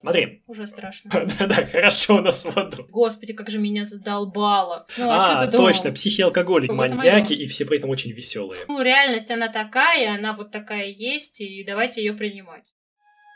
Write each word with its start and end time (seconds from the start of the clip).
Смотри. 0.00 0.42
Уже 0.46 0.66
страшно. 0.66 1.10
Да-да, 1.38 1.66
хорошо 1.66 2.16
у 2.16 2.20
нас 2.20 2.44
воду. 2.44 2.86
Господи, 2.90 3.32
как 3.32 3.50
же 3.50 3.58
меня 3.58 3.84
задолбало. 3.84 4.86
Ну, 4.96 5.10
а, 5.10 5.16
А, 5.16 5.20
что 5.36 5.46
ты 5.46 5.52
думал? 5.52 5.66
точно, 5.72 5.92
психи-алкоголик, 5.92 6.70
Вот 6.72 6.84
это 6.84 6.94
маньяки, 6.94 7.32
и 7.32 7.46
все 7.48 7.64
при 7.64 7.78
этом 7.78 7.90
очень 7.90 8.12
веселые. 8.12 8.64
Ну, 8.68 8.80
реальность, 8.80 9.30
она 9.30 9.48
такая, 9.48 10.14
она 10.14 10.34
вот 10.34 10.52
такая 10.52 10.86
есть, 10.86 11.40
и 11.40 11.64
давайте 11.64 12.02
ее 12.02 12.12
принимать. 12.12 12.74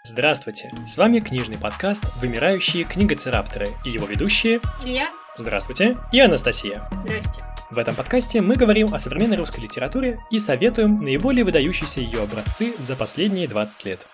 Здравствуйте, 0.05 0.71
с 0.89 0.99
вами 0.99 1.21
книжный 1.21 1.59
подкаст 1.59 2.05
«Вымирающие 2.21 2.83
книгоцерапторы» 2.85 3.69
и 3.85 3.91
его 3.91 4.07
ведущие 4.07 4.61
Илья, 4.85 5.09
Здравствуйте 5.37 5.97
и 6.13 6.19
Анастасия. 6.21 6.89
здрасте. 7.05 7.43
В 7.71 7.79
этом 7.79 7.95
подкасте 7.95 8.41
мы 8.41 8.55
говорим 8.57 8.93
о 8.93 8.99
современной 8.99 9.37
русской 9.37 9.61
литературе 9.61 10.19
и 10.31 10.39
советуем 10.39 11.03
наиболее 11.03 11.45
выдающиеся 11.45 12.01
ее 12.01 12.23
образцы 12.23 12.75
за 12.79 12.97
последние 12.97 13.47
20 13.49 13.85
лет. 13.85 14.07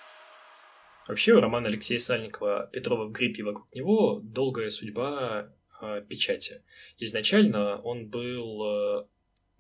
Вообще, 1.09 1.39
роман 1.39 1.65
Алексея 1.65 1.99
Сальникова 1.99 2.69
«Петрова 2.71 3.07
в 3.07 3.13
гриппе» 3.13 3.41
и 3.41 3.43
вокруг 3.43 3.75
него 3.75 4.21
долгая 4.23 4.69
судьба 4.69 5.51
э, 5.81 6.03
печати. 6.07 6.63
Изначально 6.99 7.81
он 7.81 8.09
был 8.09 8.63
э, 8.63 9.07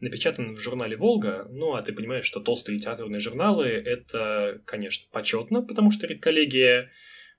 напечатан 0.00 0.52
в 0.52 0.60
журнале 0.60 0.98
«Волга», 0.98 1.46
ну, 1.50 1.74
а 1.74 1.82
ты 1.82 1.94
понимаешь, 1.94 2.26
что 2.26 2.40
толстые 2.40 2.76
литературные 2.76 3.18
журналы– 3.18 3.66
это, 3.66 4.60
конечно, 4.66 5.08
почетно, 5.10 5.62
потому 5.62 5.90
что 5.90 6.06
редколлегия 6.06 6.90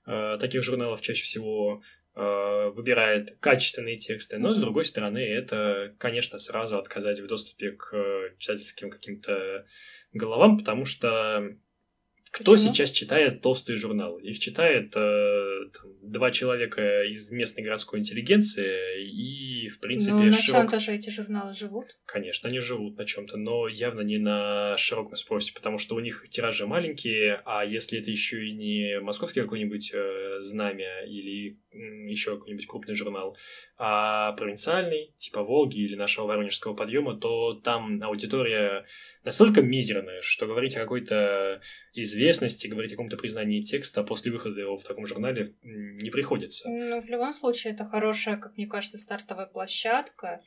э, 0.06 0.38
таких 0.40 0.64
журналов 0.64 1.02
чаще 1.02 1.22
всего 1.22 1.80
э, 2.16 2.70
выбирает 2.74 3.38
качественные 3.38 3.96
тексты, 3.96 4.38
но, 4.38 4.54
с 4.54 4.58
другой 4.58 4.86
стороны, 4.86 5.20
это, 5.20 5.94
конечно, 5.98 6.40
сразу 6.40 6.78
отказать 6.78 7.20
в 7.20 7.28
доступе 7.28 7.70
к 7.70 7.94
э, 7.94 8.34
читательским 8.38 8.90
каким-то 8.90 9.66
головам, 10.12 10.58
потому 10.58 10.84
что 10.84 11.54
кто 12.30 12.52
Почему? 12.52 12.72
сейчас 12.72 12.92
читает 12.92 13.40
толстые 13.40 13.76
журналы? 13.76 14.22
Их 14.22 14.38
читает 14.38 14.94
э, 14.94 15.70
там, 15.72 15.90
два 16.00 16.30
человека 16.30 17.02
из 17.04 17.30
местной 17.30 17.64
городской 17.64 17.98
интеллигенции 17.98 19.04
и, 19.04 19.68
в 19.68 19.80
принципе, 19.80 20.12
ну, 20.14 20.24
на 20.24 20.32
широк- 20.32 20.62
чем-то 20.62 20.78
же 20.78 20.92
эти 20.92 21.10
журналы 21.10 21.52
живут. 21.52 21.96
Конечно, 22.06 22.48
они 22.48 22.60
живут 22.60 22.96
на 22.96 23.04
чем-то, 23.04 23.36
но 23.36 23.66
явно 23.66 24.02
не 24.02 24.18
на 24.18 24.76
широком 24.76 25.16
спросе, 25.16 25.52
потому 25.54 25.78
что 25.78 25.96
у 25.96 26.00
них 26.00 26.24
тиражи 26.30 26.66
маленькие, 26.66 27.42
а 27.44 27.64
если 27.64 28.00
это 28.00 28.10
еще 28.10 28.46
и 28.46 28.52
не 28.52 29.00
московский 29.00 29.40
какой-нибудь 29.42 29.90
э, 29.92 30.38
знамя 30.40 31.04
или 31.06 31.58
еще 31.72 32.36
какой-нибудь 32.36 32.66
крупный 32.66 32.94
журнал, 32.94 33.36
а 33.76 34.32
провинциальный, 34.32 35.14
типа 35.16 35.42
Волги 35.42 35.80
или 35.80 35.96
нашего 35.96 36.26
Воронежского 36.26 36.74
подъема, 36.74 37.16
то 37.18 37.54
там 37.54 38.02
аудитория 38.02 38.84
настолько 39.24 39.62
мизерная, 39.62 40.22
что 40.22 40.46
говорить 40.46 40.76
о 40.76 40.80
какой-то 40.80 41.60
известности, 41.94 42.66
говорить 42.66 42.92
о 42.92 42.94
каком-то 42.94 43.16
признании 43.16 43.60
текста 43.60 44.02
после 44.02 44.32
выхода 44.32 44.60
его 44.60 44.76
в 44.76 44.84
таком 44.84 45.06
журнале 45.06 45.46
не 45.62 46.10
приходится. 46.10 46.68
Ну, 46.68 47.00
в 47.00 47.06
любом 47.06 47.32
случае, 47.32 47.74
это 47.74 47.84
хорошая, 47.84 48.36
как 48.36 48.56
мне 48.56 48.66
кажется, 48.66 48.98
стартовая 48.98 49.46
площадка, 49.46 50.40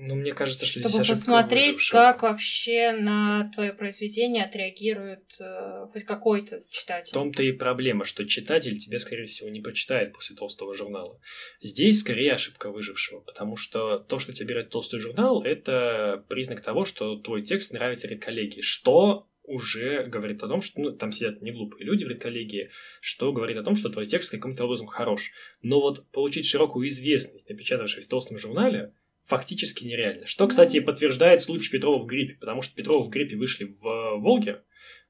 Но 0.00 0.14
мне 0.14 0.32
кажется, 0.32 0.64
что 0.64 0.78
чтобы 0.78 0.94
здесь 0.94 1.08
посмотреть, 1.08 1.72
выжившего. 1.72 1.98
как 1.98 2.22
вообще 2.22 2.92
на 2.92 3.50
твое 3.52 3.72
произведение 3.72 4.44
отреагирует 4.44 5.24
э, 5.40 5.88
хоть 5.92 6.04
какой-то 6.04 6.60
В 6.60 6.70
читатель. 6.70 7.12
том-то 7.12 7.42
и 7.42 7.50
проблема, 7.50 8.04
что 8.04 8.24
читатель 8.24 8.78
тебе, 8.78 9.00
скорее 9.00 9.26
всего, 9.26 9.48
не 9.48 9.60
прочитает 9.60 10.12
после 10.12 10.36
толстого 10.36 10.72
журнала. 10.76 11.20
Здесь 11.60 11.98
скорее 11.98 12.34
ошибка 12.34 12.70
выжившего, 12.70 13.18
потому 13.18 13.56
что 13.56 13.98
то, 13.98 14.20
что 14.20 14.32
тебе 14.32 14.46
берет 14.50 14.70
толстый 14.70 15.00
журнал, 15.00 15.42
это 15.42 16.24
признак 16.28 16.60
того, 16.60 16.84
что 16.84 17.16
твой 17.16 17.42
текст 17.42 17.72
нравится 17.72 18.06
редколлегии, 18.06 18.60
что 18.60 19.26
уже 19.42 20.04
говорит 20.04 20.44
о 20.44 20.48
том, 20.48 20.62
что 20.62 20.80
ну, 20.80 20.92
там 20.92 21.10
сидят 21.10 21.42
не 21.42 21.50
глупые 21.50 21.84
люди 21.84 22.04
в 22.04 22.08
редколлегии, 22.08 22.70
что 23.00 23.32
говорит 23.32 23.56
о 23.56 23.64
том, 23.64 23.74
что 23.74 23.88
твой 23.88 24.06
текст 24.06 24.30
каким-то 24.30 24.64
образом 24.64 24.86
хорош. 24.86 25.32
Но 25.60 25.80
вот 25.80 26.06
получить 26.12 26.46
широкую 26.46 26.88
известность, 26.88 27.48
напечатавшись 27.48 28.06
в 28.06 28.10
толстом 28.10 28.38
журнале, 28.38 28.92
фактически 29.28 29.84
нереально. 29.84 30.26
Что, 30.26 30.48
кстати, 30.48 30.80
подтверждает 30.80 31.42
случай 31.42 31.70
Петрова 31.70 32.02
в 32.02 32.06
гриппе, 32.06 32.34
потому 32.40 32.62
что 32.62 32.74
Петрова 32.74 33.04
в 33.04 33.10
гриппе 33.10 33.36
вышли 33.36 33.64
в 33.64 34.16
Волге, 34.16 34.62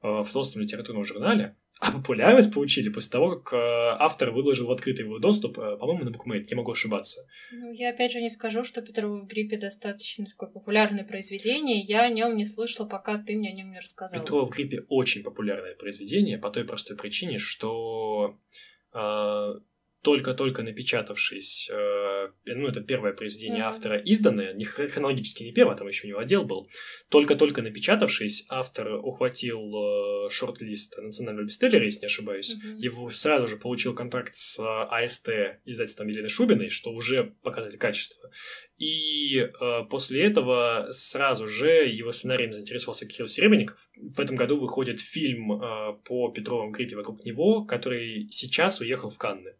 э, 0.02 0.08
в 0.08 0.28
толстом 0.32 0.62
литературном 0.62 1.04
журнале, 1.04 1.56
а 1.80 1.92
популярность 1.92 2.52
получили 2.52 2.88
после 2.88 3.12
того, 3.12 3.36
как 3.36 3.52
э, 3.52 3.56
автор 4.00 4.32
выложил 4.32 4.66
в 4.66 4.72
открытый 4.72 5.04
его 5.04 5.20
доступ, 5.20 5.58
э, 5.58 5.76
по-моему, 5.76 6.04
на 6.04 6.10
букмейт, 6.10 6.50
не 6.50 6.56
могу 6.56 6.72
ошибаться. 6.72 7.20
Ну, 7.52 7.72
я 7.72 7.90
опять 7.90 8.10
же 8.10 8.20
не 8.20 8.30
скажу, 8.30 8.64
что 8.64 8.82
Петрова 8.82 9.20
в 9.20 9.26
гриппе 9.28 9.56
достаточно 9.56 10.26
такое 10.26 10.50
популярное 10.50 11.04
произведение. 11.04 11.80
Я 11.80 12.02
о 12.02 12.10
нем 12.10 12.36
не 12.36 12.44
слышала, 12.44 12.88
пока 12.88 13.18
ты 13.18 13.36
мне 13.36 13.50
о 13.50 13.54
нем 13.54 13.70
не 13.70 13.78
рассказал. 13.78 14.20
Петрова 14.20 14.46
в 14.46 14.50
гриппе 14.50 14.84
очень 14.88 15.22
популярное 15.22 15.76
произведение 15.76 16.38
по 16.38 16.50
той 16.50 16.64
простой 16.64 16.96
причине, 16.96 17.38
что 17.38 18.36
э, 18.92 19.54
только-только 20.08 20.62
напечатавшись, 20.62 21.68
э, 21.70 22.28
ну, 22.46 22.66
это 22.66 22.80
первое 22.80 23.12
произведение 23.12 23.60
Мгм. 23.60 23.68
автора 23.68 23.98
изданное, 23.98 24.54
не 24.54 24.64
хр- 24.64 24.88
хронологически 24.88 25.42
не 25.42 25.52
первое, 25.52 25.76
там 25.76 25.86
еще 25.86 26.06
у 26.06 26.08
него 26.08 26.18
отдел 26.20 26.44
был, 26.44 26.70
только-только 27.10 27.60
напечатавшись, 27.60 28.46
автор 28.48 28.94
ухватил 28.94 29.60
э, 29.60 30.30
шорт-лист 30.30 30.96
национального 30.96 31.44
бестселлера, 31.44 31.84
если 31.84 32.00
не 32.00 32.06
ошибаюсь, 32.06 32.56
Мгм. 32.56 32.78
его 32.78 33.10
сразу 33.10 33.46
же 33.48 33.56
получил 33.58 33.94
контракт 33.94 34.34
с 34.34 34.58
э, 34.58 34.64
АСТ, 34.64 35.28
издательством 35.66 36.08
Елены 36.08 36.30
Шубиной, 36.30 36.70
что 36.70 36.90
уже 36.90 37.34
показатель 37.42 37.78
качества. 37.78 38.30
И 38.78 39.36
э, 39.40 39.50
после 39.90 40.24
этого 40.24 40.88
сразу 40.92 41.48
же 41.48 41.68
его 41.68 42.12
сценарием 42.12 42.54
заинтересовался 42.54 43.06
Кирилл 43.06 43.26
Серебренников. 43.26 43.76
В 43.94 44.18
этом 44.20 44.36
году 44.36 44.56
выходит 44.56 45.00
фильм 45.02 45.52
э, 45.52 45.98
по 46.06 46.30
Петровым 46.30 46.72
гриппе 46.72 46.96
вокруг 46.96 47.24
него, 47.26 47.64
который 47.66 48.28
сейчас 48.30 48.80
уехал 48.80 49.10
в 49.10 49.18
Канны. 49.18 49.52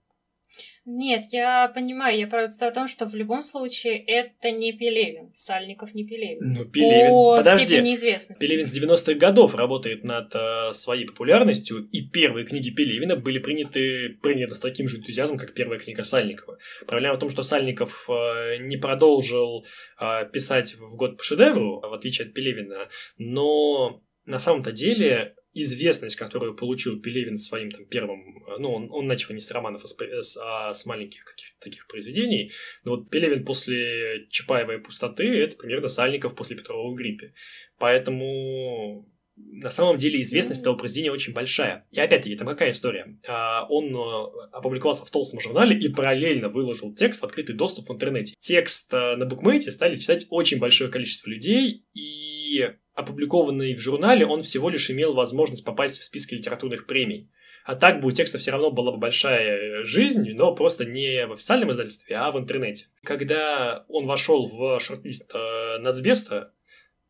Нет, 0.85 1.27
я 1.33 1.69
понимаю, 1.69 2.19
я 2.19 2.27
просто 2.27 2.67
о 2.67 2.71
том, 2.71 2.89
что 2.89 3.07
в 3.07 3.15
любом 3.15 3.43
случае 3.43 3.99
это 3.99 4.51
не 4.51 4.73
Пелевин. 4.73 5.33
Сальников 5.35 5.95
не 5.95 6.05
Пелевин. 6.05 6.55
Ну, 6.55 6.65
Пелевин, 6.65 7.11
По 7.11 7.37
подожди. 7.37 7.67
степени 7.67 7.95
известности. 7.95 8.41
Пелевин 8.41 8.65
с 8.65 8.77
90-х 8.77 9.15
годов 9.15 9.55
работает 9.55 10.05
над 10.05 10.35
э, 10.35 10.73
своей 10.73 11.05
популярностью, 11.07 11.87
и 11.93 12.03
первые 12.09 12.47
книги 12.47 12.71
Пелевина 12.71 13.17
были 13.17 13.39
приняты, 13.39 14.17
приняты 14.23 14.55
с 14.55 14.61
таким 14.61 14.89
же 14.89 14.99
энтузиазмом, 14.99 15.39
как 15.39 15.55
первая 15.55 15.79
книга 15.79 16.05
Сальникова. 16.05 16.59
Проблема 16.87 17.15
в 17.15 17.19
том, 17.19 17.29
что 17.29 17.43
Сальников 17.43 18.09
э, 18.09 18.57
не 18.61 18.77
продолжил 18.77 19.67
э, 20.01 20.27
писать 20.33 20.75
в 20.75 20.97
год 20.97 21.19
по 21.19 21.23
шедевру, 21.23 21.81
в 21.81 21.93
отличие 21.93 22.29
от 22.29 22.35
Пелевина, 22.35 22.89
но 23.19 24.03
на 24.25 24.39
самом-то 24.39 24.73
деле 24.73 25.35
известность, 25.61 26.17
которую 26.17 26.55
получил 26.55 27.01
Пелевин 27.01 27.37
своим 27.37 27.71
там 27.71 27.85
первым, 27.87 28.39
э, 28.47 28.59
ну, 28.59 28.73
он, 28.73 28.89
он 28.91 29.07
начал 29.07 29.35
не 29.35 29.41
с 29.41 29.51
романов, 29.51 29.83
а 29.85 29.87
с, 29.87 29.95
пр- 29.95 30.23
с- 30.23 30.37
а 30.43 30.73
с 30.73 30.87
маленьких 30.87 31.25
каких-то 31.25 31.61
таких 31.61 31.87
произведений, 31.87 32.53
но 32.85 32.93
вот 32.97 33.11
Пелевин 33.11 33.45
после 33.45 34.27
Чапаева 34.31 34.73
и 34.73 34.79
пустоты 34.79 35.25
это 35.27 35.57
примерно 35.57 35.89
Сальников 35.89 36.35
после 36.37 36.57
Петрова 36.57 36.91
в 36.91 36.95
гриппе. 36.95 37.35
Поэтому 37.79 39.09
на 39.37 39.71
самом 39.71 39.99
деле 39.99 40.21
известность 40.23 40.63
этого 40.63 40.75
произведения 40.75 41.13
очень 41.13 41.33
большая. 41.33 41.87
И 41.93 42.01
опять-таки, 42.01 42.37
там 42.37 42.49
какая 42.49 42.73
история? 42.73 43.19
А, 43.27 43.67
Он 43.69 43.95
э, 43.95 44.49
опубликовался 44.53 45.05
в 45.05 45.11
толстом 45.11 45.39
журнале 45.41 45.79
и 45.79 45.89
параллельно 45.89 46.49
выложил 46.49 46.95
текст 46.95 47.23
в 47.23 47.25
открытый 47.25 47.55
доступ 47.55 47.89
в 47.89 47.93
интернете. 47.93 48.35
Текст 48.41 48.93
э, 48.93 49.17
на 49.17 49.27
букмейте 49.27 49.71
стали 49.71 49.97
читать 49.97 50.27
очень 50.31 50.59
большое 50.59 50.91
количество 50.91 51.31
людей, 51.31 51.85
и 51.95 52.65
опубликованный 52.99 53.75
в 53.75 53.81
журнале 53.81 54.27
он 54.27 54.43
всего 54.43 54.69
лишь 54.69 54.91
имел 54.91 55.15
возможность 55.15 55.65
попасть 55.65 56.01
в 56.01 56.05
списки 56.05 56.35
литературных 56.35 56.87
премий. 56.87 57.31
А 57.65 57.77
так 57.77 58.01
бы 58.01 58.09
у 58.09 58.11
текста 58.11 58.39
все 58.39 58.51
равно 58.51 58.73
была 58.73 58.91
бы 58.91 58.99
большая 58.99 59.85
жизнь, 59.85 60.33
но 60.33 60.53
просто 60.53 60.85
не 60.85 61.27
в 61.27 61.35
официальном 61.35 61.71
издательстве, 61.71 62.17
а 62.17 62.33
в 62.33 62.39
интернете. 62.39 62.87
Когда 63.05 63.85
он 63.89 64.07
вошел 64.07 64.47
в 64.47 64.81
шорт-лист 64.81 65.31
э, 65.33 65.79
Нацбеста, 65.79 66.53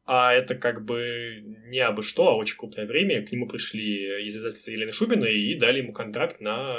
а 0.04 0.34
это 0.34 0.56
как 0.56 0.84
бы 0.84 1.42
не 1.68 1.78
абы 1.78 2.02
что, 2.02 2.28
а 2.28 2.34
очень 2.34 2.58
крупное 2.58 2.86
время, 2.86 3.24
к 3.24 3.32
нему 3.32 3.48
пришли 3.48 4.26
из 4.26 4.36
издательства 4.36 4.70
Елены 4.70 4.92
Шубиной 4.92 5.38
и 5.38 5.58
дали 5.58 5.78
ему 5.78 5.94
контракт 5.94 6.40
на 6.40 6.76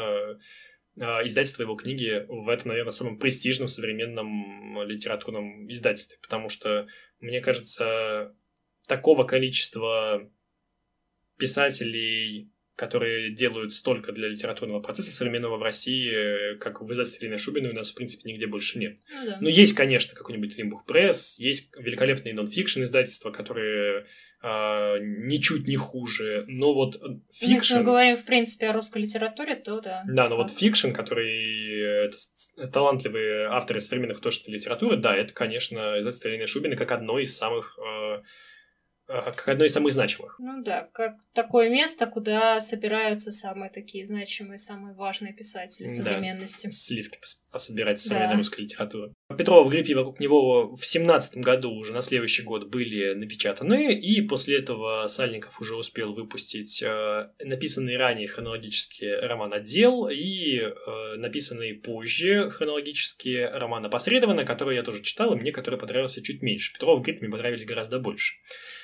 э, 1.00 1.02
издательство 1.26 1.64
его 1.64 1.76
книги 1.76 2.26
в 2.28 2.48
этом, 2.48 2.70
наверное, 2.70 2.92
самом 2.92 3.18
престижном 3.18 3.70
современном 3.70 4.84
литературном 4.84 5.72
издательстве, 5.72 6.20
потому 6.22 6.50
что, 6.50 6.86
мне 7.22 7.42
кажется, 7.42 8.36
такого 8.90 9.24
количества 9.24 10.30
писателей, 11.38 12.52
которые 12.76 13.32
делают 13.34 13.74
столько 13.74 14.12
для 14.12 14.28
литературного 14.30 14.82
процесса 14.82 15.12
современного 15.12 15.58
в 15.58 15.64
России, 15.64 16.12
э, 16.12 16.56
как 16.58 16.82
в 16.82 16.92
издательстве 16.92 17.28
Елены 17.28 17.38
Шубиной, 17.40 17.72
у 17.72 17.76
нас, 17.76 17.92
в 17.92 17.96
принципе, 17.96 18.30
нигде 18.32 18.48
больше 18.48 18.80
нет. 18.80 18.98
Ну 19.10 19.26
да. 19.26 19.38
Ну, 19.42 19.48
есть, 19.50 19.74
конечно, 19.74 20.16
какой-нибудь 20.16 20.58
Лимбус 20.58 20.86
Пресс, 20.86 21.38
есть 21.38 21.74
великолепные 21.78 22.34
нон-фикшн 22.34 22.84
издательства, 22.84 23.32
которые 23.32 24.06
а, 24.42 24.98
ничуть 25.00 25.68
не 25.68 25.76
хуже, 25.76 26.46
но 26.48 26.74
вот 26.74 26.96
э, 26.96 27.00
Ну, 27.02 27.22
Если 27.30 27.46
fiction... 27.56 27.78
мы 27.80 27.84
говорим, 27.84 28.16
в 28.16 28.26
принципе, 28.26 28.68
о 28.68 28.74
русской 28.74 29.00
литературе, 29.00 29.56
то 29.56 29.82
да. 29.82 30.04
Да, 30.08 30.30
но 30.30 30.38
вот 30.38 30.50
fiction, 30.52 30.92
который 30.92 31.82
э, 31.82 32.06
это 32.06 32.18
с- 32.18 32.54
талантливые 32.72 33.48
авторы 33.48 33.82
современной 33.82 34.16
художественной 34.16 34.56
литературы, 34.56 34.96
да, 34.96 35.14
это, 35.14 35.34
конечно, 35.34 36.00
издательство 36.00 36.30
Елены 36.30 36.48
Шубиной 36.48 36.78
как 36.78 36.94
одно 36.94 37.20
из 37.20 37.36
самых 37.36 37.78
э, 37.78 38.22
как 39.10 39.48
одно 39.48 39.66
из 39.66 39.74
самых 39.74 39.92
значимых. 39.92 40.36
Ну 40.40 40.64
да, 40.64 40.88
как 40.94 41.16
такое 41.34 41.70
место, 41.70 42.06
куда 42.06 42.60
собираются 42.60 43.32
самые 43.32 43.72
такие 43.72 44.06
значимые, 44.06 44.60
самые 44.60 44.94
важные 44.94 45.34
писатели 45.34 45.88
современности. 45.88 46.68
Да, 46.68 46.72
сливки 46.74 47.20
пособирать 47.52 48.00
современной 48.00 48.34
да. 48.34 48.38
русской 48.38 48.62
литературы. 48.62 49.14
Петрова 49.36 49.68
в 49.68 49.72
гриппе 49.72 49.96
вокруг 49.96 50.20
него 50.20 50.76
в 50.76 50.86
семнадцатом 50.86 51.42
году 51.42 51.72
уже 51.72 51.94
на 51.94 52.02
следующий 52.02 52.44
год 52.44 52.70
были 52.70 53.14
напечатаны, 53.14 53.94
и 53.94 54.22
после 54.22 54.60
этого 54.60 55.08
Сальников 55.08 55.60
уже 55.60 55.76
успел 55.76 56.12
выпустить 56.14 56.84
э, 56.84 57.30
написанный 57.44 57.98
ранее 57.98 58.28
хронологический 58.28 59.16
роман 59.26 59.54
«Отдел» 59.54 60.08
и 60.08 60.60
э, 60.60 61.16
написанный 61.18 61.74
позже 61.74 62.52
хронологический 62.52 63.46
роман 63.46 63.86
«Опосредованно», 63.86 64.46
который 64.46 64.76
я 64.76 64.84
тоже 64.84 65.02
читал, 65.02 65.34
и 65.34 65.38
мне 65.38 65.52
который 65.52 65.80
понравился 65.80 66.22
чуть 66.22 66.44
меньше. 66.44 66.74
Петрова 66.74 67.00
в 67.00 67.02
гриппе 67.02 67.22
мне 67.22 67.32
понравились 67.32 67.66
гораздо 67.66 68.00
больше. 68.00 68.36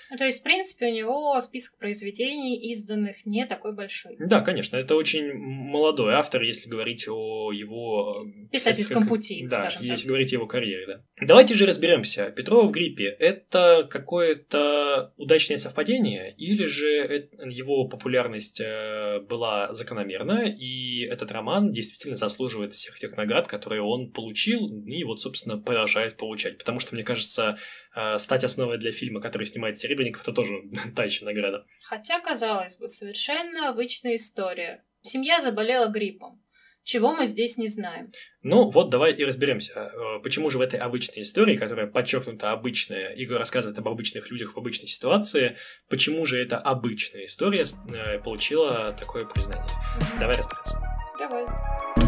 Ну, 0.10 0.18
то 0.18 0.26
есть, 0.26 0.42
в 0.42 0.44
принципе, 0.44 0.88
у 0.88 0.94
него 0.94 1.40
список 1.40 1.78
произведений, 1.80 2.72
изданных, 2.72 3.26
не 3.26 3.46
такой 3.46 3.74
большой. 3.74 4.16
Да, 4.20 4.42
конечно, 4.42 4.78
это 4.78 4.96
очень 4.96 5.34
молодой 5.34 6.14
автор, 6.14 6.42
если 6.44 6.70
говорить 6.70 7.08
о 7.08 7.52
его... 7.52 8.26
Э, 8.26 8.48
Писательском 8.52 9.08
пути, 9.08 9.46
Да, 9.50 9.70
если 9.80 9.88
так. 9.88 10.06
говорить 10.06 10.32
о 10.34 10.36
его 10.36 10.48
карьере, 10.48 10.86
да. 10.88 11.04
Давайте 11.26 11.56
же 11.56 11.66
разберемся. 11.66 12.32
Петрова 12.32 12.68
в 12.68 12.72
гриппе– 12.72 13.06
это 13.20 13.88
какое-то 13.90 15.14
удачное 15.18 15.58
совпадение, 15.58 16.34
или 16.36 16.66
же 16.66 17.30
его 17.50 17.88
популярность 17.88 18.62
э, 18.62 19.20
была 19.22 19.74
закономерна, 19.74 20.44
и 20.46 21.04
этот 21.06 21.32
роман 21.32 21.72
действительно 21.72 22.16
заслуживает 22.16 22.74
всех 22.74 22.98
тех 22.98 23.16
наград, 23.18 23.48
которые 23.48 23.82
он 23.82 24.12
получил, 24.12 24.68
и 24.86 25.04
вот, 25.04 25.22
собственно, 25.22 25.58
продолжает 25.58 26.18
получать. 26.18 26.58
Потому 26.58 26.80
что, 26.80 26.96
мне 26.96 27.04
кажется, 27.04 27.58
стать 28.18 28.44
основой 28.44 28.78
для 28.78 28.92
фильма, 28.92 29.22
который 29.22 29.46
снимает 29.46 29.78
Серебренников, 29.78 30.24
это 30.24 30.34
тоже 30.34 30.64
та 30.96 31.04
еще 31.06 31.26
награда. 31.26 31.66
Хотя, 31.84 32.20
казалось 32.20 32.78
бы, 32.78 32.88
совершенно 32.90 33.70
обычная 33.70 34.16
история. 34.16 34.84
Семья 35.02 35.42
заболела 35.42 35.88
гриппом. 35.88 36.42
Чего 36.86 37.16
мы 37.16 37.26
здесь 37.26 37.58
не 37.58 37.68
знаем? 37.68 38.12
Ну, 38.44 38.70
вот 38.70 38.92
давай 38.92 39.12
и 39.12 39.26
разберемся, 39.26 39.92
э, 39.92 40.20
почему 40.22 40.52
же 40.52 40.60
в 40.60 40.62
этой 40.62 40.78
обычной 40.80 41.24
истории, 41.24 41.58
которая 41.58 41.88
подчеркнута 41.88 42.52
обычная, 42.52 43.10
Игорь 43.16 43.40
рассказывает 43.40 43.80
об 43.80 43.88
обычных 43.88 44.30
людях 44.30 44.54
в 44.54 44.60
обычной 44.60 44.88
ситуации, 44.88 45.58
почему 45.90 46.28
же 46.28 46.40
эта 46.40 46.60
обычная 46.60 47.26
история 47.26 47.66
э, 47.92 48.20
получила 48.20 48.96
такое 49.00 49.26
признание? 49.26 49.66
Давай 50.20 50.38
разбираться. 50.38 50.80
Давай. 51.18 52.05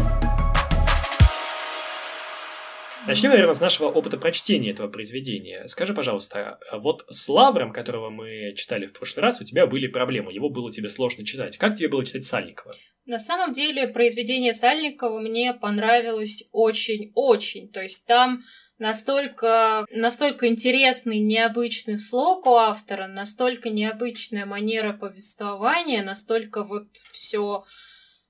Начнем, 3.06 3.30
наверное, 3.30 3.54
с 3.54 3.60
нашего 3.60 3.88
опыта 3.88 4.18
прочтения 4.18 4.70
этого 4.70 4.88
произведения. 4.88 5.66
Скажи, 5.66 5.94
пожалуйста, 5.94 6.58
вот 6.72 7.04
с 7.08 7.28
Лавром, 7.28 7.72
которого 7.72 8.10
мы 8.10 8.54
читали 8.56 8.86
в 8.86 8.92
прошлый 8.92 9.22
раз, 9.22 9.40
у 9.40 9.44
тебя 9.44 9.66
были 9.66 9.86
проблемы, 9.86 10.32
его 10.32 10.50
было 10.50 10.72
тебе 10.72 10.88
сложно 10.88 11.24
читать. 11.24 11.56
Как 11.56 11.76
тебе 11.76 11.88
было 11.88 12.04
читать 12.04 12.24
Сальникова? 12.24 12.74
На 13.06 13.18
самом 13.18 13.52
деле, 13.52 13.88
произведение 13.88 14.52
Сальникова 14.52 15.20
мне 15.20 15.54
понравилось 15.54 16.48
очень-очень. 16.52 17.68
То 17.70 17.82
есть 17.82 18.06
там 18.06 18.42
настолько, 18.78 19.86
настолько 19.90 20.48
интересный, 20.48 21.18
необычный 21.18 21.98
слог 21.98 22.46
у 22.46 22.54
автора, 22.54 23.06
настолько 23.06 23.70
необычная 23.70 24.46
манера 24.46 24.92
повествования, 24.92 26.02
настолько 26.02 26.64
вот 26.64 26.88
все 27.12 27.64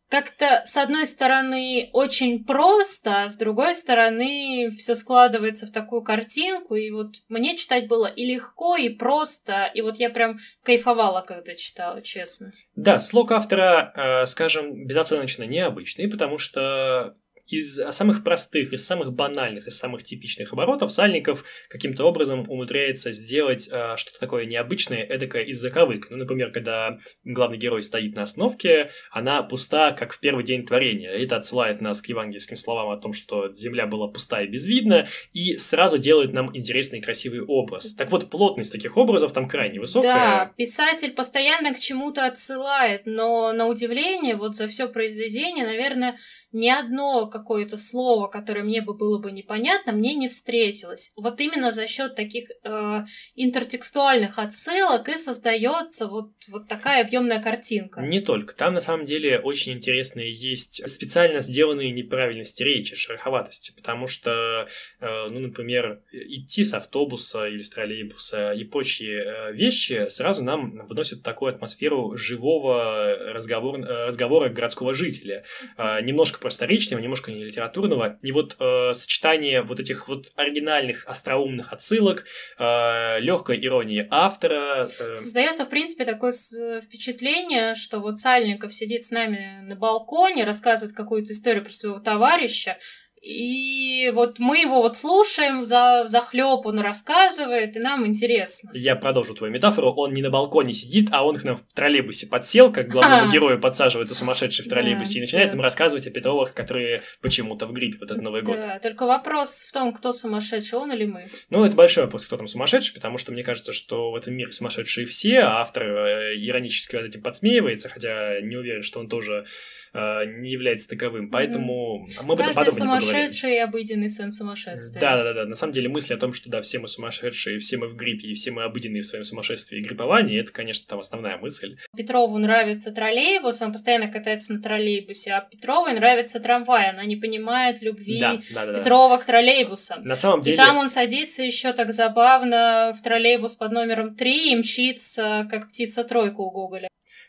как-то, 0.08 0.62
с 0.64 0.76
одной 0.76 1.06
стороны, 1.06 1.90
очень 1.92 2.44
просто, 2.44 3.24
а 3.24 3.30
с 3.30 3.36
другой 3.36 3.74
стороны, 3.74 4.70
все 4.78 4.94
складывается 4.94 5.66
в 5.66 5.72
такую 5.72 6.02
картинку, 6.02 6.74
и 6.76 6.90
вот 6.90 7.16
мне 7.28 7.56
читать 7.56 7.88
было 7.88 8.06
и 8.06 8.24
легко, 8.24 8.76
и 8.76 8.88
просто, 8.88 9.70
и 9.74 9.82
вот 9.82 9.96
я 9.98 10.08
прям 10.10 10.38
кайфовала, 10.62 11.20
когда 11.20 11.54
читала, 11.54 12.00
честно. 12.02 12.52
Да, 12.74 12.98
слог 12.98 13.32
автора, 13.32 13.92
э, 13.94 14.26
скажем, 14.26 14.86
безоценочно 14.86 15.44
необычный, 15.44 16.08
потому 16.08 16.38
что 16.38 17.14
из 17.48 17.76
самых 17.92 18.22
простых, 18.22 18.72
из 18.72 18.86
самых 18.86 19.12
банальных, 19.12 19.66
из 19.66 19.78
самых 19.78 20.04
типичных 20.04 20.52
оборотов 20.52 20.92
Сальников 20.92 21.44
каким-то 21.68 22.04
образом 22.04 22.44
умудряется 22.48 23.12
сделать 23.12 23.68
э, 23.72 23.96
что-то 23.96 24.18
такое 24.20 24.44
необычное, 24.44 25.02
эдакое 25.02 25.44
из 25.44 25.60
заковык. 25.60 26.08
Ну, 26.10 26.18
например, 26.18 26.52
когда 26.52 26.98
главный 27.24 27.58
герой 27.58 27.82
стоит 27.82 28.14
на 28.14 28.22
остановке, 28.22 28.90
она 29.10 29.42
пуста, 29.42 29.92
как 29.92 30.12
в 30.12 30.20
первый 30.20 30.44
день 30.44 30.66
творения. 30.66 31.10
Это 31.10 31.36
отсылает 31.36 31.80
нас 31.80 32.02
к 32.02 32.06
евангельским 32.06 32.56
словам 32.56 32.90
о 32.90 33.00
том, 33.00 33.12
что 33.14 33.52
земля 33.52 33.86
была 33.86 34.08
пуста 34.08 34.42
и 34.42 34.46
безвидна, 34.46 35.08
и 35.32 35.56
сразу 35.56 35.98
делает 35.98 36.32
нам 36.32 36.54
интересный 36.56 36.98
и 36.98 37.02
красивый 37.02 37.40
образ. 37.40 37.94
Так 37.94 38.10
вот, 38.10 38.30
плотность 38.30 38.72
таких 38.72 38.96
образов 38.96 39.32
там 39.32 39.48
крайне 39.48 39.80
высокая. 39.80 40.12
Да, 40.12 40.52
писатель 40.56 41.12
постоянно 41.12 41.74
к 41.74 41.78
чему-то 41.78 42.26
отсылает, 42.26 43.02
но 43.06 43.52
на 43.52 43.66
удивление, 43.66 44.36
вот 44.36 44.54
за 44.54 44.68
все 44.68 44.88
произведение, 44.88 45.64
наверное, 45.64 46.18
ни 46.52 46.68
одно 46.68 47.26
какое-то 47.26 47.76
слово, 47.76 48.28
которое 48.28 48.62
мне 48.62 48.80
бы 48.80 48.94
было 48.94 49.18
бы 49.20 49.32
непонятно, 49.32 49.92
мне 49.92 50.14
не 50.14 50.28
встретилось. 50.28 51.12
Вот 51.16 51.40
именно 51.40 51.70
за 51.70 51.86
счет 51.86 52.14
таких 52.14 52.50
э, 52.64 53.04
интертекстуальных 53.34 54.38
отсылок 54.38 55.08
и 55.08 55.16
создается 55.16 56.06
вот, 56.06 56.30
вот 56.48 56.68
такая 56.68 57.04
объемная 57.04 57.42
картинка. 57.42 58.00
Не 58.00 58.20
только. 58.20 58.54
Там 58.54 58.74
на 58.74 58.80
самом 58.80 59.04
деле 59.04 59.38
очень 59.38 59.72
интересные 59.72 60.32
есть 60.32 60.88
специально 60.88 61.40
сделанные 61.40 61.92
неправильности 61.92 62.62
речи, 62.62 62.96
шероховатости, 62.96 63.74
потому 63.76 64.06
что, 64.06 64.68
э, 65.00 65.28
ну, 65.30 65.40
например, 65.40 66.02
идти 66.12 66.64
с 66.64 66.72
автобуса 66.72 67.46
или 67.46 67.62
с 67.62 67.70
троллейбуса 67.70 68.52
и 68.52 68.64
прочие 68.64 69.22
э, 69.22 69.52
вещи 69.52 70.06
сразу 70.08 70.42
нам 70.42 70.86
вносят 70.86 71.22
такую 71.22 71.54
атмосферу 71.54 72.16
живого 72.16 73.16
разговор, 73.32 73.78
э, 73.78 74.06
разговора 74.06 74.48
городского 74.48 74.94
жителя. 74.94 75.44
Э, 75.76 76.00
немножко 76.02 76.37
немножко 76.38 76.40
просторечного, 76.40 77.00
немножко 77.00 77.32
не 77.32 77.44
литературного. 77.44 78.18
И 78.22 78.32
вот 78.32 78.56
э, 78.58 78.92
сочетание 78.94 79.62
вот 79.62 79.80
этих 79.80 80.08
вот 80.08 80.32
оригинальных 80.36 81.04
остроумных 81.06 81.72
отсылок, 81.72 82.24
э, 82.58 83.20
легкой 83.20 83.64
иронии 83.64 84.06
автора. 84.10 84.88
Э... 84.98 85.14
Создается, 85.14 85.64
в 85.64 85.68
принципе, 85.68 86.04
такое 86.04 86.32
впечатление, 86.80 87.74
что 87.74 88.00
вот 88.00 88.18
Сальников 88.18 88.74
сидит 88.74 89.04
с 89.04 89.10
нами 89.10 89.60
на 89.62 89.76
балконе, 89.76 90.44
рассказывает 90.44 90.94
какую-то 90.94 91.32
историю 91.32 91.64
про 91.64 91.72
своего 91.72 91.98
товарища, 91.98 92.76
и 93.22 94.10
вот 94.10 94.38
мы 94.38 94.58
его 94.58 94.82
вот 94.82 94.96
слушаем 94.96 95.62
за, 95.62 96.04
за 96.06 96.20
хлеб, 96.20 96.64
он 96.64 96.78
рассказывает, 96.78 97.76
и 97.76 97.80
нам 97.80 98.06
интересно. 98.06 98.70
Я 98.74 98.96
продолжу 98.96 99.34
твою 99.34 99.52
метафору. 99.52 99.92
Он 99.92 100.12
не 100.12 100.22
на 100.22 100.30
балконе 100.30 100.72
сидит, 100.72 101.08
а 101.12 101.24
он 101.24 101.36
к 101.36 101.44
нам 101.44 101.56
в 101.56 101.62
троллейбусе 101.74 102.26
подсел, 102.26 102.72
как 102.72 102.88
главному 102.88 103.30
герою 103.30 103.60
подсаживается 103.60 104.14
сумасшедший 104.14 104.64
в 104.64 104.68
троллейбусе, 104.68 105.14
да, 105.14 105.18
и 105.18 105.20
начинает 105.22 105.50
да. 105.50 105.56
нам 105.56 105.64
рассказывать 105.64 106.06
о 106.06 106.10
Петровых, 106.10 106.54
которые 106.54 107.02
почему-то 107.20 107.66
в 107.66 107.72
гриппе 107.72 107.98
в 107.98 108.02
этот 108.02 108.22
Новый 108.22 108.42
год. 108.42 108.56
Да, 108.56 108.78
только 108.78 109.06
вопрос 109.06 109.62
в 109.62 109.72
том, 109.72 109.92
кто 109.92 110.12
сумасшедший, 110.12 110.78
он 110.78 110.92
или 110.92 111.04
мы. 111.04 111.26
Ну, 111.50 111.64
это 111.64 111.76
большой 111.76 112.04
вопрос, 112.04 112.26
кто 112.26 112.36
там 112.36 112.46
сумасшедший, 112.46 112.94
потому 112.94 113.18
что 113.18 113.32
мне 113.32 113.42
кажется, 113.42 113.72
что 113.72 114.10
в 114.10 114.16
этом 114.16 114.34
мире 114.34 114.52
сумасшедшие 114.52 115.06
все, 115.06 115.40
а 115.40 115.60
автор 115.60 115.84
э, 115.84 116.34
иронически 116.36 116.96
над 116.96 117.06
этим 117.06 117.22
подсмеивается, 117.22 117.88
хотя 117.88 118.40
не 118.40 118.56
уверен, 118.56 118.82
что 118.82 119.00
он 119.00 119.08
тоже 119.08 119.44
э, 119.92 120.24
не 120.38 120.50
является 120.50 120.88
таковым. 120.88 121.30
Поэтому 121.30 122.06
mm. 122.06 122.22
мы 122.22 122.34
об 122.34 122.40
этом 122.40 122.54
подробнее 122.54 123.07
поговорим 123.08 123.32
сумасшедший 123.32 123.54
и 123.54 123.58
обыденный 123.58 124.08
своим 124.08 124.32
сумасшествием. 124.32 125.00
Да, 125.00 125.22
да, 125.22 125.32
да, 125.32 125.44
На 125.46 125.54
самом 125.54 125.72
деле 125.72 125.88
мысль 125.88 126.14
о 126.14 126.16
том, 126.16 126.32
что 126.32 126.48
да, 126.50 126.62
все 126.62 126.78
мы 126.78 126.88
сумасшедшие, 126.88 127.58
все 127.58 127.76
мы 127.76 127.88
в 127.88 127.96
гриппе, 127.96 128.28
и 128.28 128.34
все 128.34 128.50
мы 128.50 128.64
обыденные 128.64 129.02
в 129.02 129.06
своем 129.06 129.24
сумасшествии 129.24 129.78
и 129.78 129.82
грипповании, 129.82 130.40
это, 130.40 130.52
конечно, 130.52 130.86
там 130.86 131.00
основная 131.00 131.36
мысль. 131.38 131.76
Петрову 131.96 132.38
нравится 132.38 132.92
троллейбус, 132.92 133.60
он 133.62 133.72
постоянно 133.72 134.08
катается 134.08 134.54
на 134.54 134.62
троллейбусе, 134.62 135.32
а 135.32 135.40
Петровой 135.40 135.94
нравится 135.94 136.40
трамвай, 136.40 136.90
она 136.90 137.04
не 137.04 137.16
понимает 137.16 137.82
любви 137.82 138.18
да, 138.20 138.40
да, 138.50 138.66
да, 138.66 138.78
Петрова 138.78 139.16
да. 139.16 139.22
к 139.22 139.26
троллейбусам. 139.26 140.04
На 140.04 140.16
самом 140.16 140.42
деле... 140.42 140.54
И 140.54 140.56
там 140.56 140.76
он 140.78 140.88
садится 140.88 141.42
еще 141.42 141.72
так 141.72 141.92
забавно 141.92 142.94
в 142.98 143.02
троллейбус 143.02 143.54
под 143.54 143.72
номером 143.72 144.14
3 144.14 144.52
и 144.52 144.56
мчится, 144.56 145.46
как 145.50 145.68
птица 145.68 146.04
тройку 146.04 146.44
у 146.44 146.50
Гоголя. 146.50 146.88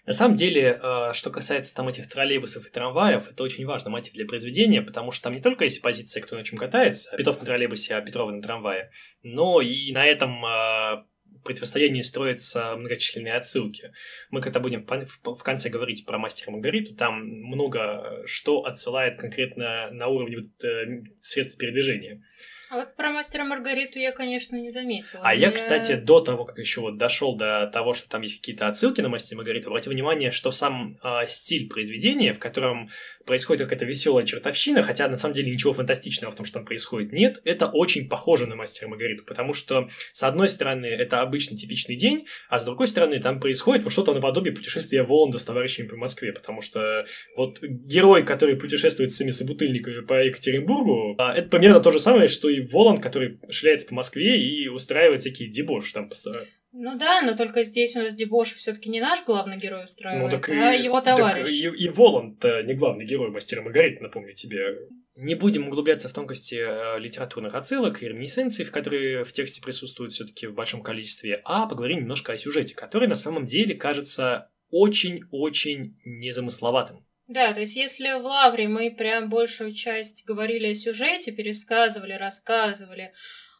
На 0.10 0.16
самом 0.16 0.36
деле, 0.36 0.80
э, 0.82 1.14
что 1.14 1.30
касается 1.30 1.76
там 1.76 1.88
этих 1.88 2.10
троллейбусов 2.10 2.66
и 2.66 2.72
трамваев, 2.72 3.30
это 3.30 3.44
очень 3.44 3.64
важный 3.68 3.92
мотив 3.92 4.14
для 4.14 4.26
произведения, 4.26 4.82
потому 4.82 5.12
что 5.12 5.26
там 5.26 5.36
не 5.36 5.40
только 5.40 5.66
есть 5.66 5.84
позиция, 5.84 6.24
кто 6.24 6.36
на 6.36 6.44
чем 6.44 6.58
катается, 6.58 7.16
Петров 7.16 7.40
на 7.40 7.46
троллейбусе, 7.46 7.94
а 7.94 8.02
Петрова 8.02 8.32
на 8.32 8.42
трамвае, 8.42 8.90
но 9.22 9.62
и 9.62 9.92
на 9.92 10.04
этом 10.08 10.44
э, 10.44 11.04
противостоянии 11.44 12.02
строятся 12.02 12.76
многочисленные 12.76 13.36
отсылки. 13.36 13.92
Мы 14.32 14.42
когда 14.42 14.60
будем 14.60 14.84
в 14.84 15.44
конце 15.44 15.70
говорить 15.70 16.04
про 16.08 16.18
мастера 16.18 16.50
Маргариту, 16.50 16.96
там 16.96 17.28
много 17.28 18.24
что 18.26 18.64
отсылает 18.64 19.20
конкретно 19.20 19.92
на 19.92 20.08
уровне 20.08 20.50
э, 20.64 21.04
средств 21.22 21.60
передвижения. 21.60 22.24
А 22.70 22.76
вот 22.76 22.96
про 22.96 23.10
мастера 23.10 23.44
Маргариту 23.44 23.98
я, 23.98 24.12
конечно, 24.12 24.56
не 24.56 24.70
заметила. 24.70 25.22
А 25.24 25.34
я, 25.34 25.52
кстати, 25.52 25.96
до 25.96 26.22
того, 26.22 26.46
как 26.46 26.60
еще 26.60 26.82
вот 26.82 26.98
дошел 26.98 27.36
до 27.36 27.68
того, 27.74 27.96
что 27.96 28.08
там 28.08 28.22
есть 28.22 28.38
какие-то 28.38 28.68
отсылки 28.68 29.02
на 29.02 29.10
мастера 29.10 29.38
Маргариту, 29.38 29.70
обратил 29.70 29.92
внимание, 29.92 30.30
что 30.30 30.52
сам 30.52 31.00
э, 31.04 31.26
стиль 31.28 31.68
произведения, 31.68 32.32
в 32.32 32.38
котором 32.38 32.92
происходит 33.26 33.64
какая-то 33.64 33.86
веселая 33.86 34.26
чертовщина, 34.26 34.84
хотя 34.84 35.08
на 35.08 35.18
самом 35.18 35.34
деле 35.36 35.52
ничего 35.52 35.74
фантастичного 35.74 36.32
в 36.32 36.36
том, 36.36 36.46
что 36.46 36.60
там 36.60 36.66
происходит, 36.66 37.12
нет, 37.12 37.42
это 37.44 37.68
очень 37.68 38.08
похоже 38.08 38.46
на 38.46 38.56
мастера 38.56 38.88
Маргариту, 38.88 39.24
потому 39.24 39.54
что, 39.54 39.90
с 40.14 40.24
одной 40.24 40.50
стороны, 40.50 40.86
это 40.86 41.22
обычный 41.22 41.58
типичный 41.58 41.96
день, 41.96 42.28
а 42.50 42.60
с 42.60 42.66
другой 42.66 42.88
стороны, 42.88 43.20
там 43.20 43.40
происходит 43.40 43.84
вот 43.84 43.94
что-то 43.94 44.14
наподобие 44.14 44.54
путешествия 44.54 45.04
Воланда 45.04 45.38
с 45.38 45.46
товарищами 45.46 45.88
по 45.88 45.96
Москве, 45.96 46.34
потому 46.34 46.62
что 46.62 47.06
вот 47.36 47.62
герой, 47.62 48.24
который 48.24 48.56
путешествует 48.58 49.12
с 49.12 49.18
своими 49.18 49.32
собутыльниками 49.32 50.02
по 50.02 50.24
Екатеринбургу, 50.24 51.16
а, 51.18 51.34
это 51.34 51.50
примерно 51.50 51.80
то 51.80 51.92
же 51.92 52.00
самое, 52.00 52.28
что 52.28 52.50
и 52.50 52.59
Воланд, 52.62 53.02
который 53.02 53.40
шляется 53.50 53.88
по 53.88 53.96
Москве 53.96 54.42
и 54.42 54.68
устраивает 54.68 55.22
всякие 55.22 55.50
дебоши 55.50 55.94
там 55.94 56.10
постоянно. 56.10 56.46
Ну 56.72 56.98
да, 56.98 57.22
но 57.22 57.36
только 57.36 57.64
здесь 57.64 57.96
у 57.96 58.02
нас 58.02 58.14
дебош 58.14 58.54
все-таки 58.54 58.90
не 58.90 59.02
наш 59.02 59.26
главный 59.26 59.58
герой 59.58 59.86
устраивает, 59.86 60.32
ну, 60.32 60.40
так 60.40 60.50
а 60.50 60.76
и, 60.76 60.84
его 60.84 61.02
товарищ. 61.02 61.38
Так 61.38 61.50
и, 61.50 61.84
и 61.84 61.90
Воланд 61.90 62.44
не 62.44 62.76
главный 62.76 63.06
герой 63.06 63.32
мастера 63.32 63.64
Маргариты, 63.64 64.04
напомню 64.04 64.34
тебе. 64.34 64.88
Не 65.18 65.34
будем 65.34 65.68
углубляться 65.68 66.10
в 66.10 66.14
тонкости 66.14 66.56
э, 66.56 67.00
литературных 67.00 67.56
отсылок 67.56 68.04
и 68.04 68.08
реминесценций, 68.08 68.66
в 68.66 68.72
которые 68.72 69.24
в 69.24 69.32
тексте 69.34 69.62
присутствуют 69.62 70.14
все-таки 70.14 70.46
в 70.46 70.54
большом 70.54 70.84
количестве, 70.84 71.42
а 71.44 71.66
поговорим 71.66 72.02
немножко 72.02 72.34
о 72.34 72.38
сюжете, 72.38 72.76
который 72.76 73.08
на 73.08 73.16
самом 73.16 73.46
деле 73.46 73.74
кажется 73.74 74.50
очень-очень 74.70 75.98
незамысловатым. 76.06 77.04
Да, 77.30 77.54
то 77.54 77.60
есть 77.60 77.76
если 77.76 78.20
в 78.20 78.26
Лавре 78.26 78.68
мы 78.68 78.90
прям 78.90 79.30
большую 79.30 79.72
часть 79.72 80.26
говорили 80.26 80.70
о 80.70 80.74
сюжете, 80.74 81.32
пересказывали, 81.32 82.14
рассказывали, 82.14 83.14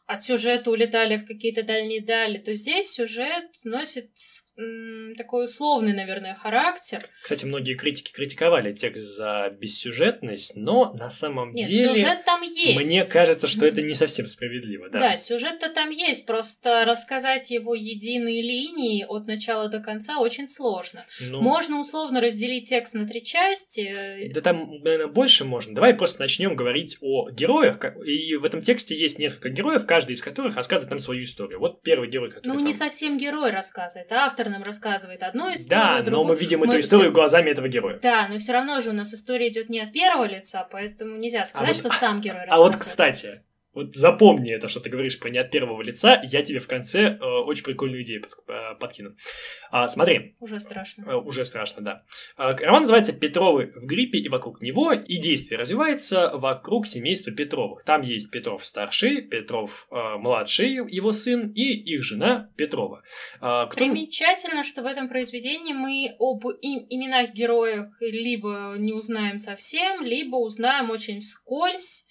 от 0.06 0.24
сюжета 0.24 0.72
улетали 0.72 1.16
в 1.16 1.24
какие-то 1.24 1.62
дальние 1.62 2.04
дали, 2.04 2.38
то 2.38 2.52
здесь 2.56 2.90
сюжет 2.90 3.44
носит 3.62 4.10
такой 5.16 5.44
условный, 5.44 5.92
наверное, 5.92 6.34
характер. 6.34 7.06
Кстати, 7.22 7.44
многие 7.44 7.74
критики 7.74 8.12
критиковали 8.12 8.72
текст 8.72 9.16
за 9.16 9.54
бессюжетность, 9.58 10.56
но 10.56 10.92
на 10.94 11.10
самом 11.10 11.52
Нет, 11.54 11.68
деле... 11.68 11.94
сюжет 11.94 12.24
там 12.24 12.42
есть. 12.42 12.86
Мне 12.86 13.04
кажется, 13.04 13.48
что 13.48 13.66
это 13.66 13.82
не 13.82 13.94
совсем 13.94 14.26
справедливо, 14.26 14.88
да. 14.90 14.98
Да, 14.98 15.16
сюжет-то 15.16 15.70
там 15.70 15.90
есть, 15.90 16.26
просто 16.26 16.84
рассказать 16.84 17.50
его 17.50 17.74
единой 17.74 18.40
линии 18.42 19.04
от 19.08 19.26
начала 19.26 19.68
до 19.68 19.80
конца 19.80 20.18
очень 20.18 20.48
сложно. 20.48 21.06
Ну... 21.20 21.40
Можно 21.40 21.80
условно 21.80 22.20
разделить 22.20 22.68
текст 22.68 22.94
на 22.94 23.06
три 23.06 23.24
части. 23.24 24.30
Да 24.34 24.40
там, 24.40 24.80
наверное, 24.82 25.06
больше 25.06 25.44
можно. 25.44 25.74
Давай 25.74 25.94
просто 25.94 26.20
начнем 26.20 26.54
говорить 26.54 26.98
о 27.00 27.30
героях. 27.30 27.78
И 28.04 28.36
в 28.36 28.44
этом 28.44 28.62
тексте 28.62 28.94
есть 28.94 29.18
несколько 29.18 29.48
героев, 29.48 29.86
каждый 29.86 30.12
из 30.12 30.22
которых 30.22 30.56
рассказывает 30.56 30.90
нам 30.90 31.00
свою 31.00 31.22
историю. 31.22 31.60
Вот 31.60 31.82
первый 31.82 32.10
герой, 32.10 32.30
который... 32.30 32.48
Ну, 32.48 32.54
там... 32.54 32.64
не 32.64 32.74
совсем 32.74 33.16
герой 33.16 33.50
рассказывает, 33.50 34.10
а 34.12 34.26
автор 34.26 34.49
нам 34.50 34.62
рассказывает 34.62 35.22
одну 35.22 35.52
историю, 35.54 35.68
Да, 35.68 36.02
другую. 36.02 36.12
но 36.12 36.24
мы 36.24 36.36
видим 36.36 36.60
мы... 36.60 36.66
эту 36.66 36.80
историю 36.80 37.12
глазами 37.12 37.50
этого 37.50 37.68
героя. 37.68 37.98
Да, 38.02 38.28
но 38.28 38.38
все 38.38 38.52
равно 38.52 38.80
же 38.80 38.90
у 38.90 38.92
нас 38.92 39.14
история 39.14 39.48
идет 39.48 39.68
не 39.68 39.80
от 39.80 39.92
первого 39.92 40.24
лица, 40.24 40.66
поэтому 40.70 41.16
нельзя 41.16 41.44
сказать, 41.44 41.70
а 41.70 41.72
вот... 41.72 41.78
что 41.80 41.90
сам 41.90 42.20
герой 42.20 42.44
рассказывает. 42.44 42.74
А 42.74 42.78
вот, 42.78 42.84
кстати, 42.84 43.42
вот 43.72 43.94
запомни 43.94 44.52
это, 44.52 44.68
что 44.68 44.80
ты 44.80 44.90
говоришь 44.90 45.18
про 45.18 45.30
не 45.30 45.38
от 45.38 45.50
первого 45.50 45.80
лица, 45.82 46.20
я 46.24 46.42
тебе 46.42 46.58
в 46.58 46.66
конце 46.66 47.18
э, 47.20 47.24
очень 47.24 47.62
прикольную 47.62 48.02
идею 48.02 48.22
под, 48.22 48.32
э, 48.48 48.74
подкину. 48.80 49.14
А, 49.70 49.86
смотри. 49.86 50.34
Уже 50.40 50.58
страшно. 50.58 51.04
Э, 51.08 51.14
уже 51.16 51.44
страшно, 51.44 51.82
да. 51.82 52.02
А, 52.36 52.56
роман 52.56 52.82
называется 52.82 53.12
«Петровы 53.12 53.72
в 53.76 53.86
гриппе» 53.86 54.18
и 54.18 54.28
вокруг 54.28 54.60
него, 54.60 54.92
и 54.92 55.18
действие 55.18 55.58
развивается 55.58 56.32
вокруг 56.34 56.86
семейства 56.86 57.32
Петровых. 57.32 57.84
Там 57.84 58.02
есть 58.02 58.30
Петров 58.30 58.66
старший, 58.66 59.22
Петров 59.22 59.86
э, 59.90 60.16
младший, 60.18 60.72
его 60.72 61.12
сын, 61.12 61.52
и 61.52 61.62
их 61.62 62.02
жена 62.02 62.50
Петрова. 62.56 63.02
А, 63.40 63.66
кто... 63.66 63.76
Примечательно, 63.76 64.64
что 64.64 64.82
в 64.82 64.86
этом 64.86 65.08
произведении 65.08 65.72
мы 65.72 66.16
об 66.18 66.44
им, 66.60 66.86
именах 66.88 67.32
героев 67.32 67.86
либо 68.00 68.74
не 68.78 68.92
узнаем 68.92 69.38
совсем, 69.38 70.04
либо 70.04 70.36
узнаем 70.36 70.90
очень 70.90 71.20
вскользь, 71.20 72.06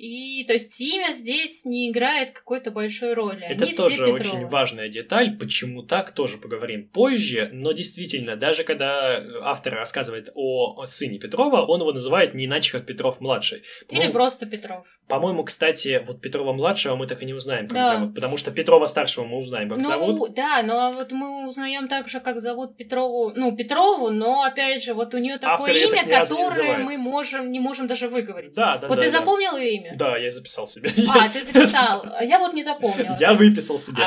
и 0.00 0.44
то 0.44 0.54
есть 0.54 0.80
имя 0.80 1.12
здесь 1.12 1.66
не 1.66 1.90
играет 1.90 2.30
какой-то 2.30 2.70
большой 2.70 3.12
роли. 3.12 3.44
Это 3.44 3.66
Они 3.66 3.74
тоже 3.74 3.96
все 3.96 4.06
очень 4.06 4.46
важная 4.46 4.88
деталь. 4.88 5.36
Почему 5.36 5.82
так, 5.82 6.12
тоже 6.12 6.38
поговорим 6.38 6.88
позже. 6.88 7.50
Но 7.52 7.72
действительно, 7.72 8.36
даже 8.36 8.64
когда 8.64 9.22
автор 9.42 9.74
рассказывает 9.74 10.30
о 10.34 10.86
сыне 10.86 11.18
Петрова, 11.18 11.66
он 11.66 11.80
его 11.80 11.92
называет 11.92 12.32
не 12.32 12.46
иначе, 12.46 12.72
как 12.72 12.86
Петров 12.86 13.20
младший. 13.20 13.62
Или 13.90 14.10
просто 14.10 14.46
Петров. 14.46 14.86
По-моему, 15.10 15.44
кстати, 15.44 16.02
вот 16.06 16.20
Петрова 16.20 16.52
младшего 16.52 16.96
мы 16.96 17.06
так 17.06 17.22
и 17.22 17.26
не 17.26 17.34
узнаем, 17.34 17.68
как 17.68 17.74
да. 17.74 17.94
зовут. 17.94 18.14
Потому 18.14 18.36
что 18.36 18.50
Петрова 18.50 18.86
старшего 18.86 19.24
мы 19.24 19.38
узнаем, 19.38 19.68
как 19.68 19.78
ну, 19.78 19.88
зовут. 19.88 20.34
Да, 20.34 20.62
но 20.62 20.92
вот 20.92 21.12
мы 21.12 21.46
узнаем 21.48 21.88
также, 21.88 22.20
как 22.20 22.40
зовут 22.40 22.76
Петрову, 22.76 23.32
ну, 23.34 23.54
Петрову, 23.54 24.10
но 24.10 24.42
опять 24.42 24.82
же, 24.82 24.94
вот 24.94 25.14
у 25.14 25.18
нее 25.18 25.38
такое 25.38 25.72
Авторы 25.72 25.78
имя, 25.78 26.08
которое 26.08 26.78
мы 26.78 26.96
можем, 26.96 27.50
не 27.50 27.60
можем 27.60 27.86
даже 27.86 28.08
выговорить. 28.08 28.54
Да, 28.54 28.78
да. 28.78 28.88
Вот 28.88 28.96
да, 28.96 29.04
ты 29.04 29.10
да. 29.10 29.18
запомнил 29.18 29.56
ее 29.56 29.74
имя? 29.76 29.96
Да, 29.96 30.16
я 30.16 30.30
записал 30.30 30.66
себе. 30.66 30.90
А, 31.08 31.28
ты 31.28 31.42
записал. 31.44 32.04
Я 32.20 32.38
вот 32.38 32.54
не 32.54 32.62
запомнила. 32.62 33.16
Я 33.18 33.34
выписал 33.34 33.78
себе. 33.78 34.02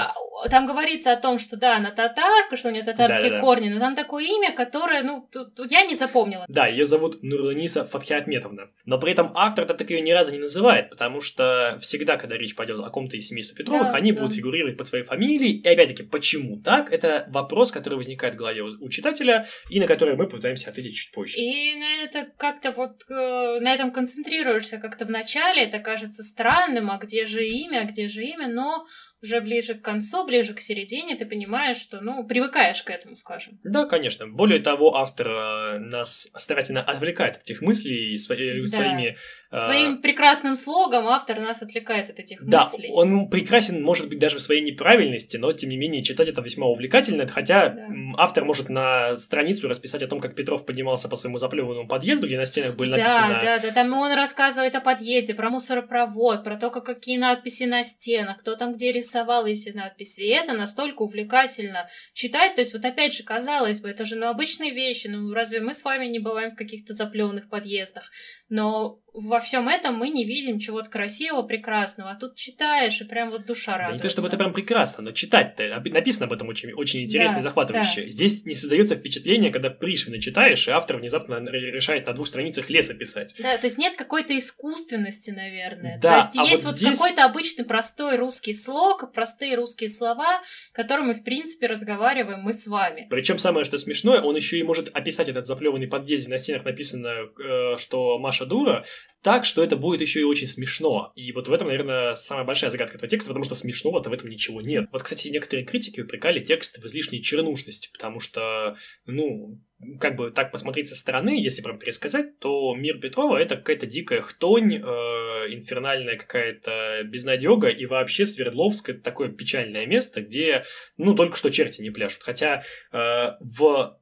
Там 0.50 0.66
говорится 0.66 1.14
о 1.14 1.18
том, 1.18 1.40
что 1.40 1.58
да, 1.58 1.78
она 1.78 1.92
татарка, 1.92 2.58
что 2.58 2.70
у 2.70 2.72
нее 2.72 2.84
татарские 2.84 3.30
да, 3.32 3.36
да, 3.38 3.42
корни, 3.42 3.70
но 3.70 3.80
там 3.80 3.96
такое 3.96 4.26
имя, 4.26 4.52
которое, 4.52 5.04
ну, 5.04 5.28
тут, 5.32 5.56
тут 5.56 5.72
я 5.72 5.86
не 5.86 5.96
запомнила. 5.96 6.46
Да, 6.48 6.68
ее 6.68 6.86
зовут 6.86 7.24
Нурланиса 7.24 7.86
Фатхиатметовна. 7.86 8.70
Но 8.86 9.00
при 9.00 9.12
этом 9.12 9.32
автор 9.36 9.66
так 9.66 9.90
ее 9.90 10.02
ни 10.02 10.12
разу 10.12 10.32
не 10.32 10.40
называет, 10.40 10.90
потому 10.90 11.22
что 11.22 11.78
всегда, 11.82 12.18
когда 12.18 12.36
речь 12.38 12.56
пойдет 12.56 12.80
о 12.84 12.90
ком-то 12.90 13.16
из 13.16 13.28
семейства 13.28 13.56
Петровых, 13.56 13.92
да, 13.92 13.94
они 13.94 14.12
да. 14.12 14.22
будут 14.22 14.36
фигурировать 14.36 14.78
под 14.78 14.88
своей 14.88 15.04
фамилией. 15.04 15.60
И 15.60 15.68
опять-таки, 15.68 16.04
почему 16.04 16.62
так? 16.62 16.92
Это 16.92 17.28
вопрос, 17.30 17.72
который 17.72 17.96
возникает 17.96 18.36
в 18.36 18.38
голове 18.38 18.64
у 18.64 18.90
читателя, 18.90 19.48
и 19.70 19.80
на 19.80 19.88
который 19.88 20.16
мы 20.16 20.28
пытаемся 20.28 20.70
ответить 20.70 20.96
чуть 20.96 21.14
позже. 21.14 21.38
И 21.38 21.76
на 21.76 22.04
это 22.04 22.28
как-то 22.38 22.72
вот 22.72 23.04
э, 23.10 23.60
на 23.60 23.74
этом 23.74 23.92
концентрируешься 23.92 24.78
как-то 24.78 25.06
в 25.06 25.10
начале, 25.10 25.64
это 25.64 25.80
кажется 25.80 26.24
странным, 26.24 26.92
а 26.92 26.98
где 26.98 27.26
же 27.26 27.46
имя, 27.46 27.82
а 27.82 27.86
где 27.86 28.08
же 28.08 28.24
имя, 28.24 28.48
но 28.48 28.86
уже 29.24 29.40
ближе 29.42 29.76
к 29.76 29.82
концу, 29.82 30.26
ближе 30.26 30.54
к 30.54 30.60
середине, 30.60 31.16
ты 31.16 31.26
понимаешь, 31.26 31.78
что, 31.78 32.02
ну, 32.02 32.28
привыкаешь 32.28 32.84
к 32.84 32.90
этому, 32.90 33.16
скажем. 33.16 33.60
Да, 33.64 33.86
конечно. 33.86 34.28
Более 34.28 34.60
того, 34.60 34.96
автор 34.96 35.28
э, 35.28 35.80
нас 35.80 36.30
старательно 36.38 36.82
отвлекает 36.82 37.38
от 37.38 37.44
этих 37.44 37.62
мыслей 37.62 38.18
свои, 38.18 38.62
да. 38.62 38.68
своими 38.68 39.18
Своим 39.58 40.02
прекрасным 40.02 40.56
слогом 40.56 41.08
автор 41.08 41.40
нас 41.40 41.62
отвлекает 41.62 42.10
от 42.10 42.20
этих 42.20 42.44
да, 42.44 42.64
мыслей. 42.64 42.90
Да, 42.90 42.94
он 42.96 43.30
прекрасен, 43.30 43.82
может 43.84 44.10
быть, 44.10 44.20
даже 44.20 44.38
в 44.38 44.42
своей 44.42 44.62
неправильности, 44.62 45.38
но, 45.38 45.54
тем 45.54 45.70
не 45.70 45.78
менее, 45.78 46.04
читать 46.04 46.30
это 46.30 46.42
весьма 46.42 46.68
увлекательно, 46.68 47.28
хотя 47.28 47.70
да. 47.70 47.88
автор 48.18 48.46
может 48.46 48.70
на 48.70 49.16
страницу 49.16 49.68
расписать 49.68 50.02
о 50.02 50.08
том, 50.08 50.20
как 50.20 50.36
Петров 50.36 50.66
поднимался 50.66 51.08
по 51.10 51.16
своему 51.16 51.38
заплеванному 51.38 51.88
подъезду, 51.88 52.28
где 52.28 52.38
на 52.38 52.46
стенах 52.46 52.76
были 52.76 52.92
написаны... 52.92 53.34
Да, 53.34 53.42
да, 53.42 53.60
да, 53.60 53.72
там 53.72 53.94
он 53.94 54.14
рассказывает 54.14 54.76
о 54.76 54.82
подъезде, 54.82 55.34
про 55.34 55.50
мусоропровод, 55.50 56.44
про 56.44 56.58
то, 56.58 56.70
как, 56.70 56.86
какие 56.86 57.18
надписи 57.18 57.64
на 57.64 57.84
стенах, 57.84 58.40
кто 58.40 58.56
там 58.56 58.74
где 58.74 58.92
рисовал 58.92 59.46
эти 59.46 59.70
надписи, 59.70 60.22
и 60.22 60.30
это 60.30 60.54
настолько 60.54 61.04
увлекательно 61.04 61.88
читать, 62.14 62.56
то 62.56 62.62
есть 62.62 62.74
вот 62.74 62.84
опять 62.86 63.14
же, 63.14 63.24
казалось 63.24 63.82
бы, 63.82 63.90
это 63.90 64.06
же 64.06 64.16
ну 64.16 64.28
обычные 64.28 64.72
вещи, 64.72 65.08
ну 65.08 65.34
разве 65.34 65.60
мы 65.60 65.74
с 65.74 65.84
вами 65.84 66.08
не 66.08 66.20
бываем 66.20 66.52
в 66.52 66.56
каких-то 66.56 66.94
заплеванных 66.94 67.50
подъездах, 67.50 68.10
но 68.50 69.03
во 69.14 69.40
всем 69.40 69.70
этом 69.70 69.96
мы 69.96 70.10
не 70.10 70.26
видим 70.26 70.58
чего-то 70.60 70.90
красивого, 70.90 71.44
прекрасного. 71.44 72.12
А 72.12 72.16
тут 72.16 72.36
читаешь, 72.36 73.00
и 73.00 73.06
прям 73.06 73.30
вот 73.30 73.46
душа 73.46 73.78
радуется. 73.78 73.92
Да 73.92 73.96
не 73.96 74.02
то, 74.02 74.10
чтобы 74.10 74.28
это 74.28 74.38
прям 74.38 74.54
прекрасно, 74.54 75.04
но 75.04 75.12
читать-то 75.12 75.82
написано 75.86 76.26
об 76.26 76.34
этом 76.34 76.48
очень, 76.48 76.74
очень 76.74 77.04
интересно 77.04 77.36
да, 77.36 77.40
и 77.40 77.44
захватывающе. 77.44 78.06
Да. 78.06 78.12
Здесь 78.12 78.46
не 78.46 78.56
создается 78.56 78.96
впечатление, 78.96 79.52
когда 79.52 79.70
Пришвина 79.70 80.20
читаешь, 80.20 80.68
и 80.68 80.72
автор 80.72 80.98
внезапно 80.98 81.36
решает 81.36 82.08
на 82.08 82.14
двух 82.14 82.28
страницах 82.28 82.70
леса 82.70 82.96
писать. 82.96 83.36
Да, 83.38 83.58
то 83.58 83.68
есть 83.68 83.78
нет 83.78 83.96
какой-то 83.96 84.38
искусственности, 84.38 85.30
наверное. 85.30 86.00
Да, 86.00 86.10
то 86.10 86.18
есть 86.18 86.38
а 86.38 86.44
есть 86.44 86.64
вот, 86.64 86.72
вот 86.72 86.80
здесь... 86.80 86.98
какой-то 86.98 87.26
обычный 87.26 87.66
простой 87.66 88.18
русский 88.18 88.54
слог, 88.54 89.12
простые 89.14 89.56
русские 89.56 89.90
слова, 89.90 90.42
которыми, 90.72 91.14
в 91.14 91.24
принципе, 91.24 91.68
разговариваем 91.68 92.40
мы 92.40 92.54
с 92.54 92.66
вами. 92.66 93.08
Причем 93.12 93.38
самое, 93.38 93.64
что 93.64 93.78
смешное, 93.78 94.22
он 94.22 94.36
еще 94.36 94.58
и 94.58 94.64
может 94.64 94.90
описать 94.96 95.30
этот 95.30 95.46
заплеванный 95.46 95.88
подъезд, 95.88 96.30
на 96.30 96.40
стенах 96.40 96.66
написано, 96.66 97.30
э, 97.38 97.78
что 97.78 98.18
Маша 98.18 98.46
дура, 98.46 98.86
так, 99.24 99.46
что 99.46 99.64
это 99.64 99.78
будет 99.78 100.02
еще 100.02 100.20
и 100.20 100.26
очень 100.26 100.48
смешно. 100.48 101.14
И 101.16 101.32
вот 101.32 101.48
в 101.48 101.54
этом, 101.54 101.70
наверное, 101.70 102.14
самая 102.14 102.46
большая 102.46 102.70
загадка 102.70 102.98
этого 102.98 103.10
текста, 103.10 103.30
потому 103.30 103.46
что 103.46 103.56
смешного-то 103.56 104.10
в 104.10 104.14
этом 104.14 104.30
ничего 104.30 104.62
нет. 104.62 104.90
Вот, 104.92 105.04
кстати, 105.04 105.30
некоторые 105.30 105.66
критики 105.66 106.02
упрекали 106.02 106.42
текст 106.42 106.78
в 106.78 106.86
излишней 106.86 107.24
чернушности, 107.24 107.90
потому 107.94 108.20
что, 108.20 108.76
ну, 109.06 109.62
как 110.00 110.18
бы 110.18 110.30
так 110.32 110.52
посмотреть 110.52 110.90
со 110.90 110.96
стороны, 110.96 111.42
если 111.42 111.62
прям 111.62 111.80
пересказать, 111.80 112.38
то 112.40 112.76
мир 112.76 113.00
Петрова 113.00 113.38
это 113.38 113.56
какая-то 113.56 113.86
дикая 113.86 114.22
хтонь, 114.22 114.76
э, 114.76 114.80
инфернальная 114.82 116.18
какая-то 116.18 117.04
безнадега, 117.06 117.70
и 117.70 117.86
вообще 117.86 118.26
Свердловск 118.26 118.90
это 118.90 119.00
такое 119.02 119.30
печальное 119.30 119.86
место, 119.86 120.22
где, 120.22 120.66
ну, 120.98 121.16
только 121.16 121.38
что 121.38 121.50
черти 121.50 121.82
не 121.82 121.92
пляшут. 121.92 122.24
Хотя 122.24 122.64
э, 122.92 123.32
в 123.40 124.00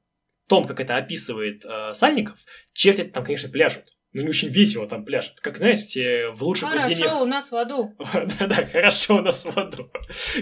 том, 0.48 0.66
как 0.66 0.80
это 0.80 0.98
описывает 0.98 1.64
э, 1.64 1.94
Сальников, 1.94 2.40
черти 2.74 3.04
там, 3.04 3.24
конечно, 3.24 3.50
пляшут. 3.50 3.86
Ну, 4.14 4.24
не 4.24 4.30
очень 4.30 4.50
весело 4.50 4.88
там 4.88 5.06
пляшут. 5.06 5.40
Как, 5.40 5.58
знаете, 5.58 6.30
в 6.36 6.44
лучших 6.44 6.68
Хорошо, 6.68 6.86
произведениях... 6.86 7.22
у 7.22 7.26
нас 7.26 7.52
в 7.52 7.56
аду. 7.56 7.96
Да-да, 8.40 8.68
хорошо 8.72 9.18
у 9.18 9.22
нас 9.22 9.46
в 9.46 9.58
аду. 9.58 9.90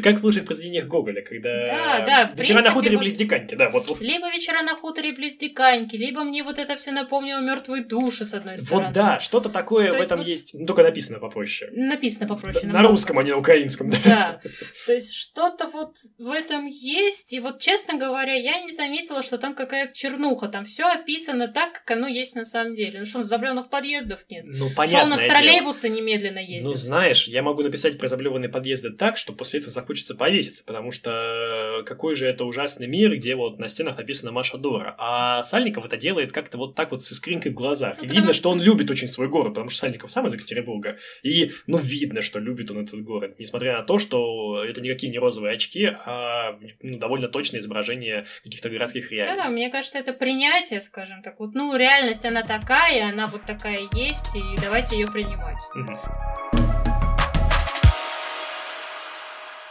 Как 0.03 0.19
в 0.19 0.23
лучших 0.23 0.45
произведениях 0.45 0.87
Гоголя, 0.87 1.21
когда... 1.21 1.65
Да, 1.67 2.05
да, 2.05 2.31
Вечера 2.35 2.61
на 2.61 2.71
хуторе 2.71 2.95
вот- 2.97 3.03
близ 3.03 3.13
Диканьки, 3.13 3.55
да, 3.55 3.69
вот, 3.69 3.89
вот. 3.89 4.01
Либо 4.01 4.29
вечера 4.31 4.63
на 4.63 4.75
хуторе 4.75 5.11
близ 5.11 5.37
Диканьки, 5.37 5.95
либо 5.95 6.23
мне 6.23 6.43
вот 6.43 6.57
это 6.57 6.75
все 6.77 6.91
напомнило 6.91 7.39
мертвые 7.41 7.83
души, 7.83 8.25
с 8.25 8.33
одной 8.33 8.57
стороны. 8.57 8.85
Вот 8.87 8.93
да, 8.93 9.19
что-то 9.19 9.49
такое 9.49 9.91
То 9.91 9.97
в 9.97 10.01
этом 10.01 10.19
вот- 10.19 10.27
есть, 10.27 10.55
ну, 10.57 10.65
только 10.65 10.83
написано 10.83 11.19
попроще. 11.19 11.71
Написано 11.73 12.27
попроще. 12.27 12.65
На 12.65 12.73
намного. 12.73 12.91
русском, 12.93 13.19
а 13.19 13.23
не 13.23 13.31
на 13.31 13.37
украинском, 13.37 13.89
да. 13.91 13.97
Да. 14.03 14.41
То 14.87 14.93
есть 14.93 15.13
что-то 15.13 15.67
вот 15.67 15.97
в 16.17 16.31
этом 16.31 16.65
есть. 16.65 17.33
И 17.33 17.39
вот, 17.39 17.59
честно 17.59 17.97
говоря, 17.97 18.33
я 18.33 18.61
не 18.61 18.71
заметила, 18.73 19.21
что 19.21 19.37
там 19.37 19.53
какая-то 19.53 19.93
чернуха. 19.93 20.47
Там 20.47 20.65
все 20.65 20.85
описано 20.85 21.47
так, 21.47 21.73
как 21.73 21.97
оно 21.97 22.07
есть 22.07 22.35
на 22.35 22.45
самом 22.45 22.73
деле. 22.73 22.99
Ну 22.99 23.05
что, 23.05 23.17
у 23.17 23.21
нас 23.21 23.29
заблённых 23.59 23.69
подъездов 23.69 24.19
нет? 24.29 24.45
Ну, 24.47 24.55
Что 24.55 24.65
у 24.65 24.75
понятно. 24.75 25.09
нас 25.11 25.21
троллейбусы 25.21 25.89
немедленно 25.89 26.39
ездят? 26.39 26.71
Ну, 26.71 26.77
знаешь, 26.77 27.27
я 27.27 27.41
могу 27.41 27.61
написать 27.63 27.97
про 27.97 28.07
заблеванные 28.07 28.49
подъезды 28.49 28.91
так, 28.91 29.17
что 29.17 29.33
после 29.33 29.59
этого 29.59 29.71
захочется 29.71 30.15
повеситься, 30.15 30.63
потому 30.65 30.91
что 30.91 31.83
какой 31.85 32.15
же 32.15 32.27
это 32.27 32.45
ужасный 32.45 32.87
мир, 32.87 33.15
где 33.15 33.35
вот 33.35 33.59
на 33.59 33.69
стенах 33.69 33.97
написано 33.97 34.31
Маша 34.31 34.57
Дора. 34.57 34.95
А 34.97 35.43
Сальников 35.43 35.85
это 35.85 35.97
делает 35.97 36.31
как-то 36.31 36.57
вот 36.57 36.75
так 36.75 36.91
вот 36.91 37.03
с 37.03 37.11
искринкой 37.11 37.51
в 37.51 37.55
глазах. 37.55 37.97
Ну, 37.97 38.03
и 38.03 38.07
видно, 38.07 38.33
что- 38.33 38.39
что 38.39 38.49
он 38.51 38.61
любит 38.61 38.89
очень 38.89 39.07
свой 39.07 39.27
город, 39.27 39.49
потому 39.49 39.69
что 39.69 39.81
Сальников 39.81 40.11
сам 40.11 40.25
из 40.27 40.33
Екатеринбурга. 40.33 40.97
И, 41.23 41.51
ну, 41.67 41.77
видно, 41.77 42.21
что 42.21 42.39
любит 42.39 42.71
он 42.71 42.85
этот 42.85 43.03
город, 43.03 43.35
несмотря 43.37 43.77
на 43.77 43.83
то, 43.83 43.99
что 43.99 44.63
это 44.63 44.79
никакие 44.81 45.11
не 45.11 45.19
розовые 45.19 45.55
очки, 45.55 45.85
а 46.05 46.57
ну, 46.81 46.97
довольно 46.97 47.27
точное 47.27 47.59
изображение 47.59 48.25
каких-то 48.43 48.69
городских 48.69 49.11
реалий. 49.11 49.35
Да, 49.35 49.43
да, 49.43 49.49
мне 49.49 49.69
кажется, 49.69 49.99
это 49.99 50.13
принятие, 50.13 50.79
скажем 50.81 51.21
так. 51.21 51.39
Вот, 51.39 51.53
ну, 51.53 51.75
реальность, 51.75 52.25
она 52.25 52.43
такая, 52.43 53.09
она 53.11 53.27
вот 53.27 53.41
такая 53.49 53.89
есть, 53.93 54.35
и 54.35 54.41
давайте 54.61 54.95
ее 54.95 55.07
принимать. 55.07 55.57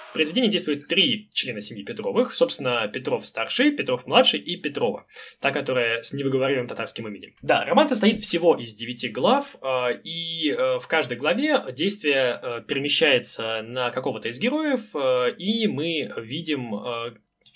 В 0.08 0.12
произведении 0.14 0.50
действует 0.50 0.88
три 0.88 1.30
члена 1.32 1.60
семьи 1.60 1.84
Петровых. 1.84 2.34
Собственно, 2.34 2.88
Петров 2.88 3.24
старший, 3.24 3.70
Петров 3.70 4.04
младший 4.04 4.40
и 4.40 4.56
Петрова. 4.56 5.06
Та, 5.40 5.52
которая 5.52 6.02
с 6.02 6.12
невыговоримым 6.12 6.66
татарским 6.66 7.06
именем. 7.06 7.34
Да, 7.40 7.64
роман 7.64 7.88
состоит 7.88 8.18
всего 8.18 8.56
из 8.56 8.74
девяти 8.74 9.10
глав, 9.10 9.54
э, 9.62 10.00
и 10.02 10.50
э, 10.50 10.78
в 10.80 10.88
каждой 10.88 11.16
главе 11.16 11.62
действие 11.72 12.40
э, 12.42 12.62
перемещается 12.66 13.62
на 13.62 13.90
какого-то 13.90 14.28
из 14.28 14.40
героев, 14.40 14.92
и 15.38 15.68
мы 15.68 16.12
видим 16.16 16.74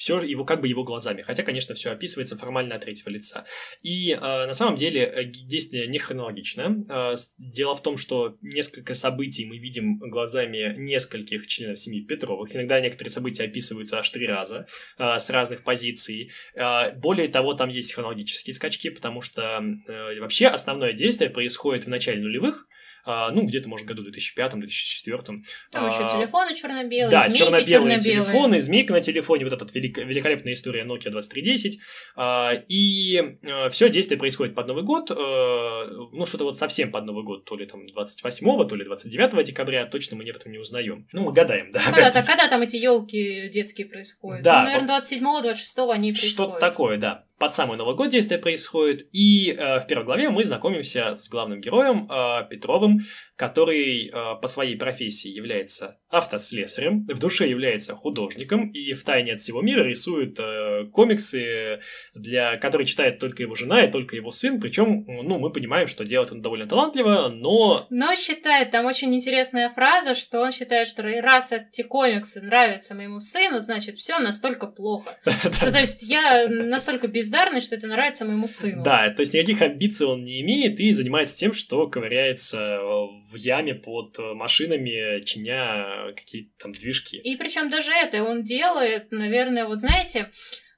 все 0.03 0.21
его 0.21 0.45
как 0.45 0.61
бы 0.61 0.67
его 0.67 0.83
глазами, 0.83 1.23
хотя, 1.23 1.45
конечно, 1.45 1.77
все 1.77 1.93
описывается 1.93 2.37
формально 2.37 2.75
от 2.75 2.83
третьего 2.83 3.09
лица. 3.09 3.45
И 3.83 4.11
э, 4.11 4.19
на 4.19 4.53
самом 4.53 4.75
деле 4.75 5.03
э, 5.03 5.25
действие 5.27 5.87
не 5.87 6.01
хронологичное. 6.01 6.85
Э, 6.89 7.15
дело 7.39 7.77
в 7.77 7.83
том, 7.83 7.97
что 7.97 8.37
несколько 8.43 8.97
событий 8.97 9.47
мы 9.47 9.59
видим 9.59 10.01
глазами 10.01 10.75
нескольких 10.77 11.47
членов 11.47 11.79
семьи 11.79 12.05
Петровых. 12.05 12.53
Иногда 12.53 12.81
некоторые 12.81 13.13
события 13.13 13.45
описываются 13.45 14.01
аж 14.01 14.11
три 14.11 14.27
раза 14.27 14.67
э, 14.99 15.19
с 15.21 15.31
разных 15.31 15.63
позиций. 15.63 16.33
Э, 16.57 16.97
более 16.97 17.29
того, 17.29 17.55
там 17.55 17.69
есть 17.69 17.95
хронологические 17.95 18.55
скачки, 18.55 18.91
потому 18.91 19.21
что 19.21 19.63
э, 19.87 20.19
вообще 20.19 20.49
основное 20.49 20.95
действие 20.95 21.31
происходит 21.31 21.85
в 21.85 21.89
начале 21.89 22.21
нулевых, 22.21 22.67
ну, 23.05 23.43
где-то, 23.47 23.69
может, 23.69 23.87
году 23.87 24.03
2005-2004. 24.09 25.43
Там 25.71 25.87
еще 25.87 26.05
А, 26.05 26.09
телефоны 26.09 26.55
черно-белые, 26.55 27.11
да, 27.11 27.23
змейки 27.23 27.39
черно-белые 27.39 27.67
черно-белые. 27.69 28.01
телефоны, 28.25 28.61
змейка 28.61 28.93
на 28.93 29.01
телефоне, 29.01 29.45
вот 29.45 29.53
эта 29.53 29.65
велик- 29.67 29.99
великолепная 29.99 30.53
история 30.53 30.85
Nokia 30.85 31.11
2310. 31.11 31.79
А, 32.17 32.53
и 32.69 33.39
все 33.71 33.89
действие 33.89 34.19
происходит 34.19 34.55
под 34.55 34.67
Новый 34.69 34.85
год, 34.85 35.11
э, 35.11 35.15
ну, 35.15 36.27
что-то 36.27 36.45
вот 36.45 36.59
совсем 36.59 36.91
под 36.91 37.05
Новый 37.05 37.25
год, 37.25 37.45
то 37.45 37.57
ли 37.57 37.67
там 37.67 37.87
28 37.87 38.69
то 38.69 38.77
ли 38.77 38.85
29 38.85 39.43
декабря, 39.45 39.87
точно 39.87 40.17
мы 40.17 40.25
об 40.29 40.37
этом 40.37 40.53
не 40.53 40.59
узнаем. 40.59 41.07
Ну, 41.13 41.25
мы 41.25 41.33
гадаем, 41.33 41.73
да. 41.73 41.81
Когда, 41.85 42.23
когда 42.23 42.49
там 42.49 42.63
эти 42.63 42.77
елки 42.77 43.49
детские 43.49 43.87
происходят? 43.87 44.43
Да, 44.43 44.61
ну, 44.61 44.67
наверное, 44.71 45.01
27-го, 45.01 45.41
26-го 45.43 45.91
они 45.91 46.13
происходят. 46.13 46.33
Что-то 46.35 46.61
такое, 46.61 46.99
да. 46.99 47.25
Под 47.43 47.57
самый 47.57 47.77
Новый 47.77 47.97
год 47.97 48.11
действие 48.11 48.39
происходит. 48.39 49.09
И 49.11 49.51
э, 49.51 49.81
в 49.81 49.89
первой 49.89 50.05
главе 50.05 50.31
мы 50.31 50.45
знакомимся 50.45 51.17
с 51.17 51.29
главным 51.29 51.61
героем 51.61 52.09
э, 52.09 52.47
Петровым, 52.49 53.01
который 53.37 54.09
э, 54.09 54.13
по 54.41 54.47
своей 54.47 54.77
профессии 54.77 55.29
является 55.29 55.99
автослесарем, 56.09 57.03
в 57.03 57.19
душе 57.19 57.49
является 57.49 57.95
художником 57.95 58.71
и 58.71 58.93
в 58.93 59.03
тайне 59.05 59.33
от 59.33 59.41
всего 59.41 59.63
мира 59.63 59.83
рисует 59.83 60.39
э, 60.39 60.85
комиксы, 60.93 61.81
для 62.15 62.57
которые 62.59 62.87
читает 62.87 63.19
только 63.19 63.43
его 63.43 63.55
жена 63.55 63.85
и 63.85 63.91
только 63.91 64.17
его 64.17 64.31
сын. 64.31 64.61
Причем, 64.61 65.05
ну, 65.07 65.39
мы 65.39 65.51
понимаем, 65.51 65.87
что 65.87 66.05
делает 66.05 66.33
он 66.33 66.43
довольно 66.43 66.67
талантливо, 66.67 67.29
но 67.29 67.87
Но 67.91 68.15
считает, 68.15 68.71
там 68.71 68.87
очень 68.87 69.15
интересная 69.15 69.71
фраза, 69.71 70.15
что 70.15 70.41
он 70.41 70.53
считает, 70.53 70.89
что 70.89 71.03
раз 71.03 71.53
эти 71.53 71.83
комиксы 71.83 72.43
нравятся 72.43 72.95
моему 72.95 73.21
сыну, 73.21 73.61
значит, 73.61 73.97
все 73.97 74.19
настолько 74.19 74.67
плохо. 74.67 75.19
То 75.61 75.79
есть 75.79 76.03
я 76.03 76.47
настолько 76.49 77.09
бездарный, 77.09 77.61
что 77.61 77.77
это 77.77 77.87
нравится 77.87 78.25
моему 78.25 78.47
сыну. 78.47 78.83
Да, 78.83 79.11
то 79.11 79.21
есть 79.21 79.35
никаких 79.35 79.63
амбиций 79.63 80.07
он 80.07 80.25
не 80.25 80.41
имеет 80.43 80.79
и 80.81 80.93
занимается 80.93 81.37
тем, 81.37 81.53
что 81.53 81.87
ковыряется 81.87 82.59
э, 82.59 83.32
в 83.33 83.37
яме 83.37 83.75
под 83.75 84.19
э, 84.19 84.35
машинами, 84.35 85.23
чиня 85.23 86.13
какие-то 86.15 86.51
там 86.59 86.73
движки. 86.73 87.17
И 87.17 87.37
причем 87.37 87.71
даже 87.71 87.93
это 87.93 88.23
он 88.23 88.43
делает, 88.43 89.11
наверное, 89.11 89.65
вот 89.65 89.81
знаете, 89.81 90.31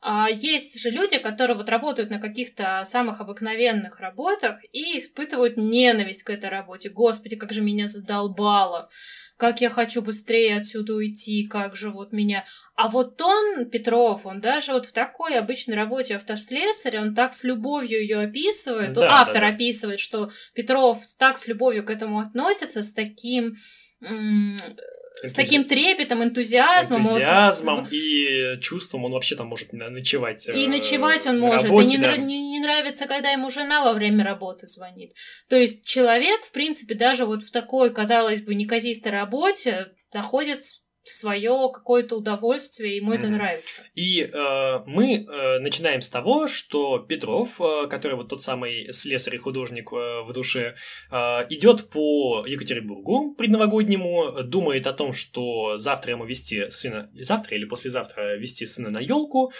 а, 0.07 0.29
есть 0.29 0.79
же 0.81 0.91
люди, 0.91 1.19
которые 1.19 1.57
вот 1.57 1.71
работают 1.71 2.11
на 2.11 2.21
каких-то 2.21 2.83
самых 2.85 3.21
обыкновенных 3.21 4.01
работах 4.01 4.59
и 4.71 4.99
испытывают 4.99 5.57
ненависть 5.57 6.25
к 6.25 6.31
этой 6.31 6.51
работе. 6.51 6.91
Господи, 6.91 7.37
как 7.37 7.53
же 7.53 7.63
меня 7.63 7.89
задолбало. 7.89 8.91
Как 9.37 9.61
я 9.61 9.69
хочу 9.69 10.01
быстрее 10.01 10.57
отсюда 10.57 10.95
уйти, 10.95 11.47
как 11.47 11.77
же 11.77 11.91
вот 11.91 12.13
меня... 12.13 12.45
А 12.77 12.89
вот 12.89 13.21
он, 13.21 13.69
Петров, 13.71 14.27
он 14.27 14.41
даже 14.41 14.73
вот 14.73 14.87
в 14.87 14.93
такой 14.93 15.39
обычной 15.39 15.77
работе 15.77 16.17
автослесаря, 16.17 17.03
он 17.03 17.15
так 17.15 17.35
с 17.35 17.45
любовью 17.45 18.01
ее 18.01 18.21
описывает, 18.21 18.93
Да, 18.95 19.21
автор 19.21 19.43
да, 19.43 19.49
да. 19.49 19.55
описывает, 19.55 20.01
что 20.01 20.31
Петров 20.55 21.03
так 21.19 21.39
с 21.39 21.49
любовью 21.49 21.85
к 21.85 21.91
этому 21.91 22.21
относится, 22.21 22.83
с 22.83 22.93
таким... 22.93 23.57
с 25.23 25.33
таким 25.33 25.65
трепетом, 25.65 26.23
энтузиазмом. 26.23 27.03
вот, 27.03 27.11
энтузиазмом 27.13 27.89
и 27.91 28.59
чувством 28.61 29.05
он 29.05 29.13
вообще 29.13 29.37
там 29.37 29.47
может 29.47 29.73
ночевать. 29.73 30.49
и 30.49 30.65
э, 30.65 30.69
ночевать 30.69 31.27
он 31.27 31.39
на 31.39 31.47
может. 31.47 31.67
работе, 31.67 31.95
и 31.95 31.97
не, 31.97 32.03
да. 32.03 32.17
не- 32.17 32.51
не 32.51 32.61
нравится, 32.61 33.07
когда 33.07 33.31
ему 33.31 33.51
жена 33.51 33.85
во 33.85 33.93
время 33.93 34.25
работы 34.25 34.67
звонит. 34.67 35.13
То 35.49 35.57
есть 35.57 35.87
человек, 35.87 36.43
в 36.45 36.51
принципе, 36.51 36.95
даже 36.95 37.27
вот 37.27 37.43
в 37.43 37.51
такой, 37.51 37.93
казалось 37.93 38.43
бы, 38.43 38.55
неказистой 38.55 39.13
работе 39.13 39.93
находит 40.13 40.59
свое 41.05 41.71
какое-то 41.73 42.17
удовольствие, 42.17 42.97
ему 42.97 43.13
это 43.13 43.27
Мгм. 43.27 43.37
нравится. 43.37 43.83
И 43.95 44.21
э, 44.23 44.79
мы 44.87 45.25
э, 45.27 45.59
начинаем 45.61 46.01
с 46.01 46.11
того, 46.11 46.47
что 46.47 46.99
Петров, 46.99 47.61
э, 47.61 47.87
который 47.89 48.17
вот 48.17 48.29
тот 48.29 48.43
самый 48.43 48.93
слесарь 48.93 49.37
и 49.37 49.39
художник 49.39 49.93
э, 49.93 50.23
в 50.23 50.33
душе, 50.33 50.75
э, 51.11 51.17
идет 51.51 51.91
по 51.91 52.45
Екатеринбургу 52.47 53.35
предновогоднему, 53.35 54.43
думает 54.45 54.87
о 54.87 54.93
том, 54.93 55.13
что 55.13 55.79
завтра 55.79 56.13
ему 56.13 56.25
вести 56.25 56.71
сына, 56.71 57.11
завтра 57.15 57.57
или 57.57 57.65
послезавтра 57.65 58.37
вести 58.37 58.67
сына 58.67 58.91
на 58.91 58.99
елку, 58.99 59.53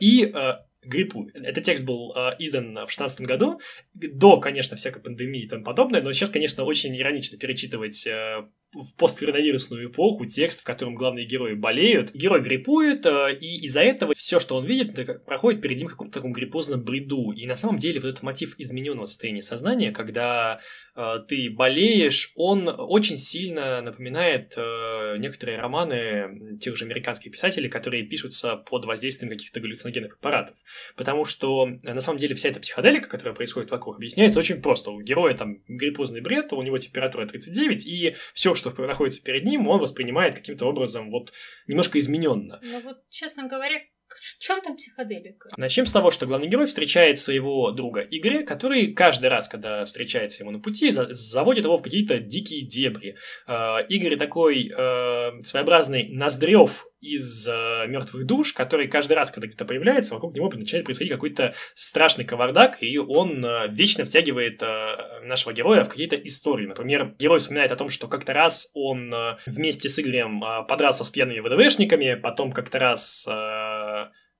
и 0.00 0.24
э, 0.34 0.54
гриппу. 0.82 1.28
Этот 1.34 1.64
текст 1.64 1.84
был 1.84 2.12
э, 2.16 2.36
издан 2.38 2.86
в 2.86 2.90
16 2.90 3.20
году, 3.22 3.60
до, 3.94 4.40
конечно, 4.40 4.76
всякой 4.76 5.02
пандемии 5.02 5.44
и 5.44 5.48
тому 5.48 5.64
подобное, 5.64 6.02
но 6.02 6.12
сейчас, 6.12 6.30
конечно, 6.30 6.64
очень 6.64 6.96
иронично 6.96 7.38
перечитывать 7.38 8.06
э, 8.06 8.44
в 8.72 8.94
посткоронавирусную 8.96 9.90
эпоху 9.90 10.26
текст, 10.26 10.60
в 10.60 10.64
котором 10.64 10.94
главные 10.94 11.26
герои 11.26 11.54
болеют. 11.54 12.12
Герой 12.12 12.42
гриппует, 12.42 13.06
э, 13.06 13.36
и 13.40 13.64
из-за 13.64 13.80
этого 13.80 14.12
все, 14.14 14.38
что 14.40 14.56
он 14.56 14.66
видит, 14.66 15.24
проходит 15.24 15.62
перед 15.62 15.78
ним 15.78 15.88
каком-то 15.88 16.14
таком 16.14 16.32
гриппозном 16.32 16.82
бреду. 16.82 17.32
И 17.32 17.46
на 17.46 17.56
самом 17.56 17.78
деле 17.78 18.00
вот 18.00 18.08
этот 18.08 18.22
мотив 18.22 18.54
измененного 18.58 19.06
состояния 19.06 19.42
сознания, 19.42 19.90
когда 19.90 20.60
э, 20.94 21.14
ты 21.26 21.48
болеешь, 21.50 22.32
он 22.34 22.68
очень 22.68 23.16
сильно 23.16 23.80
напоминает 23.80 24.52
э, 24.56 25.16
некоторые 25.18 25.58
романы 25.58 26.58
тех 26.60 26.76
же 26.76 26.84
американских 26.84 27.32
писателей, 27.32 27.70
которые 27.70 28.04
пишутся 28.04 28.56
под 28.56 28.84
воздействием 28.84 29.30
каких-то 29.30 29.60
галлюциногенных 29.60 30.18
препаратов. 30.18 30.56
Потому 30.94 31.24
что 31.24 31.68
э, 31.68 31.94
на 31.94 32.00
самом 32.00 32.18
деле 32.18 32.34
вся 32.34 32.50
эта 32.50 32.60
психоделика, 32.60 33.08
которая 33.08 33.34
происходит 33.34 33.70
вокруг, 33.70 33.96
объясняется 33.96 34.38
очень 34.38 34.60
просто. 34.60 34.90
У 34.90 35.00
героя 35.00 35.32
там 35.34 35.62
гриппозный 35.68 36.20
бред, 36.20 36.52
у 36.52 36.60
него 36.60 36.76
температура 36.76 37.24
39, 37.24 37.86
и 37.86 38.14
все, 38.34 38.54
что 38.58 38.70
находится 38.86 39.22
перед 39.22 39.44
ним, 39.44 39.68
он 39.68 39.80
воспринимает 39.80 40.34
каким-то 40.34 40.66
образом 40.66 41.10
вот 41.10 41.32
немножко 41.66 41.98
измененно. 41.98 42.60
Но 42.62 42.80
вот, 42.80 42.98
честно 43.08 43.48
говоря, 43.48 43.80
в 44.08 44.38
чем 44.38 44.60
там 44.62 44.76
психоделика? 44.76 45.50
Начнем 45.56 45.86
с 45.86 45.92
того, 45.92 46.10
что 46.10 46.26
главный 46.26 46.48
герой 46.48 46.66
встречает 46.66 47.20
своего 47.20 47.70
друга 47.72 48.00
Игоря, 48.00 48.42
который 48.44 48.92
каждый 48.94 49.28
раз, 49.28 49.48
когда 49.48 49.84
встречается 49.84 50.42
ему 50.42 50.50
на 50.50 50.60
пути, 50.60 50.92
за- 50.92 51.12
заводит 51.12 51.64
его 51.64 51.76
в 51.76 51.82
какие-то 51.82 52.18
дикие 52.18 52.66
дебри. 52.66 53.16
Э, 53.46 53.86
Игорь 53.88 54.16
такой 54.16 54.68
э, 54.70 55.42
своеобразный 55.42 56.08
Ноздрев 56.08 56.86
из 57.00 57.48
э, 57.48 57.86
мертвых 57.86 58.26
душ, 58.26 58.52
который 58.52 58.88
каждый 58.88 59.14
раз, 59.14 59.30
когда 59.30 59.46
где-то 59.46 59.64
появляется, 59.64 60.14
вокруг 60.14 60.34
него 60.34 60.50
начинает 60.50 60.84
происходить 60.84 61.12
какой-то 61.12 61.54
страшный 61.74 62.24
кавардак, 62.24 62.82
и 62.82 62.98
он 62.98 63.44
э, 63.44 63.68
вечно 63.68 64.04
втягивает 64.04 64.62
э, 64.62 65.20
нашего 65.24 65.52
героя 65.52 65.84
в 65.84 65.88
какие-то 65.88 66.16
истории. 66.16 66.66
Например, 66.66 67.14
герой 67.18 67.38
вспоминает 67.38 67.72
о 67.72 67.76
том, 67.76 67.88
что 67.88 68.08
как-то 68.08 68.32
раз 68.32 68.70
он 68.74 69.12
э, 69.14 69.36
вместе 69.46 69.88
с 69.88 69.98
Игорем 69.98 70.42
э, 70.42 70.64
подрался 70.66 71.04
с 71.04 71.10
пьяными 71.10 71.40
ВДВшниками, 71.40 72.14
потом 72.14 72.52
как-то 72.52 72.78
раз... 72.78 73.26
Э, 73.28 73.67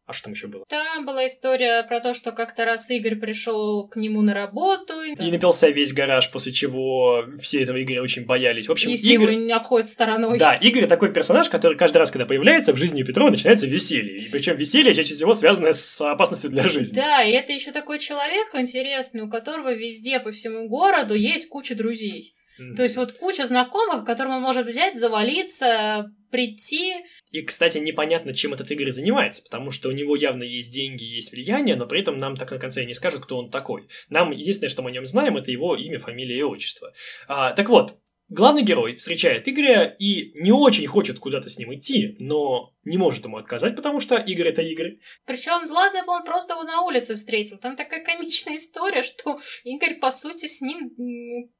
а 0.09 0.14
что 0.14 0.25
там 0.25 0.33
еще 0.33 0.47
было? 0.47 0.64
Там 0.66 1.05
была 1.05 1.27
история 1.27 1.83
про 1.83 2.01
то, 2.01 2.14
что 2.14 2.33
как-то 2.33 2.64
раз 2.64 2.88
Игорь 2.90 3.16
пришел 3.16 3.87
к 3.87 3.97
нему 3.97 4.23
на 4.23 4.33
работу. 4.33 5.03
И, 5.03 5.12
и 5.12 5.31
напился 5.31 5.68
весь 5.68 5.92
гараж, 5.92 6.31
после 6.31 6.51
чего 6.53 7.27
все 7.42 7.62
этого 7.62 7.83
Игоря 7.83 8.03
очень 8.03 8.25
боялись. 8.25 8.68
В 8.68 8.73
общем, 8.73 8.88
и 8.88 8.97
все 8.97 9.12
Игорь... 9.12 9.35
его 9.35 9.55
обходят 9.55 9.90
стороной. 9.90 10.38
Да, 10.38 10.55
Игорь 10.55 10.87
такой 10.87 11.12
персонаж, 11.12 11.51
который 11.51 11.77
каждый 11.77 11.99
раз, 11.99 12.11
когда 12.11 12.25
появляется, 12.25 12.73
в 12.73 12.79
жизни 12.79 13.03
у 13.03 13.07
Петрова 13.07 13.29
начинается 13.29 13.66
веселье. 13.66 14.16
И 14.16 14.31
причем 14.31 14.57
веселье 14.57 14.94
чаще 14.94 15.12
всего 15.12 15.35
связанное 15.35 15.75
с 15.75 16.01
опасностью 16.01 16.49
для 16.49 16.66
жизни. 16.68 16.94
Да, 16.94 17.23
и 17.23 17.33
это 17.33 17.53
еще 17.53 17.71
такой 17.73 17.99
человек 17.99 18.49
интересный, 18.55 19.21
у 19.21 19.29
которого 19.29 19.75
везде 19.75 20.21
по 20.21 20.33
всему 20.33 20.68
городу 20.68 21.14
есть 21.14 21.51
куча 21.51 21.75
друзей. 21.75 22.38
Mm-hmm. 22.59 22.77
То 22.77 22.83
есть 22.83 22.97
вот 22.97 23.12
куча 23.12 23.47
знакомых, 23.47 24.05
которым 24.05 24.33
он 24.33 24.42
может 24.42 24.66
взять, 24.66 24.99
завалиться, 24.99 26.11
прийти. 26.31 26.94
И, 27.31 27.42
кстати, 27.42 27.79
непонятно, 27.79 28.33
чем 28.35 28.55
этот 28.55 28.71
Игорь 28.71 28.92
занимается, 28.92 29.42
потому 29.42 29.71
что 29.71 29.88
у 29.88 29.92
него 29.92 30.16
явно 30.16 30.42
есть 30.42 30.73
деньги, 30.73 31.05
есть 31.05 31.33
влияние, 31.33 31.77
но 31.77 31.87
при 31.87 32.01
этом 32.01 32.18
нам 32.18 32.37
так 32.37 32.51
на 32.51 32.59
конце 32.59 32.85
не 32.85 32.94
скажут, 32.94 33.23
кто 33.23 33.38
он 33.38 33.51
такой. 33.51 33.88
Нам 34.09 34.31
единственное, 34.31 34.71
что 34.71 34.83
мы 34.83 34.90
о 34.90 34.92
нем 34.92 35.07
знаем, 35.07 35.37
это 35.37 35.51
его 35.51 35.77
имя, 35.77 35.99
фамилия 35.99 36.38
и 36.38 36.42
отчество. 36.42 36.92
А, 37.27 37.53
так 37.53 37.68
вот, 37.68 37.99
главный 38.29 38.62
герой 38.62 38.97
встречает 38.97 39.49
Игоря 39.49 39.85
и 39.99 40.33
не 40.40 40.53
очень 40.53 40.87
хочет 40.87 41.18
куда-то 41.18 41.49
с 41.49 41.59
ним 41.59 41.75
идти, 41.75 42.16
но 42.18 42.73
не 42.88 42.98
может 42.98 43.24
ему 43.24 43.37
отказать, 43.37 43.77
потому 43.77 44.01
что 44.01 44.16
Игорь 44.16 44.48
это 44.48 44.62
Игорь. 44.62 44.98
Причем 45.27 45.64
Златный 45.66 46.03
он 46.07 46.24
просто 46.24 46.55
его 46.55 46.64
на 46.64 46.83
улице 46.83 47.16
встретил. 47.16 47.59
Там 47.59 47.77
такая 47.77 48.03
комичная 48.03 48.57
история, 48.57 49.03
что 49.03 49.40
Игорь, 49.64 49.98
по 49.98 50.11
сути, 50.11 50.46
с 50.46 50.61
ним... 50.61 50.90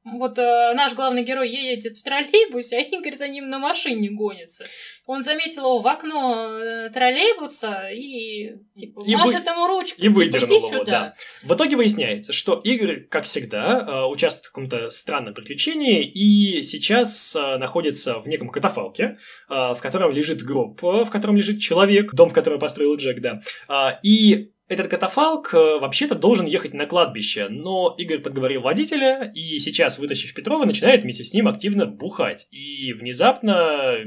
Вот 0.03 0.37
э, 0.39 0.73
наш 0.73 0.93
главный 0.95 1.23
герой 1.23 1.49
едет 1.49 1.97
в 1.97 2.03
троллейбусе, 2.03 2.77
а 2.77 2.81
Игорь 2.81 3.15
за 3.15 3.27
ним 3.27 3.49
на 3.49 3.59
машине 3.59 4.09
гонится. 4.09 4.65
Он 5.05 5.21
заметил 5.21 5.65
его 5.65 5.79
в 5.79 5.87
окно 5.87 6.59
э, 6.59 6.89
троллейбуса 6.89 7.89
и, 7.89 8.55
типа, 8.75 9.03
и 9.05 9.15
машет 9.15 9.45
вы... 9.45 9.51
ему 9.51 9.67
ручкой. 9.67 9.99
И 9.99 10.03
типа, 10.03 10.15
выдернул 10.15 10.57
его, 10.57 10.69
сюда. 10.69 10.85
да. 10.85 11.13
В 11.43 11.53
итоге 11.55 11.75
выясняется, 11.75 12.33
что 12.33 12.59
Игорь, 12.63 13.07
как 13.07 13.25
всегда, 13.25 13.85
э, 13.87 14.05
участвует 14.05 14.45
в 14.45 14.49
каком-то 14.49 14.89
странном 14.89 15.33
приключении 15.33 16.03
и 16.03 16.61
сейчас 16.63 17.35
э, 17.35 17.57
находится 17.57 18.19
в 18.19 18.27
неком 18.27 18.49
катафалке, 18.49 19.17
в 19.47 19.77
котором 19.81 20.11
лежит 20.11 20.43
гроб, 20.43 20.81
в 20.81 21.09
котором 21.09 21.18
лежит 21.35 21.59
человек, 21.59 22.13
дом, 22.13 22.29
который 22.29 22.59
построил 22.59 22.95
Джек, 22.95 23.19
да. 23.19 23.41
А, 23.67 23.99
и 24.03 24.51
этот 24.69 24.87
катафалк 24.87 25.53
э, 25.53 25.57
вообще-то 25.79 26.15
должен 26.15 26.45
ехать 26.45 26.73
на 26.73 26.85
кладбище, 26.85 27.47
но 27.49 27.95
Игорь 27.97 28.19
подговорил 28.19 28.61
водителя, 28.61 29.31
и 29.33 29.57
сейчас, 29.57 29.97
вытащив 29.97 30.33
Петрова, 30.33 30.65
начинает 30.65 31.01
вместе 31.01 31.23
с 31.23 31.33
ним 31.33 31.47
активно 31.47 31.87
бухать. 31.87 32.47
И 32.51 32.93
внезапно 32.93 33.97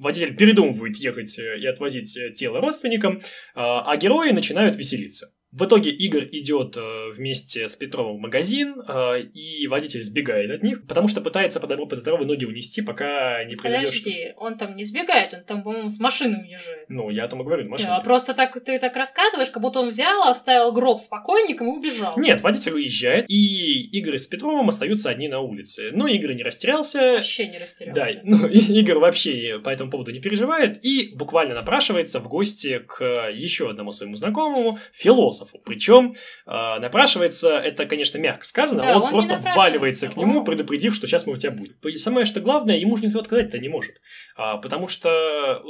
водитель 0.00 0.36
передумывает 0.36 0.96
ехать 0.96 1.36
э, 1.38 1.58
и 1.58 1.66
отвозить 1.66 2.16
э, 2.16 2.30
тело 2.32 2.60
родственникам, 2.60 3.20
а, 3.54 3.82
а 3.82 3.96
герои 3.96 4.30
начинают 4.30 4.76
веселиться. 4.76 5.34
В 5.52 5.64
итоге 5.64 5.90
Игорь 5.90 6.28
идет 6.30 6.76
э, 6.76 7.10
вместе 7.10 7.68
с 7.68 7.74
Петровым 7.74 8.18
в 8.18 8.20
магазин, 8.20 8.80
э, 8.86 9.22
и 9.34 9.66
водитель 9.66 10.00
сбегает 10.00 10.48
от 10.52 10.62
них, 10.62 10.86
потому 10.86 11.08
что 11.08 11.20
пытается 11.20 11.58
по 11.58 11.66
добру, 11.66 11.88
по 11.88 11.96
здоровой 11.96 12.24
ноги 12.24 12.44
унести, 12.44 12.82
пока 12.82 13.42
не 13.44 13.56
произойдет... 13.56 13.90
Подожди, 13.90 14.32
он 14.36 14.58
там 14.58 14.76
не 14.76 14.84
сбегает, 14.84 15.34
он 15.34 15.42
там, 15.42 15.64
по-моему, 15.64 15.88
с 15.88 15.98
машины 15.98 16.38
уезжает. 16.38 16.88
Ну, 16.88 17.10
я 17.10 17.24
о 17.24 17.28
том 17.28 17.42
и 17.42 17.44
говорю, 17.44 17.68
машина. 17.68 17.96
Да, 17.96 18.00
просто 18.00 18.32
так 18.32 18.62
ты 18.64 18.78
так 18.78 18.94
рассказываешь, 18.94 19.50
как 19.50 19.60
будто 19.60 19.80
он 19.80 19.88
взял, 19.88 20.28
оставил 20.28 20.70
гроб 20.70 21.00
с 21.00 21.08
покойником 21.08 21.74
и 21.74 21.78
убежал. 21.78 22.16
Нет, 22.16 22.42
водитель 22.42 22.74
уезжает, 22.74 23.28
и 23.28 23.82
Игорь 23.98 24.18
с 24.18 24.28
Петровым 24.28 24.68
остаются 24.68 25.10
одни 25.10 25.26
на 25.26 25.40
улице. 25.40 25.90
Но 25.92 26.06
Игорь 26.06 26.36
не 26.36 26.44
растерялся. 26.44 27.14
Вообще 27.14 27.48
не 27.48 27.58
растерялся. 27.58 28.00
Да, 28.00 28.06
ну, 28.22 28.46
Игорь 28.48 28.98
вообще 28.98 29.58
по 29.58 29.70
этому 29.70 29.90
поводу 29.90 30.12
не 30.12 30.20
переживает, 30.20 30.84
и 30.84 31.10
буквально 31.12 31.56
напрашивается 31.56 32.20
в 32.20 32.28
гости 32.28 32.78
к 32.86 33.30
еще 33.32 33.68
одному 33.68 33.90
своему 33.90 34.14
знакомому, 34.14 34.78
философу 34.92 35.39
философу. 35.40 35.60
Причем 35.64 36.14
э, 36.46 36.78
напрашивается, 36.80 37.56
это, 37.58 37.86
конечно, 37.86 38.18
мягко 38.18 38.44
сказано, 38.44 38.82
да, 38.82 38.96
он, 38.96 39.04
он 39.04 39.10
просто 39.10 39.38
вваливается 39.38 40.08
к 40.08 40.16
нему, 40.16 40.44
предупредив, 40.44 40.94
что 40.94 41.06
сейчас 41.06 41.26
мы 41.26 41.34
у 41.34 41.36
тебя 41.36 41.52
будем. 41.52 41.98
Самое 41.98 42.26
что 42.26 42.40
главное, 42.40 42.76
ему 42.76 42.96
же 42.96 43.06
никто 43.06 43.20
отказать-то 43.20 43.58
не 43.58 43.68
может. 43.68 44.00
А, 44.36 44.58
потому 44.58 44.88
что 44.88 45.62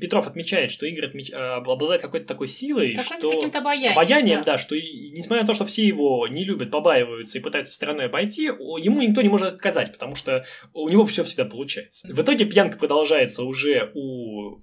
Петров 0.00 0.26
отмечает, 0.26 0.70
что 0.70 0.86
Игорь 0.86 1.06
отмеч... 1.06 1.30
А, 1.32 1.56
обладает 1.56 2.02
какой-то 2.02 2.26
такой 2.26 2.48
силой, 2.48 2.96
что... 2.96 3.30
каким-то 3.30 3.58
обаянием. 3.58 3.92
Обаянием, 3.92 4.38
да. 4.40 4.52
да, 4.52 4.58
что 4.58 4.74
и, 4.74 5.10
несмотря 5.10 5.42
на 5.42 5.46
то, 5.46 5.54
что 5.54 5.64
все 5.64 5.86
его 5.86 6.26
не 6.28 6.44
любят, 6.44 6.70
побаиваются 6.70 7.38
и 7.38 7.42
пытаются 7.42 7.72
стороной 7.72 8.06
обойти, 8.06 8.44
ему 8.44 9.02
никто 9.02 9.22
не 9.22 9.28
может 9.28 9.54
отказать, 9.54 9.92
потому 9.92 10.14
что 10.14 10.44
у 10.72 10.88
него 10.88 11.04
все 11.04 11.24
всегда 11.24 11.44
получается. 11.44 12.08
В 12.12 12.20
итоге 12.20 12.44
пьянка 12.44 12.78
продолжается 12.78 13.44
уже 13.44 13.90
у 13.94 14.58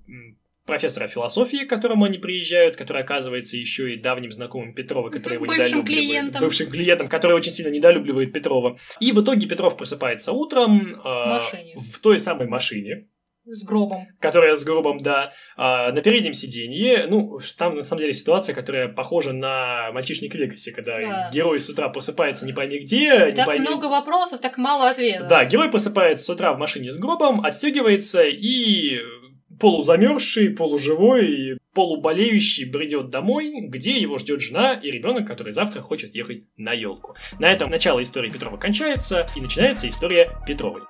профессора 0.71 1.07
философии, 1.07 1.65
к 1.65 1.69
которому 1.69 2.05
они 2.05 2.17
приезжают, 2.17 2.77
который 2.77 3.01
оказывается 3.01 3.57
еще 3.57 3.93
и 3.93 3.97
давним 3.97 4.31
знакомым 4.31 4.73
Петрова, 4.73 5.09
который 5.09 5.33
его 5.33 5.45
бывшим 5.45 5.65
недолюбливает. 5.65 5.87
Клиентом. 5.87 6.41
Бывшим 6.41 6.69
клиентом, 6.71 7.07
который 7.09 7.33
очень 7.33 7.51
сильно 7.51 7.69
недолюбливает 7.69 8.31
Петрова. 8.31 8.77
И 9.01 9.11
в 9.11 9.21
итоге 9.21 9.47
Петров 9.47 9.75
просыпается 9.75 10.31
утром 10.31 10.95
в, 11.03 11.05
э, 11.05 11.79
в 11.79 11.99
той 11.99 12.19
самой 12.19 12.47
машине, 12.47 13.07
с 13.43 13.65
гробом. 13.65 14.07
Которая 14.19 14.55
с 14.55 14.63
гробом, 14.63 14.99
да. 14.99 15.33
А, 15.57 15.91
на 15.91 16.01
переднем 16.01 16.33
сиденье, 16.33 17.07
ну, 17.07 17.39
там 17.57 17.77
на 17.77 17.83
самом 17.83 18.01
деле 18.01 18.13
ситуация, 18.13 18.53
которая 18.53 18.87
похожа 18.87 19.33
на 19.33 19.91
мальчишник 19.93 20.35
Вегасе, 20.35 20.71
когда 20.71 20.99
да. 20.99 21.29
герой 21.33 21.59
с 21.59 21.67
утра 21.67 21.89
просыпается 21.89 22.45
не 22.45 22.53
пойми 22.53 22.79
где. 22.79 23.31
Так 23.31 23.37
не 23.37 23.45
пойми... 23.45 23.67
много 23.67 23.85
вопросов, 23.85 24.41
так 24.41 24.57
мало 24.57 24.89
ответов. 24.89 25.27
Да, 25.27 25.43
герой 25.45 25.71
просыпается 25.71 26.23
с 26.23 26.29
утра 26.29 26.53
в 26.53 26.59
машине 26.59 26.91
с 26.91 26.99
гробом, 26.99 27.43
отстегивается 27.43 28.23
и 28.23 28.99
полузамерзший, 29.59 30.49
полуживой, 30.49 31.57
полуболеющий 31.73 32.65
бредет 32.65 33.09
домой, 33.09 33.53
где 33.67 33.97
его 33.97 34.17
ждет 34.17 34.41
жена 34.41 34.73
и 34.73 34.91
ребенок, 34.91 35.27
который 35.27 35.53
завтра 35.53 35.81
хочет 35.81 36.15
ехать 36.15 36.43
на 36.57 36.73
елку. 36.73 37.15
На 37.39 37.51
этом 37.51 37.69
начало 37.69 38.01
истории 38.03 38.29
Петрова 38.29 38.57
кончается, 38.57 39.25
и 39.35 39.41
начинается 39.41 39.87
история 39.87 40.31
Петровой. 40.45 40.81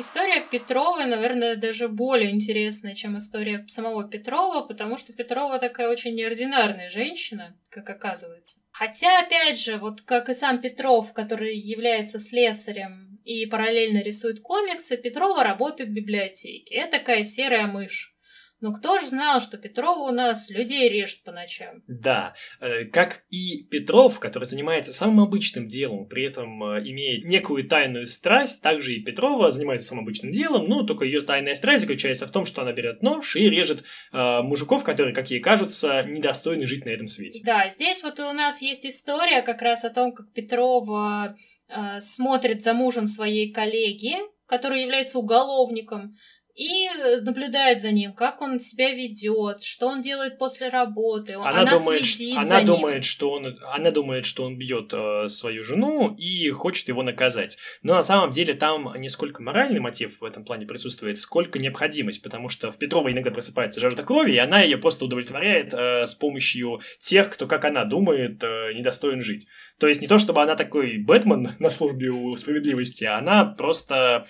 История 0.00 0.42
Петрова, 0.48 1.04
наверное, 1.06 1.56
даже 1.56 1.88
более 1.88 2.30
интересная, 2.30 2.94
чем 2.94 3.16
история 3.16 3.64
самого 3.66 4.08
Петрова, 4.08 4.64
потому 4.64 4.96
что 4.96 5.12
Петрова 5.12 5.58
такая 5.58 5.88
очень 5.88 6.14
неординарная 6.14 6.88
женщина, 6.88 7.56
как 7.68 7.90
оказывается. 7.90 8.60
Хотя, 8.70 9.18
опять 9.18 9.58
же, 9.58 9.76
вот 9.76 10.02
как 10.02 10.28
и 10.28 10.34
сам 10.34 10.60
Петров, 10.60 11.12
который 11.12 11.58
является 11.58 12.20
слесарем 12.20 13.07
и 13.28 13.44
параллельно 13.44 14.02
рисует 14.02 14.40
комиксы, 14.40 14.96
Петрова 14.96 15.44
работает 15.44 15.90
в 15.90 15.92
библиотеке. 15.92 16.74
Это 16.74 16.98
такая 16.98 17.24
серая 17.24 17.66
мышь. 17.66 18.17
Но 18.60 18.72
кто 18.72 18.98
же 18.98 19.06
знал, 19.06 19.40
что 19.40 19.56
Петрова 19.56 20.08
у 20.08 20.12
нас 20.12 20.50
людей 20.50 20.88
режет 20.88 21.22
по 21.22 21.30
ночам? 21.30 21.82
Да, 21.86 22.34
э, 22.60 22.86
как 22.86 23.24
и 23.30 23.62
Петров, 23.64 24.18
который 24.18 24.44
занимается 24.44 24.92
самым 24.92 25.20
обычным 25.20 25.68
делом, 25.68 26.06
при 26.08 26.24
этом 26.24 26.62
э, 26.64 26.88
имеет 26.88 27.24
некую 27.24 27.68
тайную 27.68 28.06
страсть, 28.06 28.62
также 28.62 28.94
и 28.94 29.02
Петрова 29.02 29.50
занимается 29.50 29.88
самым 29.88 30.04
обычным 30.04 30.32
делом, 30.32 30.68
но 30.68 30.82
только 30.82 31.04
ее 31.04 31.22
тайная 31.22 31.54
страсть 31.54 31.82
заключается 31.82 32.26
в 32.26 32.32
том, 32.32 32.46
что 32.46 32.62
она 32.62 32.72
берет 32.72 33.02
нож 33.02 33.36
и 33.36 33.48
режет 33.48 33.84
э, 34.12 34.42
мужиков, 34.42 34.82
которые, 34.82 35.14
как 35.14 35.30
ей 35.30 35.40
кажутся, 35.40 36.02
недостойны 36.02 36.66
жить 36.66 36.84
на 36.84 36.90
этом 36.90 37.08
свете. 37.08 37.40
Да, 37.44 37.68
здесь 37.68 38.02
вот 38.02 38.18
у 38.18 38.32
нас 38.32 38.60
есть 38.60 38.84
история 38.86 39.42
как 39.42 39.62
раз 39.62 39.84
о 39.84 39.90
том, 39.90 40.12
как 40.12 40.32
Петрова 40.32 41.36
э, 41.68 42.00
смотрит 42.00 42.62
за 42.62 42.74
мужем 42.74 43.06
своей 43.06 43.52
коллеги, 43.52 44.16
который 44.46 44.82
является 44.82 45.18
уголовником, 45.18 46.16
и 46.58 46.88
наблюдает 47.22 47.80
за 47.80 47.92
ним, 47.92 48.12
как 48.12 48.42
он 48.42 48.58
себя 48.58 48.90
ведет, 48.90 49.62
что 49.62 49.86
он 49.86 50.02
делает 50.02 50.38
после 50.38 50.68
работы. 50.70 51.34
Она, 51.34 51.60
она 51.60 51.76
думает, 51.76 52.04
следит 52.04 52.36
она 52.36 52.44
за 52.44 52.62
думает, 52.62 52.94
ним. 52.96 53.02
что 53.04 53.30
он, 53.30 53.58
она 53.72 53.92
думает, 53.92 54.26
что 54.26 54.42
он 54.42 54.58
бьет 54.58 54.92
э, 54.92 55.28
свою 55.28 55.62
жену 55.62 56.16
и 56.18 56.50
хочет 56.50 56.88
его 56.88 57.04
наказать. 57.04 57.58
Но 57.82 57.94
на 57.94 58.02
самом 58.02 58.32
деле 58.32 58.54
там 58.54 58.92
не 58.96 59.08
сколько 59.08 59.40
моральный 59.40 59.78
мотив 59.78 60.20
в 60.20 60.24
этом 60.24 60.44
плане 60.44 60.66
присутствует, 60.66 61.20
сколько 61.20 61.60
необходимость, 61.60 62.24
потому 62.24 62.48
что 62.48 62.72
в 62.72 62.78
Петрова 62.78 63.12
иногда 63.12 63.30
просыпается 63.30 63.80
жажда 63.80 64.02
крови, 64.02 64.32
и 64.32 64.38
она 64.38 64.60
ее 64.60 64.78
просто 64.78 65.04
удовлетворяет 65.04 65.72
э, 65.72 66.06
с 66.06 66.16
помощью 66.16 66.80
тех, 67.00 67.30
кто, 67.30 67.46
как 67.46 67.66
она 67.66 67.84
думает, 67.84 68.42
э, 68.42 68.72
недостоин 68.74 69.22
жить. 69.22 69.46
То 69.78 69.86
есть 69.86 70.00
не 70.00 70.08
то, 70.08 70.18
чтобы 70.18 70.42
она 70.42 70.56
такой 70.56 70.98
Бэтмен 70.98 71.52
на 71.60 71.70
службе 71.70 72.10
у 72.10 72.34
справедливости, 72.34 73.04
она 73.04 73.44
просто 73.44 74.26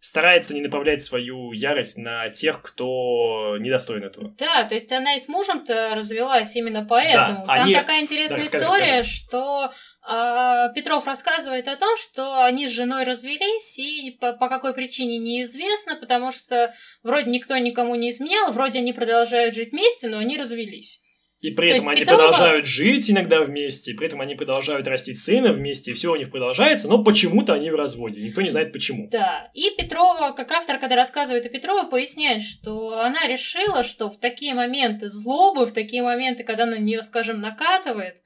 старается 0.00 0.54
не 0.54 0.60
направлять 0.60 1.02
свою 1.02 1.52
ярость 1.52 1.96
на 1.96 2.28
тех, 2.30 2.62
кто 2.62 3.56
недостоин 3.58 4.04
этого. 4.04 4.34
Да, 4.38 4.64
то 4.64 4.74
есть 4.74 4.92
она 4.92 5.16
и 5.16 5.20
с 5.20 5.28
мужем-то 5.28 5.94
развелась 5.94 6.54
именно 6.56 6.84
поэтому. 6.84 7.44
Да, 7.46 7.54
Там 7.54 7.64
они... 7.64 7.74
такая 7.74 8.02
интересная 8.02 8.40
да, 8.40 8.46
история, 8.46 9.04
скажи. 9.04 9.10
что 9.10 9.72
э, 10.08 10.74
Петров 10.74 11.06
рассказывает 11.06 11.68
о 11.68 11.76
том, 11.76 11.96
что 11.96 12.44
они 12.44 12.68
с 12.68 12.72
женой 12.72 13.04
развелись, 13.04 13.78
и 13.78 14.16
по, 14.20 14.32
по 14.32 14.48
какой 14.48 14.74
причине 14.74 15.18
неизвестно, 15.18 15.96
потому 15.96 16.30
что 16.30 16.74
вроде 17.02 17.30
никто 17.30 17.56
никому 17.56 17.94
не 17.94 18.10
изменял, 18.10 18.52
вроде 18.52 18.78
они 18.78 18.92
продолжают 18.92 19.54
жить 19.54 19.72
вместе, 19.72 20.08
но 20.08 20.18
они 20.18 20.38
развелись. 20.38 21.02
И 21.40 21.50
при 21.50 21.68
То 21.68 21.74
этом 21.76 21.88
они 21.90 22.00
Петрова... 22.00 22.18
продолжают 22.18 22.66
жить 22.66 23.08
иногда 23.10 23.42
вместе, 23.42 23.92
и 23.92 23.94
при 23.94 24.08
этом 24.08 24.20
они 24.20 24.34
продолжают 24.34 24.88
растить 24.88 25.20
сына 25.20 25.52
вместе, 25.52 25.92
и 25.92 25.94
все 25.94 26.12
у 26.12 26.16
них 26.16 26.30
продолжается, 26.30 26.88
но 26.88 27.04
почему-то 27.04 27.52
они 27.52 27.70
в 27.70 27.76
разводе. 27.76 28.20
Никто 28.20 28.42
не 28.42 28.48
знает 28.48 28.72
почему. 28.72 29.08
Да. 29.10 29.48
И 29.54 29.70
Петрова, 29.76 30.32
как 30.32 30.50
автор, 30.50 30.78
когда 30.78 30.96
рассказывает 30.96 31.46
о 31.46 31.48
Петрова, 31.48 31.88
поясняет, 31.88 32.42
что 32.42 32.98
она 32.98 33.28
решила, 33.28 33.84
что 33.84 34.10
в 34.10 34.18
такие 34.18 34.54
моменты 34.54 35.08
злобы, 35.08 35.66
в 35.66 35.72
такие 35.72 36.02
моменты, 36.02 36.42
когда 36.42 36.66
на 36.66 36.76
нее, 36.76 37.02
скажем, 37.02 37.40
накатывает, 37.40 38.16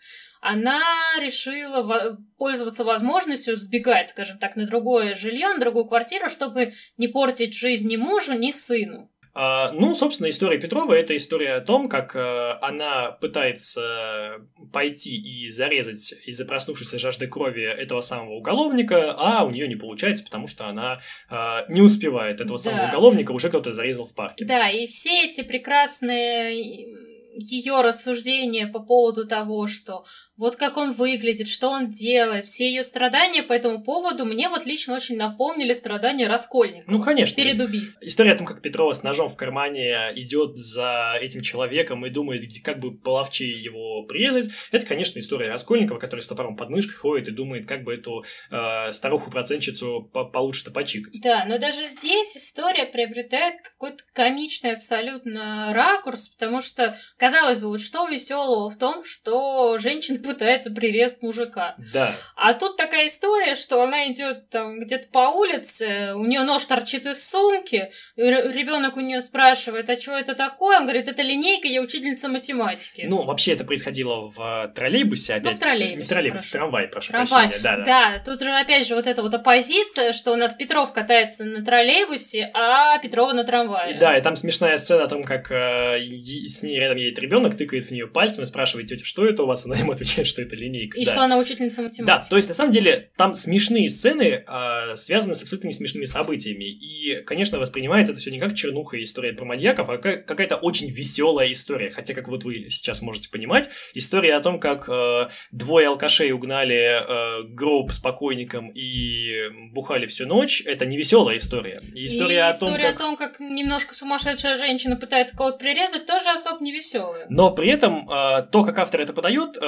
она 0.41 0.81
решила 1.21 2.19
пользоваться 2.39 2.83
возможностью 2.83 3.57
сбегать, 3.57 4.09
скажем 4.09 4.39
так, 4.39 4.57
на 4.57 4.67
другое 4.67 5.15
жилье, 5.17 5.49
на 5.49 5.61
другую 5.61 5.85
квартиру, 5.85 6.31
чтобы 6.31 6.73
не 6.97 7.09
портить 7.09 7.55
жизнь 7.55 7.89
ни 7.89 7.97
мужу, 7.97 8.33
ни 8.33 8.51
сыну. 8.51 9.12
А, 9.35 9.73
ну, 9.73 9.95
собственно, 9.95 10.29
история 10.29 10.59
Петрова– 10.59 10.93
это 10.95 11.17
история 11.17 11.55
о 11.55 11.61
том, 11.63 11.89
как 11.89 12.15
э, 12.15 12.59
она 12.61 13.13
пытается 13.13 14.47
пойти 14.73 15.17
и 15.17 15.49
зарезать 15.49 16.15
из-за 16.27 16.45
проснувшейся 16.45 16.99
жажды 16.99 17.27
крови 17.27 17.63
этого 17.63 18.03
самого 18.03 18.35
уголовника, 18.35 19.15
а 19.17 19.45
у 19.45 19.51
нее 19.51 19.69
не 19.69 19.77
получается, 19.77 20.25
потому 20.25 20.49
что 20.49 20.67
она 20.67 21.01
а, 21.31 21.65
не 21.69 21.81
успевает 21.81 22.41
этого 22.41 22.59
да. 22.59 22.65
самого 22.65 22.89
уголовника, 22.89 23.33
уже 23.33 23.49
кто-то 23.49 23.73
зарезал 23.73 24.07
в 24.07 24.15
парке. 24.15 24.45
Да, 24.45 24.69
и 24.71 24.87
все 24.87 25.25
эти 25.25 25.43
прекрасные 25.43 27.13
ее 27.35 27.81
рассуждения 27.81 28.67
по 28.67 28.81
поводу 28.81 29.27
того, 29.27 29.67
что 29.67 30.05
вот 30.43 30.57
как 30.57 30.77
он 30.77 30.93
выглядит, 30.93 31.47
что 31.47 31.69
он 31.69 31.93
делает, 31.93 32.47
все 32.47 32.67
ее 32.67 32.83
страдания 32.83 33.45
по 33.45 33.53
этому 33.53 33.81
поводу 33.81 34.25
мне 34.25 34.49
вот 34.49 34.67
лично 34.67 34.97
очень 34.97 35.17
напомнили 35.17 35.73
страдания 35.73 36.27
Раскольникова. 36.27 36.91
Ну, 36.91 37.01
конечно. 37.01 37.37
Перед 37.37 37.61
убийством. 37.61 38.05
История 38.05 38.33
о 38.33 38.37
том, 38.37 38.45
как 38.49 38.61
Петрова 38.61 38.93
с 38.93 39.05
ножом 39.05 39.29
в 39.29 39.37
кармане 39.37 40.11
идет 40.17 40.57
за 40.57 41.15
этим 41.21 41.43
человеком 41.43 42.05
и 42.07 42.11
думает, 42.11 42.43
как 42.65 42.81
бы 42.81 42.93
половче 42.93 43.49
его 43.49 44.03
прирезать, 44.03 44.51
это, 44.73 44.85
конечно, 44.85 45.21
история 45.21 45.49
Раскольникова, 45.49 46.01
который 46.01 46.23
с 46.23 46.27
топором 46.27 46.57
под 46.57 46.71
мышкой 46.71 46.97
ходит 46.97 47.29
и 47.29 47.31
думает, 47.31 47.69
как 47.69 47.85
бы 47.85 47.95
эту 47.95 48.25
э, 48.51 48.93
старуху-процентщицу 48.93 50.11
получше-то 50.33 50.73
почикать. 50.73 51.21
Да, 51.23 51.45
но 51.45 51.59
даже 51.59 51.87
здесь 51.87 52.37
история 52.37 52.87
приобретает 52.87 53.55
какой-то 53.63 54.03
комичный 54.13 54.73
абсолютно 54.73 55.73
ракурс, 55.73 56.31
потому 56.31 56.63
что, 56.63 56.99
казалось 57.17 57.61
бы, 57.61 57.69
вот 57.69 57.81
что 57.81 58.09
веселого 58.09 58.69
в 58.71 58.77
том, 58.77 59.05
что 59.05 59.79
женщина 59.79 60.19
пытается 60.35 60.71
прирезать 60.71 61.23
мужика. 61.23 61.75
Да. 61.93 62.15
А 62.37 62.55
тут 62.55 62.77
такая 62.77 63.07
история, 63.07 63.55
что 63.55 63.83
она 63.83 64.11
идет 64.11 64.49
там 64.51 64.81
где-то 64.81 65.09
по 65.09 65.31
улице, 65.31 66.13
у 66.15 66.25
нее 66.25 66.43
нож 66.43 66.65
торчит 66.65 67.07
из 67.07 67.29
сумки, 67.29 67.91
ребенок 68.17 68.97
у 68.97 69.01
нее 69.01 69.21
спрашивает, 69.21 69.89
а 69.91 69.97
что 69.97 70.19
это 70.19 70.35
такое? 70.35 70.79
Он 70.79 70.85
говорит, 70.85 71.09
это 71.09 71.23
линейка, 71.23 71.69
я 71.69 71.81
учительница 71.83 72.29
математики. 72.29 73.05
Ну, 73.09 73.25
вообще 73.25 73.53
это 73.53 73.65
происходило 73.65 74.31
в 74.35 74.73
троллейбусе, 74.75 75.35
опять. 75.35 75.53
Ну, 75.53 75.57
в 75.57 75.61
троллейбусе. 75.61 76.07
В 76.07 76.09
троллейбусе, 76.09 76.47
в 76.47 76.51
трамвае, 76.51 76.89
прошу 76.89 77.13
Трамвай. 77.13 77.49
прощения. 77.49 77.63
Да, 77.63 77.77
да. 77.77 77.85
да, 77.85 78.23
тут 78.25 78.41
же 78.41 78.51
опять 78.51 78.87
же 78.87 78.95
вот 78.95 79.07
эта 79.07 79.23
вот 79.23 79.35
оппозиция, 79.35 80.13
что 80.13 80.33
у 80.33 80.37
нас 80.37 80.55
Петров 80.55 80.93
катается 80.93 81.45
на 81.45 81.65
троллейбусе, 81.65 82.51
а 82.55 82.99
Петрова 82.99 83.33
на 83.33 83.45
трамвае. 83.45 83.99
Да, 83.99 84.17
и 84.17 84.23
там 84.23 84.37
смешная 84.37 84.79
сцена 84.79 85.05
о 85.05 85.09
том, 85.09 85.25
как 85.25 85.51
э, 85.51 85.99
с 86.47 86.63
ней 86.63 86.79
рядом 86.79 86.97
едет 86.97 87.19
ребенок, 87.19 87.57
тыкает 87.57 87.85
в 87.85 87.91
нее 87.91 88.07
пальцем 88.07 88.45
и 88.45 88.47
спрашивает, 88.47 88.89
тетя, 88.89 89.05
что 89.05 89.27
это 89.27 89.43
у 89.43 89.47
вас? 89.47 89.65
Она 89.65 89.77
ему 89.77 89.93
отвечает, 89.93 90.12
что 90.25 90.43
это 90.43 90.57
линейка. 90.57 90.99
И 90.99 91.05
да. 91.05 91.11
что 91.11 91.23
она 91.23 91.39
учительница 91.39 91.83
математики. 91.83 92.07
Да, 92.07 92.21
то 92.29 92.37
есть, 92.37 92.49
на 92.49 92.55
самом 92.55 92.73
деле, 92.73 93.11
там 93.17 93.35
смешные 93.35 93.89
сцены 93.89 94.45
э, 94.47 94.97
связаны 94.97 95.35
с 95.35 95.43
абсолютно 95.43 95.69
не 95.69 95.73
смешными 95.73 96.05
событиями. 96.05 96.65
И, 96.65 97.23
конечно, 97.25 97.59
воспринимается 97.59 98.13
это 98.13 98.21
все 98.21 98.31
не 98.31 98.39
как 98.39 98.55
чернуха 98.55 98.97
и 98.97 99.03
история 99.03 99.33
про 99.33 99.45
маньяков, 99.45 99.89
а 99.89 99.99
как 99.99 100.27
какая-то 100.27 100.57
очень 100.57 100.91
веселая 100.91 101.51
история. 101.53 101.91
Хотя, 101.91 102.15
как 102.15 102.29
вот 102.29 102.45
вы 102.45 102.71
сейчас 102.71 103.03
можете 103.03 103.31
понимать, 103.31 103.71
история 103.95 104.35
о 104.35 104.41
том, 104.41 104.61
как 104.61 104.89
э, 104.89 105.29
двое 105.51 105.89
алкашей 105.89 106.33
угнали 106.33 106.75
э, 106.75 107.43
гроб 107.45 107.93
с 107.93 107.99
покойником 107.99 108.71
и 108.75 109.49
бухали 109.73 110.07
всю 110.07 110.27
ночь, 110.27 110.63
это 110.65 110.87
не 110.87 110.97
веселая 110.97 111.39
история. 111.39 111.81
И 111.95 112.07
история, 112.07 112.37
и 112.37 112.39
о, 112.39 112.55
том, 112.55 112.71
история 112.71 112.93
как... 112.93 112.97
о 112.97 112.99
том, 112.99 113.17
как 113.17 113.41
немножко 113.41 113.95
сумасшедшая 113.95 114.57
женщина 114.57 114.97
пытается 114.97 115.37
кого-то 115.37 115.59
прирезать, 115.59 116.07
тоже 116.07 116.31
особо 116.31 116.63
не 116.63 116.73
веселая. 116.73 117.27
Но 117.29 117.51
при 117.51 117.71
этом 117.71 118.09
э, 118.09 118.47
то, 118.51 118.65
как 118.65 118.79
автор 118.79 119.01
это 119.01 119.13
подает, 119.13 119.57
э, 119.57 119.61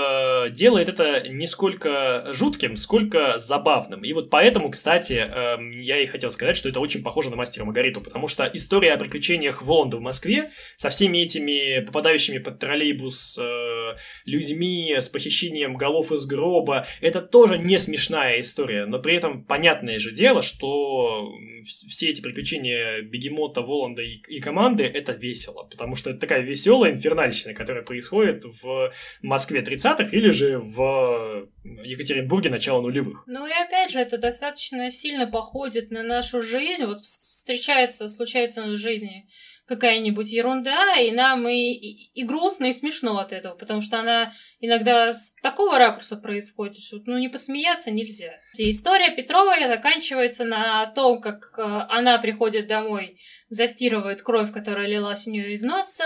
делает 0.51 0.89
это 0.89 1.29
не 1.29 1.47
сколько 1.47 2.33
жутким, 2.33 2.77
сколько 2.77 3.39
забавным. 3.39 4.05
И 4.05 4.13
вот 4.13 4.31
поэтому, 4.31 4.71
кстати, 4.71 5.13
э, 5.13 5.57
я 5.83 6.01
и 6.01 6.07
хотел 6.07 6.31
сказать, 6.31 6.57
что 6.57 6.69
это 6.69 6.81
очень 6.81 7.03
похоже 7.03 7.31
на 7.31 7.37
«Мастера 7.37 7.65
Маргариту», 7.65 8.01
потому 8.01 8.29
что 8.29 8.45
история 8.53 8.93
о 8.93 8.99
приключениях 8.99 9.63
Воланда 9.63 9.97
в 9.97 10.01
Москве 10.01 10.51
со 10.77 10.91
всеми 10.91 11.19
этими 11.19 11.85
попадающими 11.85 12.39
под 12.39 12.59
троллейбус 12.59 13.39
э, 13.41 13.97
людьми, 14.25 14.95
с 14.99 15.09
похищением 15.09 15.77
голов 15.77 16.13
из 16.13 16.27
гроба, 16.27 16.87
это 17.01 17.21
тоже 17.21 17.59
не 17.59 17.79
смешная 17.79 18.41
история, 18.41 18.87
но 18.87 18.99
при 18.99 19.17
этом 19.17 19.45
понятное 19.45 19.99
же 19.99 20.13
дело, 20.13 20.43
что 20.43 21.33
все 21.65 22.11
эти 22.11 22.21
приключения 22.21 23.03
Бегемота, 23.03 23.63
Воланда 23.63 24.03
и, 24.03 24.21
и 24.29 24.41
команды 24.41 24.85
это 24.85 25.13
весело, 25.13 25.65
потому 25.65 25.97
что 25.97 26.11
это 26.11 26.21
такая 26.21 26.43
веселая 26.43 26.93
инфернальщина, 26.93 27.55
которая 27.55 27.83
происходит 27.83 28.45
в 28.45 28.93
Москве 29.23 29.61
30-х 29.61 30.09
или 30.13 30.24
же 30.33 30.59
в 30.59 31.49
Екатеринбурге 31.65 32.51
начала 32.51 32.81
нулевых. 32.81 33.25
Ну 33.27 33.47
и 33.47 33.53
опять 33.53 33.91
же, 33.91 34.01
это 34.01 34.19
достаточно 34.19 34.91
сильно 34.91 35.27
походит 35.27 35.91
на 35.91 36.03
нашу 36.03 36.43
жизнь. 36.43 36.85
Вот 36.85 37.01
встречается, 37.01 38.09
случается 38.09 38.63
в 38.65 38.77
жизни 38.77 39.27
какая-нибудь 39.67 40.31
ерунда, 40.31 40.97
и 40.97 41.11
нам 41.11 41.49
и, 41.49 41.73
и, 41.73 42.11
и 42.13 42.25
грустно, 42.25 42.67
и 42.67 42.73
смешно 42.73 43.19
от 43.19 43.33
этого, 43.33 43.55
потому 43.55 43.81
что 43.81 43.99
она 43.99 44.33
иногда 44.67 45.13
с 45.13 45.35
такого 45.43 45.79
ракурса 45.79 46.17
происходит, 46.17 46.83
что 46.83 46.99
ну 47.07 47.19
не 47.19 47.29
посмеяться 47.29 47.91
нельзя. 47.91 48.33
И 48.57 48.71
история 48.71 49.11
Петровой 49.11 49.67
заканчивается 49.67 50.45
на 50.45 50.87
том, 50.87 51.21
как 51.21 51.55
э, 51.59 51.63
она 51.63 52.19
приходит 52.19 52.69
домой, 52.69 53.19
застирывает 53.49 54.23
кровь, 54.23 54.53
которая 54.53 54.87
лилась 54.87 55.27
у 55.27 55.31
нее 55.31 55.55
из 55.55 55.63
носа, 55.63 56.05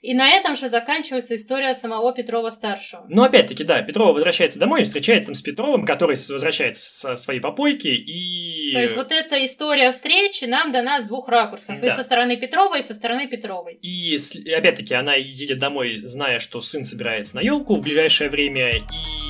и 0.00 0.12
на 0.12 0.28
этом 0.30 0.56
же 0.56 0.68
заканчивается 0.68 1.34
история 1.36 1.72
самого 1.72 2.12
Петрова-старшего. 2.12 3.06
Ну, 3.08 3.22
опять-таки, 3.22 3.64
да, 3.64 3.82
Петрова 3.82 4.12
возвращается 4.12 4.58
домой 4.58 4.82
и 4.82 4.84
встречается 4.84 5.28
там 5.28 5.34
с 5.34 5.42
Петровым, 5.42 5.86
который 5.86 6.16
возвращается 6.16 6.90
со 6.90 7.16
своей 7.16 7.40
попойки, 7.40 7.88
и... 7.88 8.72
То 8.72 8.80
есть 8.80 8.96
вот 8.96 9.12
эта 9.12 9.44
история 9.44 9.92
встречи 9.92 10.44
нам 10.44 10.72
дана 10.72 11.00
с 11.00 11.06
двух 11.06 11.28
ракурсов, 11.28 11.80
да. 11.80 11.86
и 11.86 11.90
со 11.90 12.02
стороны 12.02 12.36
Петрова, 12.36 12.76
и 12.76 12.82
со 12.82 12.92
стороны 12.92 13.28
Петровой. 13.28 13.74
И, 13.82 14.16
опять-таки, 14.56 14.94
она 14.94 15.14
едет 15.14 15.58
домой, 15.58 16.02
зная, 16.04 16.38
что 16.38 16.60
сын 16.60 16.84
собирается 16.84 17.36
на 17.36 17.40
елку 17.40 17.76
в 17.76 17.82
ближайшее 17.94 18.28
время, 18.28 18.82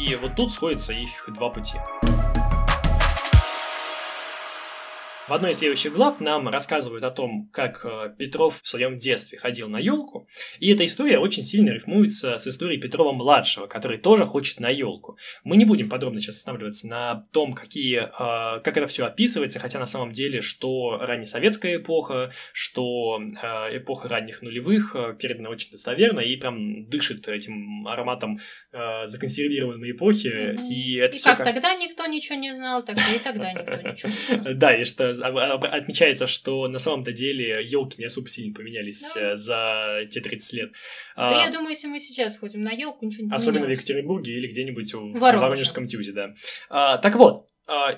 и 0.08 0.16
вот 0.16 0.36
тут 0.36 0.50
сходятся 0.50 0.94
их 0.94 1.28
два 1.28 1.50
пути. 1.50 1.76
В 5.26 5.32
одной 5.32 5.52
из 5.52 5.56
следующих 5.56 5.94
глав 5.94 6.20
нам 6.20 6.48
рассказывают 6.50 7.02
о 7.02 7.10
том, 7.10 7.48
как 7.50 7.82
э, 7.82 8.14
Петров 8.18 8.60
в 8.60 8.68
своем 8.68 8.98
детстве 8.98 9.38
ходил 9.38 9.70
на 9.70 9.78
елку, 9.78 10.28
и 10.60 10.70
эта 10.70 10.84
история 10.84 11.18
очень 11.18 11.42
сильно 11.42 11.70
рифмуется 11.70 12.36
с 12.36 12.46
историей 12.46 12.78
Петрова-младшего, 12.78 13.66
который 13.66 13.96
тоже 13.96 14.26
хочет 14.26 14.60
на 14.60 14.68
елку. 14.68 15.16
Мы 15.42 15.56
не 15.56 15.64
будем 15.64 15.88
подробно 15.88 16.20
сейчас 16.20 16.36
останавливаться 16.36 16.88
на 16.88 17.24
том, 17.32 17.54
какие, 17.54 18.00
э, 18.00 18.60
как 18.60 18.76
это 18.76 18.86
все 18.86 19.06
описывается, 19.06 19.58
хотя 19.60 19.78
на 19.78 19.86
самом 19.86 20.12
деле, 20.12 20.42
что 20.42 20.98
раннесоветская 20.98 21.76
эпоха, 21.76 22.30
что 22.52 23.18
э, 23.18 23.78
эпоха 23.78 24.08
ранних 24.08 24.42
нулевых 24.42 24.94
передана 25.18 25.48
очень 25.48 25.70
достоверно 25.70 26.20
и 26.20 26.36
прям 26.36 26.86
дышит 26.90 27.26
этим 27.28 27.88
ароматом 27.88 28.40
законсервированной 28.72 29.92
эпохи. 29.92 30.26
Mm-hmm. 30.28 30.68
И, 30.68 30.96
это 30.96 31.16
и 31.16 31.20
как, 31.20 31.38
как 31.38 31.46
тогда 31.46 31.74
никто 31.76 32.04
ничего 32.06 32.38
не 32.38 32.54
знал, 32.54 32.84
так 32.84 32.98
и 32.98 33.18
тогда 33.18 33.52
никто 33.52 33.88
ничего 33.88 34.10
не 34.10 34.36
знал. 34.36 34.54
Да, 34.64 34.76
и 34.76 34.84
что 34.84 35.13
отмечается, 35.20 36.26
что 36.26 36.68
на 36.68 36.78
самом-то 36.78 37.12
деле 37.12 37.64
елки 37.64 37.96
не 37.98 38.06
особо 38.06 38.28
сильно 38.28 38.54
поменялись 38.54 39.02
да. 39.14 39.32
Э, 39.32 39.36
за 39.36 40.06
те 40.10 40.20
30 40.20 40.52
лет. 40.54 40.72
Да 41.16 41.42
а, 41.42 41.44
я 41.46 41.50
думаю, 41.50 41.70
если 41.70 41.86
мы 41.86 42.00
сейчас 42.00 42.38
ходим 42.38 42.62
на 42.62 42.72
елку, 42.72 43.04
ничего 43.04 43.26
не 43.26 43.32
Особенно 43.32 43.66
в 43.66 43.70
Екатеринбурге 43.70 44.32
или 44.32 44.48
где-нибудь 44.48 44.94
в, 44.94 45.18
Воронежском 45.18 45.86
Тюзе, 45.86 46.12
да. 46.12 46.34
А, 46.68 46.98
так 46.98 47.16
вот, 47.16 47.46
А, 47.46 47.53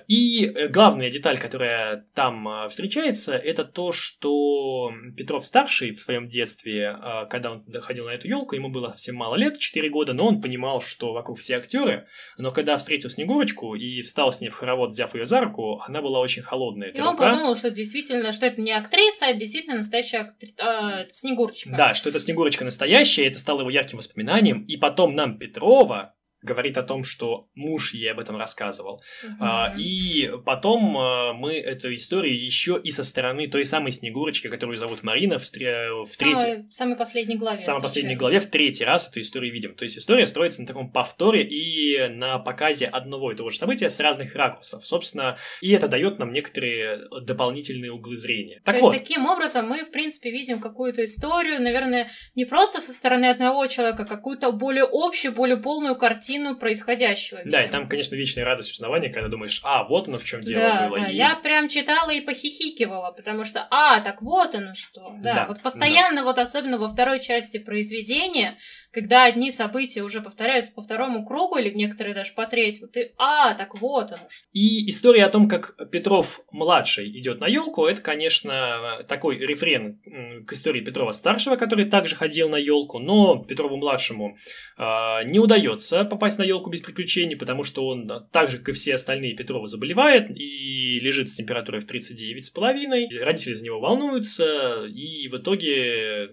и 0.07 0.69
главная 0.71 1.11
деталь, 1.11 1.39
которая 1.39 2.07
там 2.15 2.47
а, 2.47 2.69
встречается, 2.69 3.37
это 3.37 3.65
то, 3.65 3.93
что 3.93 4.93
Петров-старший 5.17 5.93
в 5.93 6.01
своем 6.01 6.29
детстве, 6.29 6.89
а, 6.89 7.27
когда 7.27 7.53
он 7.53 7.65
доходил 7.67 8.07
на 8.07 8.11
эту 8.11 8.29
елку, 8.29 8.55
ему 8.55 8.69
было 8.69 8.91
совсем 8.91 9.17
мало 9.17 9.37
лет, 9.37 9.59
4 9.59 9.89
года, 9.91 10.13
но 10.13 10.29
он 10.29 10.41
понимал, 10.41 10.81
что 10.81 11.13
вокруг 11.13 11.39
все 11.39 11.57
актеры, 11.57 12.07
но 12.39 12.51
когда 12.51 12.77
встретил 12.77 13.11
Снегурочку 13.11 13.75
и 13.75 14.03
встал 14.03 14.33
с 14.33 14.41
ней 14.41 14.49
в 14.49 14.55
хоровод, 14.55 14.91
взяв 14.91 15.15
ее 15.15 15.27
за 15.27 15.41
руку, 15.41 15.81
она 15.87 16.01
была 16.01 16.21
очень 16.21 16.43
холодная. 16.43 16.91
И 16.91 17.01
он 17.01 17.17
подумал, 17.17 17.57
что 17.57 17.71
действительно, 17.71 18.33
что 18.33 18.47
это 18.47 18.61
не 18.61 18.73
актриса, 18.73 19.27
а 19.27 19.33
действительно 19.35 19.77
настоящая 19.77 20.19
актри... 20.19 20.55
а, 20.59 21.07
Снегурочка. 21.09 21.71
Да, 21.77 21.95
что 21.95 22.11
это 22.11 22.19
Снегурочка 22.19 22.65
настоящая, 22.65 23.27
это 23.27 23.39
стало 23.39 23.61
его 23.61 23.71
ярким 23.71 23.99
воспоминанием, 23.99 24.65
и 24.65 24.77
потом 24.77 25.15
нам 25.15 25.39
Петрова 25.39 26.16
говорит 26.47 26.79
о 26.79 26.83
том, 26.83 27.05
что 27.05 27.49
муж 27.55 27.93
ей 27.93 28.11
об 28.11 28.21
этом 28.21 28.37
рассказывал. 28.37 29.03
А, 29.39 29.75
и 29.77 30.31
потом 30.47 30.97
а, 30.97 31.33
мы 31.35 31.55
эту 31.55 31.95
историю 31.95 32.43
еще 32.43 32.81
и 32.83 32.91
со 32.91 33.05
стороны 33.05 33.49
той 33.49 33.65
самой 33.65 33.93
Снегурочки, 33.93 34.49
которую 34.49 34.79
зовут 34.79 35.03
Марина, 35.03 35.39
в, 35.39 35.43
в, 35.43 36.07
в 36.07 36.17
третьей... 36.17 36.69
В 36.69 36.73
самой 36.73 36.97
последней 36.97 37.37
главе. 37.37 37.59
В 37.59 37.63
самой 37.63 37.83
последней 37.83 38.17
главе 38.17 38.41
в 38.41 38.47
третий 38.47 38.85
раз 38.85 39.09
эту 39.09 39.21
историю 39.21 39.53
видим. 39.53 39.75
То 39.75 39.85
есть 39.85 39.99
история 39.99 40.27
строится 40.27 40.63
на 40.63 40.67
таком 40.67 40.91
повторе 40.91 41.43
и 41.43 42.09
на 42.09 42.39
показе 42.39 42.87
одного 42.87 43.33
и 43.33 43.37
того 43.37 43.51
же 43.51 43.59
события 43.59 43.91
с 43.91 44.01
разных 44.01 44.35
ракурсов. 44.35 44.87
Собственно, 44.87 45.37
и 45.61 45.73
это 45.73 45.89
дает 45.89 46.19
нам 46.19 46.33
некоторые 46.33 47.01
дополнительные 47.23 47.93
углы 47.93 48.17
зрения. 48.17 48.61
Так 48.65 48.77
То 48.77 48.83
вот. 48.83 48.95
есть 48.95 49.05
таким 49.05 49.27
образом 49.27 49.69
мы, 49.69 49.85
в 49.85 49.91
принципе, 49.91 50.31
видим 50.31 50.61
какую-то 50.61 51.05
историю, 51.05 51.61
наверное, 51.61 52.11
не 52.35 52.45
просто 52.45 52.81
со 52.81 52.93
стороны 52.93 53.27
одного 53.27 53.67
человека, 53.67 54.05
а 54.05 54.07
какую-то 54.07 54.53
более 54.53 54.87
общую, 54.91 55.33
более 55.33 55.57
полную 55.57 55.97
картину 55.97 56.36
картину 56.37 56.57
происходящего. 56.57 57.39
Видимо. 57.39 57.53
Да, 57.53 57.67
и 57.67 57.71
там, 57.71 57.89
конечно, 57.89 58.15
вечная 58.15 58.45
радость 58.45 58.73
узнавания, 58.73 59.09
когда 59.09 59.29
думаешь, 59.29 59.61
а, 59.65 59.85
вот 59.85 60.09
оно 60.09 60.19
в 60.19 60.25
чем 60.25 60.43
дело 60.43 60.61
да, 60.61 60.89
было. 60.89 61.01
Да, 61.01 61.11
и... 61.11 61.17
я 61.17 61.35
прям 61.37 61.69
читала 61.69 62.11
и 62.11 62.21
похихикивала, 62.21 63.13
потому 63.13 63.45
что, 63.45 63.67
а, 63.71 64.01
так 64.01 64.23
вот 64.23 64.55
оно 64.55 64.75
что. 64.75 65.15
Да, 65.23 65.35
да 65.35 65.47
вот 65.47 65.63
постоянно, 65.63 66.17
да. 66.17 66.25
вот 66.25 66.39
особенно 66.39 66.79
во 66.79 66.89
второй 66.89 67.21
части 67.21 67.59
произведения, 67.59 68.59
когда 68.93 69.25
одни 69.25 69.51
события 69.51 70.03
уже 70.03 70.21
повторяются 70.21 70.73
по 70.73 70.83
второму 70.83 71.25
кругу, 71.25 71.59
или 71.59 71.71
некоторые 71.71 72.15
даже 72.15 72.33
по 72.35 72.47
третьему, 72.47 72.89
ты, 72.89 73.13
а, 73.19 73.55
так 73.55 73.81
вот 73.81 74.13
оно 74.13 74.29
что. 74.29 74.47
И 74.53 74.89
история 74.89 75.25
о 75.25 75.31
том, 75.31 75.49
как 75.49 75.77
Петров-младший 75.91 77.09
идет 77.19 77.41
на 77.41 77.47
елку, 77.47 77.87
это, 77.87 78.01
конечно, 78.01 79.01
такой 79.09 79.39
рефрен 79.39 80.01
к 80.47 80.53
истории 80.53 80.81
Петрова-старшего, 80.81 81.57
который 81.57 81.87
также 81.87 82.17
ходил 82.17 82.49
на 82.49 82.57
елку, 82.57 82.99
но 82.99 83.45
Петрову-младшему 83.45 84.37
э, 84.79 85.25
не 85.25 85.39
удается 85.39 86.05
попасть 86.05 86.26
на 86.39 86.43
елку 86.43 86.71
без 86.71 86.81
приключений, 86.81 87.37
потому 87.37 87.65
что 87.65 87.87
он, 87.87 88.11
так 88.33 88.51
же, 88.51 88.59
как 88.59 88.71
и 88.71 88.73
все 88.73 88.95
остальные 88.95 89.35
Петрова, 89.35 89.69
заболевает 89.69 90.31
и 90.31 90.99
лежит 91.01 91.31
с 91.31 91.35
температурой 91.35 91.81
в 91.81 91.87
39,5. 91.87 93.19
Родители 93.23 93.55
за 93.55 93.65
него 93.65 93.81
волнуются, 93.81 94.87
и 94.87 95.29
в 95.29 95.37
итоге 95.37 96.29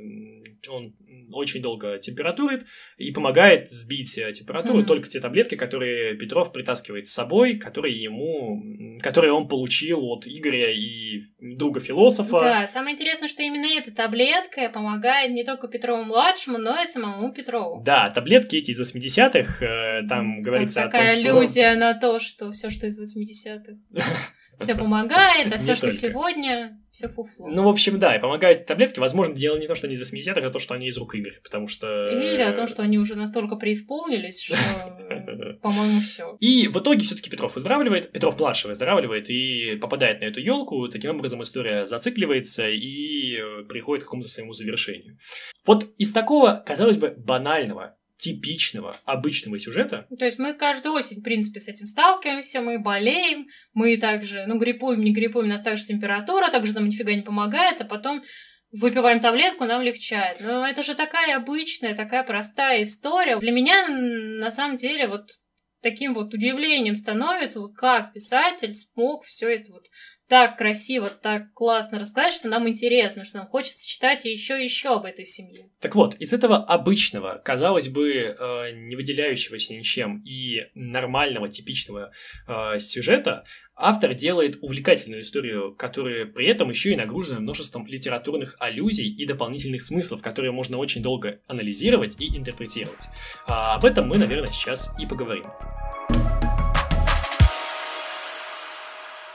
он 0.69 0.93
очень 1.33 1.61
долго 1.61 1.97
температурит 1.99 2.65
и 2.97 3.11
помогает 3.11 3.69
сбить 3.69 4.17
э, 4.17 4.31
температуру 4.33 4.81
mm-hmm. 4.81 4.85
только 4.85 5.09
те 5.09 5.19
таблетки, 5.19 5.55
которые 5.55 6.15
Петров 6.15 6.51
притаскивает 6.53 7.07
с 7.07 7.13
собой, 7.13 7.55
которые 7.55 8.01
ему, 8.01 8.99
которые 9.01 9.33
он 9.33 9.47
получил 9.47 10.03
от 10.05 10.27
Игоря 10.27 10.71
и 10.71 11.21
друга 11.39 11.79
философа. 11.79 12.39
Да, 12.39 12.67
самое 12.67 12.93
интересное, 12.93 13.27
что 13.27 13.43
именно 13.43 13.65
эта 13.65 13.91
таблетка 13.91 14.69
помогает 14.69 15.31
не 15.31 15.43
только 15.43 15.67
Петрову 15.67 16.03
младшему, 16.03 16.57
но 16.57 16.81
и 16.81 16.87
самому 16.87 17.31
Петрову. 17.33 17.81
Да, 17.83 18.09
таблетки 18.09 18.55
эти 18.55 18.71
из 18.71 18.79
80-х, 18.79 19.65
э, 19.65 20.07
там 20.07 20.41
говорится 20.41 20.83
такая 20.83 21.11
о 21.11 21.15
том, 21.15 21.23
что... 21.23 21.37
аллюзия 21.37 21.75
на 21.75 21.93
то, 21.93 22.19
что 22.19 22.51
все, 22.51 22.69
что 22.69 22.87
из 22.87 22.99
80-х. 22.99 23.73
Все 24.59 24.75
помогает, 24.75 25.51
а 25.51 25.57
все, 25.57 25.75
что 25.75 25.91
сегодня, 25.91 26.79
все 26.91 27.07
фуфло. 27.07 27.47
Ну, 27.47 27.63
в 27.63 27.67
общем, 27.67 27.99
да, 27.99 28.15
и 28.15 28.19
помогают 28.19 28.65
таблетки. 28.65 28.99
Возможно, 28.99 29.33
дело 29.33 29.57
не 29.57 29.67
то, 29.67 29.75
что 29.75 29.87
они 29.87 29.95
из 29.95 30.13
80-х, 30.13 30.45
а 30.45 30.49
то, 30.51 30.59
что 30.59 30.73
они 30.73 30.87
из 30.87 30.97
рук 30.97 31.15
Игоря, 31.15 31.39
потому 31.43 31.67
что... 31.67 32.09
Или 32.09 32.41
о 32.41 32.53
том, 32.53 32.67
что 32.67 32.83
они 32.83 32.99
уже 32.99 33.15
настолько 33.15 33.55
преисполнились, 33.55 34.41
что, 34.41 34.55
по-моему, 35.61 36.01
все. 36.01 36.37
И 36.39 36.67
в 36.67 36.77
итоге 36.77 37.03
все-таки 37.05 37.29
Петров 37.29 37.55
выздоравливает, 37.55 38.11
Петров 38.11 38.39
младший 38.39 38.69
выздоравливает 38.69 39.29
и 39.29 39.75
попадает 39.77 40.21
на 40.21 40.25
эту 40.25 40.39
елку. 40.39 40.87
Таким 40.87 41.11
образом, 41.11 41.41
история 41.41 41.87
зацикливается 41.87 42.69
и 42.69 43.37
приходит 43.67 44.03
к 44.03 44.07
какому-то 44.07 44.29
своему 44.29 44.53
завершению. 44.53 45.17
Вот 45.65 45.87
из 45.97 46.11
такого, 46.11 46.63
казалось 46.65 46.97
бы, 46.97 47.13
банального 47.17 47.97
типичного, 48.23 48.95
обычного 49.03 49.59
сюжета. 49.59 50.07
То 50.17 50.23
есть 50.23 50.39
мы 50.39 50.53
каждую 50.53 50.95
осень, 50.95 51.19
в 51.19 51.23
принципе, 51.23 51.59
с 51.59 51.67
этим 51.67 51.87
сталкиваемся, 51.87 52.61
мы 52.61 52.79
болеем, 52.79 53.47
мы 53.73 53.97
также, 53.97 54.45
ну, 54.47 54.57
гриппуем, 54.57 55.01
не 55.03 55.11
гриппуем, 55.11 55.47
у 55.47 55.49
нас 55.49 55.61
также 55.61 55.85
температура, 55.85 56.49
также 56.49 56.73
нам 56.73 56.85
нифига 56.85 57.13
не 57.13 57.21
помогает, 57.21 57.81
а 57.81 57.85
потом 57.85 58.23
выпиваем 58.71 59.19
таблетку, 59.19 59.65
нам 59.65 59.81
легчает. 59.81 60.39
Но 60.39 60.65
это 60.65 60.83
же 60.83 60.95
такая 60.95 61.35
обычная, 61.35 61.95
такая 61.95 62.23
простая 62.23 62.83
история. 62.83 63.39
Для 63.39 63.51
меня, 63.51 63.89
на 63.89 64.51
самом 64.51 64.77
деле, 64.77 65.07
вот 65.07 65.29
таким 65.81 66.13
вот 66.13 66.33
удивлением 66.33 66.95
становится, 66.95 67.59
вот 67.59 67.75
как 67.75 68.13
писатель 68.13 68.73
смог 68.73 69.25
все 69.25 69.49
это 69.49 69.73
вот 69.73 69.87
так 70.33 70.57
красиво, 70.57 71.11
так 71.11 71.53
классно 71.53 71.99
рассказать, 71.99 72.33
что 72.33 72.47
нам 72.47 72.67
интересно, 72.67 73.23
что 73.23 73.37
нам 73.37 73.45
хочется 73.45 73.87
читать 73.87 74.25
еще 74.25 74.59
и 74.59 74.63
еще 74.63 74.95
об 74.95 75.05
этой 75.05 75.27
семье. 75.27 75.69
Так 75.79 75.93
вот, 75.93 76.15
из 76.15 76.33
этого 76.33 76.57
обычного, 76.57 77.39
казалось 77.45 77.87
бы, 77.87 78.11
э, 78.11 78.71
не 78.71 78.95
выделяющегося 78.95 79.75
ничем 79.75 80.23
и 80.25 80.61
нормального, 80.73 81.49
типичного 81.49 82.13
э, 82.47 82.79
сюжета, 82.79 83.45
автор 83.75 84.15
делает 84.15 84.57
увлекательную 84.59 85.21
историю, 85.21 85.75
которая 85.75 86.25
при 86.25 86.47
этом 86.47 86.71
еще 86.71 86.93
и 86.93 86.95
нагружена 86.95 87.39
множеством 87.39 87.85
литературных 87.85 88.55
аллюзий 88.57 89.07
и 89.07 89.27
дополнительных 89.27 89.83
смыслов, 89.83 90.23
которые 90.23 90.51
можно 90.51 90.79
очень 90.79 91.03
долго 91.03 91.41
анализировать 91.45 92.19
и 92.19 92.35
интерпретировать. 92.35 93.05
А 93.45 93.75
об 93.75 93.85
этом 93.85 94.07
мы, 94.07 94.17
наверное, 94.17 94.47
сейчас 94.47 94.89
и 94.99 95.05
поговорим. 95.05 95.45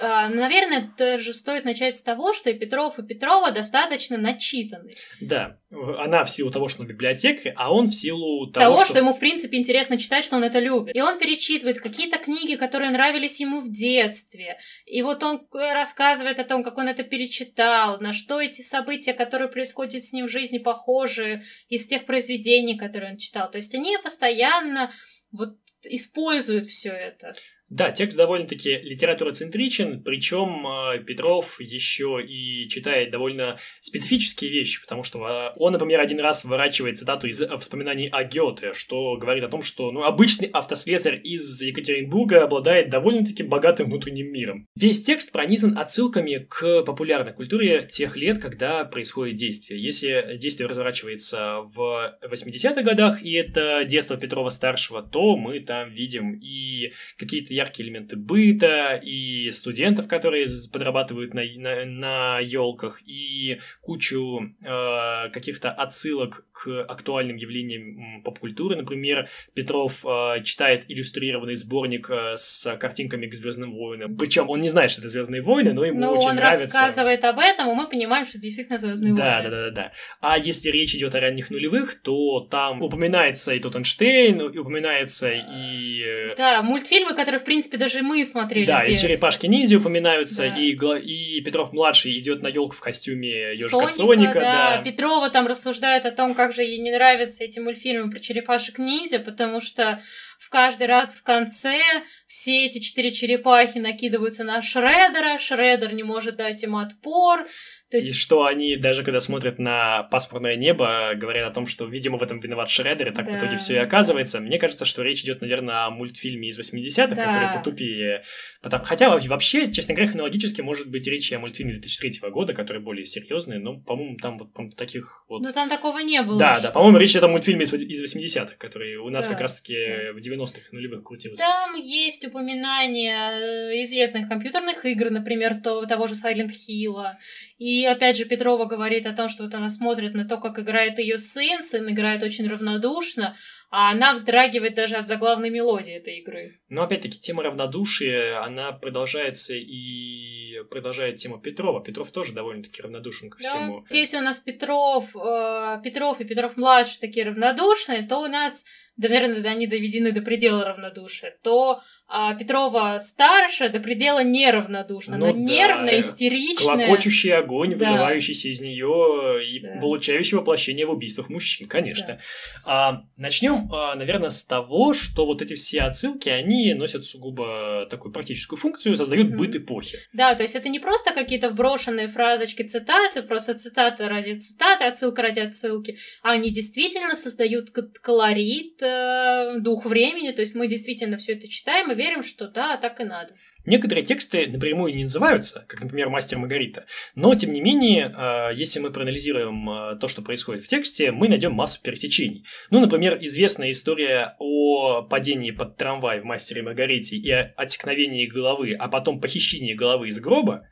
Наверное, 0.00 0.90
тоже 0.96 1.32
стоит 1.34 1.64
начать 1.64 1.96
с 1.96 2.02
того, 2.02 2.32
что 2.32 2.50
и 2.50 2.54
Петров, 2.54 2.98
и 2.98 3.02
Петрова 3.02 3.50
достаточно 3.50 4.16
начитаны. 4.16 4.92
Да, 5.20 5.58
она 5.70 6.24
в 6.24 6.30
силу 6.30 6.50
того, 6.50 6.68
что 6.68 6.82
он 6.82 6.88
библиотекарь, 6.88 7.52
а 7.56 7.72
он 7.72 7.88
в 7.88 7.94
силу 7.94 8.50
того, 8.50 8.64
того 8.64 8.84
что... 8.84 8.94
что 8.94 8.98
ему, 8.98 9.12
в 9.12 9.18
принципе, 9.18 9.56
интересно 9.56 9.98
читать, 9.98 10.24
что 10.24 10.37
он 10.37 10.44
это 10.44 10.58
любит. 10.58 10.94
И 10.94 11.00
он 11.00 11.18
перечитывает 11.18 11.80
какие-то 11.80 12.18
книги, 12.18 12.54
которые 12.54 12.90
нравились 12.90 13.40
ему 13.40 13.61
в 13.61 13.70
детстве. 13.70 14.58
И 14.87 15.02
вот 15.02 15.22
он 15.22 15.46
рассказывает 15.52 16.38
о 16.38 16.44
том, 16.44 16.62
как 16.62 16.78
он 16.78 16.88
это 16.88 17.02
перечитал, 17.02 18.00
на 18.00 18.12
что 18.12 18.40
эти 18.40 18.62
события, 18.62 19.12
которые 19.12 19.48
происходят 19.48 20.02
с 20.02 20.12
ним 20.12 20.26
в 20.26 20.30
жизни, 20.30 20.58
похожи 20.58 21.42
из 21.68 21.87
тех 21.87 22.06
произведений, 22.06 22.78
которые 22.78 23.12
он 23.12 23.18
читал. 23.18 23.50
То 23.50 23.58
есть 23.58 23.74
они 23.74 23.96
постоянно 24.02 24.92
вот 25.32 25.56
используют 25.84 26.66
все 26.66 26.90
это. 26.90 27.32
Да, 27.70 27.90
текст 27.90 28.16
довольно-таки 28.16 28.78
литературоцентричен, 28.78 30.02
причем 30.02 30.66
э, 30.66 31.04
Петров 31.04 31.61
еще 31.61 32.18
и 32.26 32.66
читает 32.68 33.11
довольно 33.11 33.59
специфические 33.83 34.50
вещи, 34.50 34.81
потому 34.81 35.04
что 35.04 35.26
э, 35.26 35.52
он, 35.57 35.72
например, 35.72 36.00
один 36.00 36.18
раз 36.18 36.44
выворачивает 36.44 36.96
цитату 36.98 37.26
из 37.26 37.40
воспоминаний 37.40 38.09
о 38.09 38.24
Гёте, 38.24 38.72
что 38.72 39.16
говорит 39.18 39.44
о 39.44 39.48
том, 39.48 39.62
что 39.62 39.90
ну, 39.92 40.04
обычный 40.04 40.48
автослесарь 40.48 41.20
из 41.22 41.61
Екатеринбурга 41.61 42.44
обладает 42.44 42.88
довольно-таки 42.88 43.42
богатым 43.42 43.88
внутренним 43.88 44.33
миром. 44.33 44.66
Весь 44.74 45.02
текст 45.02 45.31
пронизан 45.31 45.76
отсылками 45.76 46.46
к 46.48 46.85
популярной 46.85 47.35
культуре 47.35 47.87
тех 47.90 48.16
лет, 48.16 48.38
когда 48.38 48.85
происходит 48.85 49.37
действие. 49.37 49.83
Если 49.83 50.38
действие 50.38 50.68
разворачивается 50.68 51.59
в 51.74 52.18
80-х 52.24 52.83
годах, 52.83 53.22
и 53.22 53.33
это 53.33 53.85
детство 53.85 54.16
Петрова-старшего, 54.16 55.02
то 55.02 55.37
мы 55.37 55.61
там 55.61 55.90
видим 55.90 56.33
и 56.33 56.92
какие-то 57.18 57.58
яркие 57.59 57.88
элементы 57.88 58.16
быта, 58.16 59.01
и 59.03 59.51
студентов, 59.51 60.07
которые 60.09 60.47
подрабатывают 60.73 61.35
на, 61.35 61.42
на, 61.57 61.85
на 61.85 62.38
елках, 62.38 63.01
и 63.05 63.59
кучу 63.81 64.55
э, 64.62 65.31
каких-то 65.31 65.71
отсылок 65.71 66.47
к 66.53 66.83
актуальным 66.85 67.37
явлениям 67.37 68.23
поп-культуры. 68.23 68.77
Например, 68.77 69.29
Петров 69.55 70.05
э, 70.07 70.42
читает 70.44 70.85
иллюстрированный 70.88 71.57
сборник 71.57 72.09
э, 72.11 72.37
с 72.37 72.77
картинками 72.77 73.27
к 73.27 73.35
Звездным 73.35 73.73
войнам. 73.73 74.16
Причем 74.16 74.49
он 74.49 74.61
не 74.61 74.68
знает, 74.68 74.90
что 74.90 75.01
это 75.01 75.09
Звездные 75.09 75.42
войны, 75.42 75.73
но 75.73 75.85
ему 75.85 76.01
но 76.01 76.12
очень 76.12 76.29
он 76.29 76.37
нравится. 76.37 76.62
Он 76.62 76.85
рассказывает 76.85 77.25
об 77.25 77.38
этом, 77.38 77.71
и 77.71 77.75
мы 77.75 77.88
понимаем, 77.88 78.27
что 78.27 78.38
это 78.38 78.42
действительно 78.42 78.79
Звездные 78.79 79.14
да, 79.14 79.37
войны. 79.37 79.51
Да, 79.51 79.57
да, 79.57 79.71
да, 79.71 79.71
да. 79.71 79.92
А 80.21 80.38
если 80.38 80.71
речь 80.71 80.94
идет 80.94 81.14
о 81.14 81.21
ранних 81.21 81.51
нулевых, 81.51 82.01
то 82.03 82.40
там 82.40 82.83
упоминается 82.83 83.53
и 83.55 83.61
Тоттенштейн, 83.61 84.40
упоминается 84.40 85.31
и... 85.33 86.35
Да, 86.37 86.62
мультфильмы, 86.62 87.14
которые 87.14 87.40
в 87.40 87.44
принципе, 87.48 87.78
даже 87.78 88.02
мы 88.02 88.24
смотрели 88.24 88.66
Да, 88.66 88.82
и 88.82 88.90
детстве. 88.90 89.08
черепашки-ниндзя 89.08 89.78
упоминаются, 89.78 90.42
Да. 90.42 90.56
и, 90.56 90.72
и 90.72 91.40
Петров-младший 91.40 92.18
идет 92.18 92.42
на 92.42 92.48
елку 92.48 92.74
в 92.76 92.80
костюме 92.80 93.54
ежика 93.54 93.70
Соника, 93.70 93.88
Соника, 93.88 94.34
да. 94.40 94.76
да. 94.76 94.82
Петрова 94.82 95.30
там 95.30 95.46
рассуждает 95.46 96.04
о 96.06 96.11
том, 96.11 96.34
как 96.34 96.52
же 96.52 96.62
ей 96.62 96.78
не 96.78 96.90
нравятся 96.92 97.44
эти 97.44 97.58
мультфильмы 97.58 98.11
про 98.11 98.20
черепашек-ниндзя, 98.20 99.18
потому 99.18 99.61
что 99.61 100.00
в 100.38 100.50
каждый 100.50 100.87
раз 100.87 101.14
в 101.14 101.22
конце 101.22 101.80
все 102.26 102.66
эти 102.66 102.78
четыре 102.78 103.11
черепахи 103.11 103.78
накидываются 103.78 104.44
на 104.44 104.62
Шредера, 104.62 105.38
Шредер 105.38 105.94
не 105.94 106.02
может 106.02 106.37
дать 106.37 106.62
им 106.62 106.76
отпор. 106.76 107.46
То 107.90 107.96
И 107.96 108.03
есть, 108.03 108.16
что 108.18 108.44
они, 108.44 108.77
даже 108.77 109.03
когда 109.03 109.18
смотрят 109.18 109.59
на 109.59 110.03
пасмурное 110.05 110.57
небо, 110.57 111.12
говорят 111.14 111.51
о 111.51 111.55
том, 111.55 111.66
что, 111.66 111.87
видимо, 111.87 112.18
в 112.18 112.22
этом 112.22 112.38
виноват 112.38 112.68
Шредер, 112.68 113.09
и 113.09 113.14
так 113.14 113.27
в 113.27 113.31
Да, 113.31 113.38
итоге 113.38 113.57
все 113.57 113.74
и 113.74 113.79
оказывается. 113.79 114.40
Мне 114.40 114.59
кажется, 114.59 114.85
что 114.85 115.03
речь 115.03 115.22
идет, 115.24 115.40
наверное, 115.40 115.87
о 115.87 115.90
мультфильме 115.90 116.48
из 116.48 116.59
80-х, 116.61 117.14
Да. 117.14 117.24
который 117.24 117.55
потупее. 117.55 118.22
Потому... 118.62 118.85
Хотя 118.85 119.09
во- 119.09 119.18
вообще, 119.20 119.72
честно 119.72 119.94
говоря, 119.94 120.11
хронологически 120.11 120.61
может 120.61 120.90
быть 120.90 121.07
речь 121.07 121.33
и 121.33 121.35
о 121.35 121.38
мультфильме 121.38 121.72
2003 121.72 122.29
года, 122.31 122.53
который 122.53 122.83
более 122.83 123.07
серьезный, 123.07 123.59
но, 123.59 123.79
по-моему, 123.81 124.16
там 124.18 124.37
вот 124.37 124.53
по-моему, 124.53 124.74
таких 124.77 125.25
вот... 125.29 125.40
ну 125.42 125.50
там 125.52 125.71
такого 125.71 125.98
не 126.00 126.21
было. 126.23 126.38
да, 126.38 126.54
что- 126.56 126.65
да, 126.65 126.71
по-моему, 126.73 126.98
речь 126.98 127.12
идет 127.12 127.25
о 127.25 127.29
мультфильме 127.29 127.65
из 127.65 127.73
из 127.73 128.17
80-х, 128.17 128.56
который 128.58 128.96
у 128.96 129.08
нас 129.08 129.25
Да. 129.27 129.33
как 129.33 129.40
раз-таки 129.42 129.75
в 130.12 130.19
90-х 130.19 130.60
нулевых 130.73 131.04
крутился. 131.04 131.38
Там 131.38 131.75
есть 131.77 132.25
упоминания 132.27 133.31
э, 133.33 133.83
известных 133.85 134.29
компьютерных 134.29 134.85
игр, 134.85 135.10
например, 135.10 135.54
то, 135.62 135.87
того 135.87 136.06
же 136.06 136.15
Silent 136.15 136.50
Hill. 136.50 137.15
И 137.58 137.77
опять 137.85 138.16
же 138.16 138.24
Петрова 138.24 138.64
говорит 138.64 139.06
о 139.06 139.12
том, 139.12 139.29
что 139.29 139.44
вот 139.44 139.54
она 139.54 139.68
смотрит 139.68 140.14
на 140.14 140.24
то, 140.24 140.38
как 140.38 140.58
играет 140.58 140.98
ее 140.98 141.18
сын, 141.18 141.62
сын 141.62 141.88
играет 141.90 142.22
очень 142.22 142.48
равнодушно, 142.48 143.37
а 143.71 143.90
она 143.90 144.14
вздрагивает 144.14 144.75
даже 144.75 144.96
от 144.96 145.08
заглавной 145.08 145.50
мелодии 145.50 145.92
этой 145.94 146.19
игры. 146.19 146.58
Но 146.69 146.83
опять-таки 146.83 147.19
тема 147.21 147.42
равнодушия, 147.42 148.42
она 148.42 148.73
продолжается 148.73 149.54
и 149.54 150.62
продолжает 150.71 151.16
тему 151.16 151.38
Петрова. 151.38 151.83
Петров 151.83 152.10
тоже 152.10 152.33
довольно-таки 152.33 152.83
равнодушен 152.83 153.31
ко 153.31 153.38
Да. 153.42 153.48
всему. 153.48 153.85
Если 153.90 154.16
у 154.16 154.23
нас 154.23 154.40
Петров, 154.40 155.14
э, 155.16 155.81
Петров 155.85 156.21
и 156.21 156.25
Петров 156.25 156.56
младший 156.56 156.98
такие 157.00 157.27
равнодушные, 157.27 158.02
то 158.06 158.19
у 158.19 158.27
нас, 158.27 158.64
да, 158.96 159.08
наверное, 159.08 159.42
они 159.50 159.66
доведены 159.66 160.12
до 160.12 160.23
предела 160.23 160.64
равнодушия, 160.64 161.37
то 161.42 161.81
а, 162.10 162.35
Петрова 162.35 162.98
старше 162.98 163.69
до 163.69 163.81
предела 163.81 164.25
неравнодушна. 164.25 165.19
Ну 165.19 165.27
Она 165.27 165.35
да, 165.35 165.38
нервная, 165.38 165.92
э, 165.94 166.00
истеричная. 166.00 166.87
Клокочущий 166.87 167.31
огонь, 167.33 167.77
Да. 167.77 167.90
выливающийся 167.92 168.48
из 168.48 168.60
нее 168.62 169.46
и 169.46 169.60
Да. 169.60 169.79
получающий 169.81 170.38
воплощение 170.38 170.87
в 170.87 170.90
убийствах 170.90 171.29
мужчин, 171.29 171.69
конечно. 171.69 172.19
А, 172.64 173.02
начнем, 173.16 173.58
а, 173.71 173.94
наверное, 173.94 174.31
с 174.31 174.44
того, 174.44 174.92
что 174.94 175.27
вот 175.27 175.42
эти 175.42 175.54
все 175.54 175.83
отсылки, 175.83 176.29
они 176.29 176.75
носят 176.75 177.04
сугубо 177.04 177.87
такую 177.90 178.13
практическую 178.13 178.59
функцию, 178.59 178.96
создают 178.96 179.29
Мгм. 179.29 179.37
быт 179.38 179.56
эпохи. 179.56 179.98
Да, 180.13 180.35
то 180.35 180.42
есть 180.42 180.54
это 180.54 180.69
не 180.69 180.79
просто 180.79 181.13
какие-то 181.13 181.50
вброшенные 181.50 182.09
фразочки, 182.09 182.63
цитаты, 182.63 183.23
просто 183.23 183.54
цитата 183.54 184.09
ради 184.09 184.37
цитаты, 184.38 184.85
отсылка 184.85 185.23
ради 185.23 185.40
отсылки, 185.40 185.98
а 186.23 186.33
они 186.33 186.50
действительно 186.50 187.15
создают 187.15 187.71
колорит, 188.02 188.83
э, 188.83 189.56
дух 189.61 189.85
времени, 189.87 190.33
то 190.33 190.42
есть 190.42 190.54
мы 190.54 190.67
действительно 190.69 191.17
все 191.17 191.33
это 191.35 191.48
читаем 191.48 191.90
и 191.90 191.94
верим, 191.94 192.23
что 192.23 192.48
да, 192.48 192.77
так 192.77 193.00
и 193.00 193.04
надо. 193.04 193.35
Некоторые 193.67 194.04
тексты 194.04 194.46
напрямую 194.46 194.94
не 194.94 195.02
называются, 195.02 195.65
как, 195.69 195.83
например, 195.83 196.09
«Мастер 196.09 196.38
Маргарита», 196.38 196.87
но, 197.15 197.35
тем 197.35 197.52
не 197.52 197.61
менее, 197.61 198.13
э, 198.17 198.50
если 198.54 198.81
мы 198.81 198.90
проанализируем 198.90 199.69
э, 199.69 199.96
то, 199.96 200.09
что 200.09 200.23
происходит 200.23 200.65
в 200.65 200.69
тексте, 200.69 201.11
мы 201.11 201.29
найдем 201.29 201.52
массу 201.52 201.81
пересечений. 201.83 202.44
Ну, 202.71 202.81
например, 202.81 203.19
известная 203.21 203.71
история 203.71 204.37
о 204.38 205.02
падении 205.02 205.50
под 205.50 205.77
трамвай 205.77 206.21
в 206.21 206.25
«Мастере 206.25 206.63
Маргарите» 206.63 207.17
и 207.17 207.31
о 207.31 207.52
отекновении 207.56 208.27
головы, 208.27 208.75
а 208.79 208.88
потом 208.88 209.21
похищении 209.21 209.75
головы 209.75 210.09
из 210.09 210.21
гроба, 210.21 210.67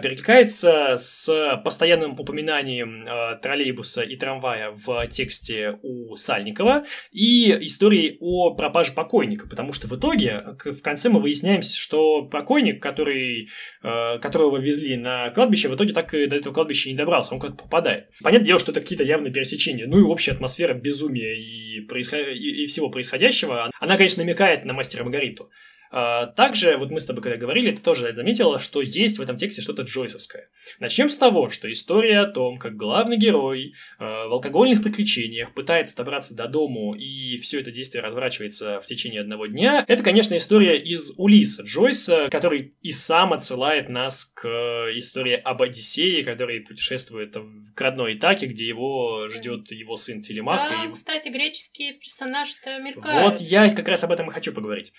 перекликается 0.00 0.96
с 0.96 1.60
постоянным 1.64 2.18
упоминанием 2.18 3.06
э, 3.06 3.38
троллейбуса 3.42 4.02
и 4.02 4.16
трамвая 4.16 4.70
в 4.70 5.06
тексте 5.08 5.78
у 5.82 6.16
Сальникова 6.16 6.84
и 7.12 7.50
историей 7.66 8.16
о 8.20 8.54
пропаже 8.54 8.92
покойника, 8.92 9.48
потому 9.48 9.72
что 9.72 9.88
в 9.88 9.98
итоге 9.98 10.42
к- 10.58 10.72
в 10.72 10.82
конце 10.82 11.08
мы 11.08 11.20
выясняем, 11.20 11.62
что 11.62 12.22
покойник, 12.22 12.82
который, 12.82 13.48
э, 13.82 14.18
которого 14.18 14.58
везли 14.58 14.96
на 14.96 15.30
кладбище, 15.30 15.68
в 15.68 15.74
итоге 15.76 15.92
так 15.92 16.12
и 16.14 16.26
до 16.26 16.36
этого 16.36 16.54
кладбища 16.54 16.88
не 16.88 16.94
добрался, 16.96 17.34
он 17.34 17.40
как-то 17.40 17.64
попадает. 17.64 18.08
Понятное 18.22 18.46
дело, 18.46 18.58
что 18.58 18.72
это 18.72 18.80
какие-то 18.80 19.04
явные 19.04 19.32
пересечения, 19.32 19.86
ну 19.86 19.98
и 19.98 20.02
общая 20.02 20.32
атмосфера 20.32 20.74
безумия 20.74 21.34
и, 21.36 21.80
происход- 21.86 22.28
и- 22.28 22.66
всего 22.66 22.90
происходящего, 22.90 23.70
она, 23.80 23.96
конечно, 23.96 24.22
намекает 24.22 24.64
на 24.64 24.72
мастера 24.72 25.04
Маргариту. 25.04 25.50
А, 25.96 26.26
Также, 26.26 26.76
вот 26.76 26.90
мы 26.90 26.98
с 26.98 27.06
тобой 27.06 27.22
когда 27.22 27.36
говорили, 27.38 27.70
ты 27.70 27.80
тоже 27.80 28.12
заметила, 28.16 28.58
что 28.58 28.80
есть 28.82 29.18
в 29.18 29.22
этом 29.22 29.36
тексте 29.36 29.62
что-то 29.62 29.82
джойсовское. 29.82 30.48
Начнем 30.80 31.08
с 31.08 31.16
того, 31.16 31.50
что 31.50 31.70
история 31.70 32.18
о 32.20 32.26
том, 32.26 32.56
как 32.56 32.74
главный 32.74 33.16
герой 33.16 33.74
э, 34.00 34.04
в 34.04 34.32
алкогольных 34.32 34.82
приключениях 34.82 35.54
пытается 35.54 35.96
добраться 35.96 36.34
до 36.34 36.48
дому, 36.48 36.94
и 36.96 37.36
все 37.36 37.60
это 37.60 37.70
действие 37.70 38.02
разворачивается 38.02 38.80
в 38.80 38.86
течение 38.86 39.20
одного 39.20 39.46
дня, 39.46 39.84
это, 39.86 40.02
конечно, 40.02 40.36
история 40.36 40.76
из 40.80 41.12
Улиса 41.16 41.62
Джойса, 41.62 42.28
который 42.28 42.74
и 42.82 42.90
сам 42.90 43.32
отсылает 43.32 43.88
нас 43.88 44.24
к 44.24 44.48
истории 44.96 45.34
об 45.34 45.62
Одиссее, 45.62 46.24
который 46.24 46.60
путешествует 46.62 47.36
в- 47.36 47.72
родной 47.80 48.14
Итаке, 48.16 48.46
где 48.46 48.66
его 48.66 49.28
ждет 49.28 49.70
его 49.70 49.96
сын 49.96 50.22
Телемах. 50.22 50.66
и 50.66 50.74
Там, 50.74 50.82
его- 50.86 50.92
кстати, 50.94 51.28
греческие 51.28 51.92
персонажи-то 51.92 52.78
мелькают. 52.78 53.38
вот 53.38 53.40
я 53.40 53.70
как 53.70 53.86
раз 53.86 54.02
об 54.02 54.10
этом 54.10 54.28
и 54.28 54.32
хочу 54.32 54.52
поговорить. 54.52 54.92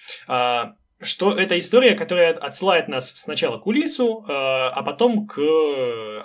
Что 1.05 1.31
это 1.31 1.57
история, 1.57 1.95
которая 1.95 2.33
отсылает 2.33 2.87
нас 2.87 3.11
сначала 3.15 3.57
к 3.57 3.67
Улису, 3.67 4.25
а 4.27 4.55
а 4.75 4.83
потом 4.83 5.25
к 5.25 5.39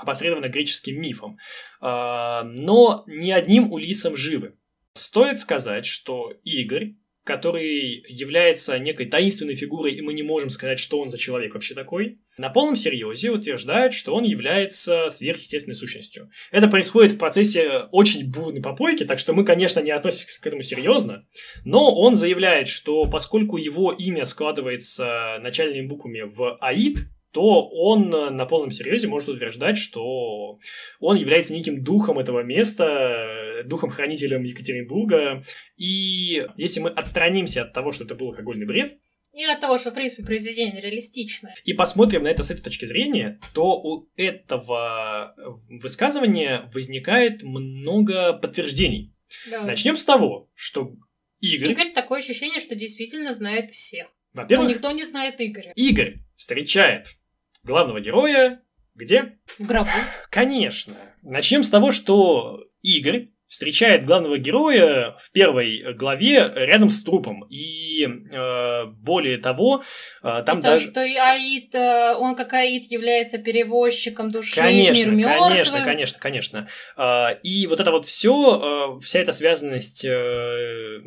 опосредованно 0.01 0.49
греческим 0.49 1.01
мифам. 1.01 1.39
А, 1.81 2.43
но 2.43 3.05
не 3.07 3.33
одним 3.33 3.73
Улисом 3.73 4.17
живы. 4.17 4.57
Стоит 4.95 5.39
сказать, 5.39 5.87
что 5.87 6.33
Игорь, 6.43 6.95
который 7.31 8.03
является 8.09 8.77
некой 8.81 9.07
таинственной 9.07 9.55
фигурой, 9.55 9.93
и 9.95 10.01
мы 10.01 10.15
не 10.15 10.25
можем 10.25 10.51
сказать, 10.51 10.81
что 10.81 10.99
он 10.99 11.11
за 11.11 11.17
человек 11.17 11.55
вообще 11.55 11.75
такой, 11.75 12.19
на 12.39 12.49
полном 12.49 12.75
серьезе 12.75 13.31
утверждает, 13.31 13.95
что 13.95 14.17
он 14.17 14.25
является 14.25 15.11
сверхъестественной 15.11 15.77
сущностью. 15.77 16.29
Это 16.51 16.67
происходит 16.67 17.13
в 17.13 17.19
процессе 17.19 17.83
очень 17.93 18.29
бурной 18.29 18.61
попойки, 18.61 19.05
так 19.05 19.21
что 19.21 19.33
мы, 19.33 19.45
конечно, 19.45 19.79
не 19.79 19.93
относимся 19.93 20.43
к 20.43 20.47
этому 20.47 20.65
серьезно, 20.65 21.25
но 21.65 21.95
он 21.95 22.17
заявляет, 22.17 22.67
что 22.67 23.07
поскольку 23.07 23.59
его 23.59 23.93
имя 23.93 24.25
складывается 24.25 25.39
начальными 25.41 25.87
буквами 25.87 26.23
в 26.23 26.57
Аид, 26.61 26.99
то 27.33 27.69
он 27.69 28.13
э, 28.15 28.31
на 28.31 28.47
полном 28.47 28.71
серьезе 28.71 29.09
может 29.09 29.29
утверждать, 29.29 29.79
что 29.79 30.59
он 30.99 31.17
является 31.17 31.55
неким 31.55 31.83
духом 31.83 32.19
этого 32.19 32.43
места, 32.43 32.85
э, 32.85 33.63
духом-хранителем 33.65 34.43
Екатеринбурга. 34.43 35.45
И 35.77 36.47
если 36.57 36.81
мы 36.81 36.91
отстранимся 36.91 37.63
от 37.63 37.73
того, 37.73 37.93
что 37.93 38.05
это 38.05 38.15
был 38.15 38.29
алкогольный 38.29 38.67
бред, 38.67 38.99
И 39.33 39.45
от 39.45 39.61
того, 39.61 39.79
что, 39.79 39.93
в 39.93 39.95
принципе, 39.95 40.25
произведение 40.25 40.81
реалистичное. 40.81 41.55
и 41.65 41.73
посмотрим 41.73 42.25
на 42.25 42.29
это 42.29 42.43
с 42.43 42.51
этой 42.51 42.63
точки 42.63 42.87
зрения, 42.87 43.39
то 43.55 43.81
у 43.81 44.09
этого 44.17 45.37
высказывания 45.69 46.69
возникает 46.75 47.43
много 47.45 48.33
подтверждений. 48.33 49.15
Да. 49.49 49.63
Начнем 49.63 49.97
с 49.97 50.05
того, 50.05 50.51
что 50.55 50.97
Игорь, 51.39 51.71
Игорь 51.71 51.93
такое 51.93 52.19
ощущение, 52.21 52.61
что 52.61 52.75
действительно 52.75 53.33
знает 53.33 53.71
всех. 53.71 54.09
Но 54.33 54.43
во-первых, 54.43 54.71
никто 54.71 54.91
не 54.91 55.05
знает 55.05 55.37
Игоря. 55.41 55.73
Игорь 55.75 56.19
встречает 56.37 57.17
главного 57.63 58.01
героя 58.01 58.61
где? 58.95 59.39
В 59.59 59.67
гробу. 59.67 59.89
Конечно. 60.31 60.95
Начнем 61.23 61.63
с 61.63 61.71
того, 61.71 61.93
что 61.93 62.65
Игорь 62.83 63.29
встречает 63.49 64.07
главного 64.07 64.39
героя 64.39 65.17
в 65.19 65.33
первой 65.33 65.93
главе 65.95 66.53
рядом 66.55 66.89
с 66.89 67.03
трупом. 67.03 67.45
И 67.51 68.05
э, 68.05 68.85
более 68.85 69.39
того, 69.39 69.83
э, 70.23 70.43
там 70.47 70.61
И 70.61 70.63
то, 70.63 70.69
даже... 70.69 70.91
что 70.91 71.03
и 71.03 71.17
Аид, 71.17 71.75
э, 71.75 72.15
он 72.15 72.37
как 72.37 72.53
Аид 72.53 72.85
является 72.93 73.39
перевозчиком 73.39 74.31
души 74.31 74.55
Конечно, 74.55 75.11
в 75.11 75.15
мир 75.15 75.27
мертвых. 75.27 75.49
конечно, 75.49 75.81
конечно, 75.81 76.19
конечно. 76.21 76.69
А, 76.97 77.31
И 77.43 77.67
вот 77.67 77.81
это 77.81 77.91
вот 77.91 78.07
все, 78.07 79.01
вся 79.03 79.19
эта 79.19 79.33
связанность 79.33 80.05
э, 80.05 81.01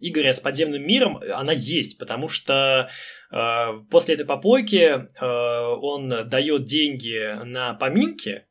Игоря 0.00 0.32
с 0.32 0.40
подземным 0.40 0.82
миром, 0.86 1.18
она 1.34 1.52
есть, 1.52 1.98
потому 1.98 2.28
что 2.28 2.88
э, 3.30 3.66
после 3.90 4.14
этой 4.14 4.26
попойки 4.26 5.06
э, 5.20 5.76
он 5.80 6.28
дает 6.28 6.64
деньги 6.64 7.44
на 7.44 7.74
поминки 7.74 8.44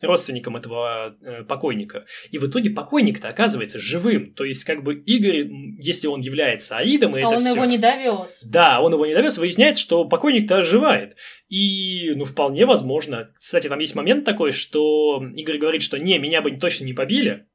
родственникам 0.00 0.56
этого 0.56 1.16
э, 1.20 1.42
покойника. 1.42 2.06
И 2.30 2.38
в 2.38 2.46
итоге 2.48 2.70
покойник-то 2.70 3.28
оказывается 3.28 3.80
живым. 3.80 4.32
То 4.32 4.44
есть, 4.44 4.62
как 4.62 4.84
бы 4.84 4.94
Игорь, 4.94 5.48
если 5.80 6.06
он 6.06 6.20
является 6.20 6.76
Аидом, 6.76 7.10
и 7.12 7.16
А 7.16 7.18
это 7.18 7.28
он 7.30 7.40
всё- 7.40 7.54
его 7.56 7.64
не 7.64 7.78
довез. 7.78 8.44
да, 8.44 8.80
он 8.80 8.92
его 8.92 9.06
не 9.06 9.14
довез, 9.14 9.38
выясняется, 9.38 9.82
что 9.82 10.04
покойник-то 10.04 10.58
оживает. 10.58 11.16
И, 11.48 12.12
ну, 12.14 12.24
вполне 12.24 12.64
возможно. 12.64 13.32
Кстати, 13.36 13.66
там 13.66 13.80
есть 13.80 13.96
момент 13.96 14.24
такой, 14.24 14.52
что 14.52 15.20
Игорь 15.34 15.58
говорит, 15.58 15.82
что 15.82 15.98
не, 15.98 16.16
меня 16.18 16.42
бы 16.42 16.52
точно 16.52 16.84
не 16.84 16.92
побили. 16.92 17.47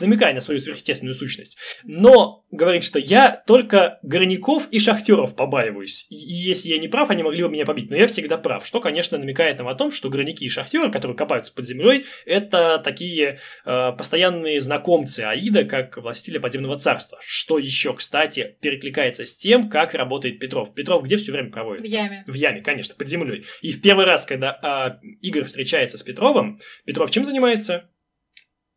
Намекая 0.00 0.34
на 0.34 0.40
свою 0.40 0.60
сверхъестественную 0.60 1.14
сущность. 1.14 1.58
Но 1.84 2.44
говорит, 2.50 2.84
что 2.84 2.98
я 2.98 3.42
только 3.46 3.98
горняков 4.02 4.68
и 4.70 4.78
шахтеров 4.78 5.36
побаиваюсь. 5.36 6.06
И 6.10 6.16
если 6.16 6.70
я 6.70 6.78
не 6.78 6.88
прав, 6.88 7.10
они 7.10 7.22
могли 7.22 7.42
бы 7.42 7.50
меня 7.50 7.64
побить. 7.64 7.90
Но 7.90 7.96
я 7.96 8.06
всегда 8.06 8.38
прав. 8.38 8.66
Что, 8.66 8.80
конечно, 8.80 9.18
намекает 9.18 9.58
нам 9.58 9.68
о 9.68 9.74
том, 9.74 9.90
что 9.90 10.08
горняки 10.08 10.44
и 10.44 10.48
шахтеры, 10.48 10.90
которые 10.90 11.16
копаются 11.16 11.54
под 11.54 11.66
землей, 11.66 12.06
это 12.26 12.80
такие 12.82 13.38
э, 13.64 13.92
постоянные 13.96 14.60
знакомцы 14.60 15.20
Аида, 15.20 15.64
как 15.64 15.96
властителя 15.98 16.40
подземного 16.40 16.78
царства. 16.78 17.18
Что 17.22 17.58
еще, 17.58 17.94
кстати, 17.94 18.56
перекликается 18.60 19.24
с 19.24 19.36
тем, 19.36 19.68
как 19.68 19.94
работает 19.94 20.38
Петров. 20.38 20.74
Петров 20.74 21.04
где 21.04 21.16
все 21.16 21.32
время 21.32 21.50
проводит? 21.50 21.82
В 21.82 21.86
яме. 21.86 22.24
В 22.26 22.34
яме, 22.34 22.62
конечно, 22.62 22.94
под 22.94 23.08
землей. 23.08 23.44
И 23.62 23.72
в 23.72 23.80
первый 23.80 24.04
раз, 24.04 24.26
когда 24.26 24.98
э, 25.02 25.06
Игорь 25.22 25.44
встречается 25.44 25.98
с 25.98 26.02
Петровым, 26.02 26.58
Петров 26.84 27.10
чем 27.10 27.24
занимается? 27.24 27.90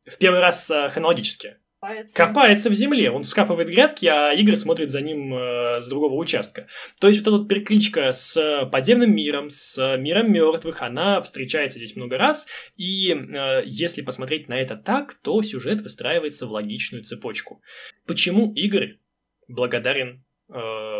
В 0.06 0.18
первый 0.18 0.40
раз 0.40 0.70
э, 0.70 0.90
хронологически. 0.90 1.58
Копается. 1.82 2.16
Копается 2.16 2.70
в 2.70 2.76
земле, 2.76 3.10
он 3.10 3.24
вскапывает 3.24 3.68
грядки, 3.68 4.06
а 4.06 4.34
Игорь 4.34 4.56
смотрит 4.56 4.92
за 4.92 5.02
ним 5.02 5.34
э, 5.34 5.82
с 5.82 5.88
другого 5.88 6.14
участка. 6.14 6.68
То 7.00 7.08
есть 7.08 7.22
вот 7.22 7.28
эта 7.28 7.38
вот 7.40 7.48
перекличка 7.48 8.12
с 8.12 8.70
подземным 8.72 9.16
миром, 9.16 9.50
с 9.50 9.98
миром 9.98 10.32
мертвых, 10.32 10.84
она 10.84 11.22
встречается 11.22 11.80
здесь 11.80 11.96
много 11.96 12.20
раз, 12.20 12.48
и 12.78 13.12
э, 13.12 13.64
если 13.66 14.04
посмотреть 14.04 14.48
на 14.48 14.62
это 14.62 14.76
так, 14.76 15.16
то 15.24 15.42
сюжет 15.42 15.82
выстраивается 15.82 16.46
в 16.46 16.52
логичную 16.52 17.04
цепочку. 17.04 17.64
Почему 18.06 18.54
Игорь 18.54 19.00
благодарен 19.48 20.24
э, 20.50 20.54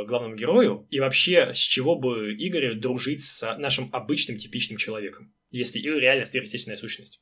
главному 0.08 0.36
герою, 0.36 0.88
и 0.90 1.00
вообще 1.00 1.54
с 1.54 1.60
чего 1.60 1.96
бы 1.96 2.34
Игорю 2.34 2.74
дружить 2.74 3.24
с 3.24 3.56
нашим 3.58 3.90
обычным 3.94 4.40
типичным 4.40 4.80
человеком, 4.80 5.32
если 5.52 5.78
Игорь 5.78 6.00
реально 6.02 6.26
сверхъестественная 6.26 6.78
сущность? 6.78 7.22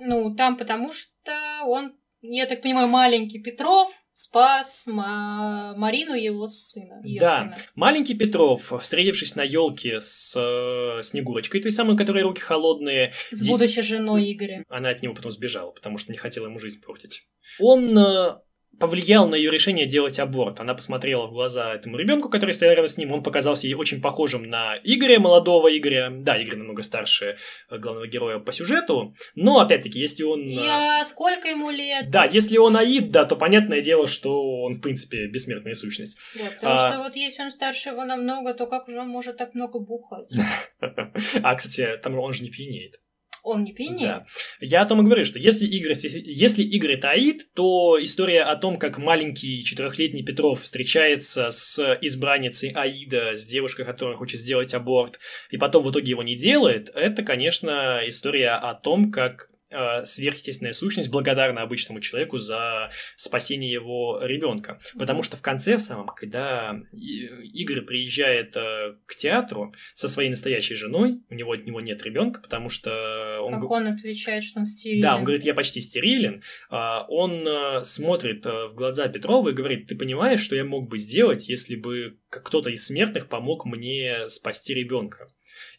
Ну, 0.00 0.34
там 0.34 0.56
потому 0.56 0.92
что 0.92 1.32
он, 1.66 1.96
я 2.20 2.46
так 2.46 2.62
понимаю, 2.62 2.88
маленький 2.88 3.40
Петров 3.40 3.88
спас 4.12 4.88
Ма- 4.88 5.74
Марину 5.76 6.14
его 6.14 6.48
сына. 6.48 7.00
Ее 7.04 7.20
да, 7.20 7.36
сына. 7.38 7.56
маленький 7.76 8.14
Петров, 8.14 8.72
встретившись 8.82 9.36
на 9.36 9.42
елке 9.42 10.00
с 10.00 10.34
э, 10.36 11.02
Снегурочкой, 11.02 11.60
той 11.60 11.70
самой, 11.72 11.96
которой 11.96 12.22
руки 12.24 12.40
холодные, 12.40 13.12
С 13.30 13.38
здесь- 13.38 13.48
будущей 13.56 13.82
женой 13.82 14.32
Игоря. 14.32 14.64
она 14.68 14.88
от 14.90 15.02
него 15.02 15.14
потом 15.14 15.30
сбежала, 15.30 15.70
потому 15.70 15.98
что 15.98 16.10
не 16.12 16.18
хотела 16.18 16.46
ему 16.46 16.58
жизнь 16.58 16.80
портить. 16.80 17.28
Он 17.60 17.96
э, 17.96 18.38
повлиял 18.78 19.28
на 19.28 19.34
ее 19.34 19.50
решение 19.50 19.86
делать 19.86 20.18
аборт. 20.18 20.60
Она 20.60 20.74
посмотрела 20.74 21.26
в 21.26 21.32
глаза 21.32 21.74
этому 21.74 21.96
ребенку, 21.96 22.28
который 22.28 22.52
стоял 22.52 22.74
рядом 22.74 22.88
с 22.88 22.96
ним. 22.96 23.12
Он 23.12 23.22
показался 23.22 23.66
ей 23.66 23.74
очень 23.74 24.00
похожим 24.00 24.44
на 24.48 24.76
Игоря, 24.84 25.18
молодого 25.20 25.68
Игоря. 25.76 26.10
Да, 26.10 26.36
Игорь 26.36 26.58
намного 26.58 26.82
старше 26.82 27.36
э, 27.70 27.78
главного 27.78 28.06
героя 28.06 28.38
по 28.38 28.52
сюжету. 28.52 29.14
Но, 29.34 29.60
опять-таки, 29.60 29.98
если 29.98 30.22
он... 30.24 30.40
э, 30.42 30.44
Я... 30.64 31.04
Сколько 31.04 31.48
ему 31.48 31.70
лет? 31.70 32.10
Да, 32.10 32.24
если 32.24 32.58
он 32.58 32.76
Аид, 32.76 33.10
да, 33.10 33.24
то 33.24 33.36
понятное 33.36 33.80
дело, 33.82 34.06
что 34.06 34.62
он, 34.62 34.74
в 34.74 34.80
принципе, 34.80 35.26
бессмертная 35.26 35.74
сущность. 35.74 36.16
Да, 36.36 36.44
потому 36.54 36.74
А. 36.74 36.88
что 36.92 36.98
вот 37.02 37.16
если 37.16 37.42
он 37.42 37.50
старше 37.50 37.90
его 37.90 38.04
намного, 38.04 38.54
то 38.54 38.66
как 38.66 38.88
же 38.88 39.00
он 39.00 39.08
может 39.08 39.36
так 39.36 39.54
много 39.54 39.78
бухать? 39.78 40.32
А, 41.42 41.54
кстати, 41.54 41.98
там 42.02 42.18
он 42.18 42.32
же 42.32 42.42
не 42.44 42.50
пьянеет. 42.50 43.00
Он 43.42 43.64
не 43.64 43.72
пьянеет? 43.72 44.00
Да. 44.00 44.26
Я 44.60 44.82
о 44.82 44.86
том 44.86 45.00
и 45.00 45.04
говорю, 45.04 45.24
что 45.24 45.38
если 45.38 45.66
Игорь, 45.66 45.94
если 46.02 46.62
Игорь 46.62 46.94
это 46.94 47.10
Аид, 47.10 47.52
то 47.54 47.96
история 48.00 48.42
о 48.42 48.56
том, 48.56 48.78
как 48.78 48.98
маленький 48.98 49.64
четырехлетний 49.64 50.24
Петров 50.24 50.62
встречается 50.62 51.50
с 51.50 51.98
избранницей 52.00 52.70
Аида, 52.70 53.36
с 53.36 53.44
девушкой, 53.44 53.84
которая 53.84 54.16
хочет 54.16 54.40
сделать 54.40 54.74
аборт, 54.74 55.18
и 55.50 55.56
потом 55.56 55.84
в 55.84 55.90
итоге 55.90 56.10
его 56.10 56.22
не 56.22 56.36
делает, 56.36 56.90
это, 56.94 57.22
конечно, 57.22 58.00
история 58.06 58.50
о 58.50 58.74
том, 58.74 59.10
как 59.10 59.48
сверхъестественная 59.70 60.72
сущность 60.72 61.10
благодарна 61.10 61.62
обычному 61.62 62.00
человеку 62.00 62.38
за 62.38 62.90
спасение 63.16 63.70
его 63.70 64.18
ребенка. 64.22 64.80
Потому 64.98 65.22
что 65.22 65.36
в 65.36 65.42
конце, 65.42 65.76
в 65.76 65.80
самом, 65.80 66.06
когда 66.08 66.80
Игорь 66.92 67.82
приезжает 67.82 68.56
э, 68.56 68.94
к 69.06 69.14
театру 69.16 69.74
со 69.94 70.08
своей 70.08 70.30
настоящей 70.30 70.74
женой, 70.74 71.20
у 71.28 71.34
него 71.34 71.52
от 71.52 71.66
него 71.66 71.80
нет 71.80 72.02
ребенка, 72.02 72.40
потому 72.40 72.70
что 72.70 73.40
он, 73.42 73.60
Как 73.60 73.70
он 73.70 73.86
отвечает, 73.86 74.44
что 74.44 74.60
он 74.60 74.66
стерилен? 74.66 75.02
да, 75.02 75.16
он 75.16 75.24
говорит, 75.24 75.44
я 75.44 75.54
почти 75.54 75.80
стерилен. 75.80 76.42
А, 76.70 77.06
Он 77.08 77.46
э, 77.46 77.80
смотрит 77.82 78.46
э, 78.46 78.68
в 78.68 78.74
глаза 78.74 79.08
Петрова 79.08 79.50
и 79.50 79.54
говорит, 79.54 79.88
ты 79.88 79.96
понимаешь, 79.96 80.40
что 80.40 80.56
я 80.56 80.64
мог 80.64 80.88
бы 80.88 80.98
сделать, 80.98 81.48
если 81.48 81.76
бы 81.76 82.18
кто-то 82.28 82.70
из 82.70 82.86
смертных 82.86 83.28
помог 83.28 83.64
мне 83.64 84.28
спасти 84.28 84.74
ребенка? 84.74 85.28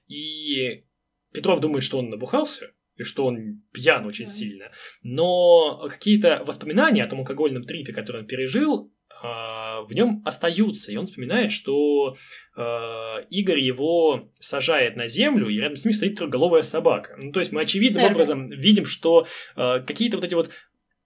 И 0.07 0.83
Петров 1.33 1.59
думает, 1.59 1.83
что 1.83 1.99
он 1.99 2.09
набухался, 2.09 2.71
и 2.99 3.03
что 3.03 3.25
он 3.25 3.61
пьян 3.73 4.05
очень 4.05 4.25
Да. 4.25 4.31
сильно. 4.31 4.65
Но 5.03 5.87
какие-то 5.89 6.43
воспоминания 6.45 7.03
о 7.03 7.07
том 7.07 7.19
алкогольном 7.19 7.63
трипе, 7.63 7.93
который 7.93 8.21
он 8.21 8.27
пережил, 8.27 8.91
а, 9.21 9.81
в 9.81 9.91
нем 9.93 10.21
остаются. 10.25 10.91
И 10.91 10.95
он 10.97 11.05
вспоминает, 11.05 11.51
что 11.51 12.15
э, 12.55 12.61
Игорь 13.29 13.59
его 13.59 14.29
сажает 14.39 14.95
на 14.95 15.07
землю, 15.07 15.49
и 15.49 15.57
рядом 15.57 15.75
с 15.75 15.83
ним 15.85 15.93
стоит 15.93 16.15
трехголовая 16.15 16.61
собака. 16.61 17.15
Ну, 17.17 17.31
то 17.31 17.39
есть 17.41 17.51
мы 17.51 17.61
очевидным 17.61 17.95
Церковь. 18.03 18.15
образом 18.15 18.49
видим, 18.49 18.85
что 18.85 19.27
э, 19.57 19.79
какие-то 19.85 20.17
вот 20.17 20.23
эти 20.25 20.35
вот 20.35 20.49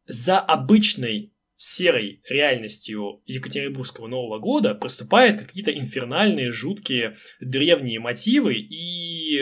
за 0.06 0.38
обычной 0.40 1.33
серой 1.64 2.22
реальностью 2.28 3.22
Екатеринбургского 3.26 4.08
Нового 4.08 4.38
года 4.38 4.76
проступают 4.76 5.40
какие-то 5.40 5.72
инфернальные, 5.72 6.52
жуткие, 6.52 7.16
древние 7.40 8.00
мотивы, 8.00 8.56
и 8.56 9.40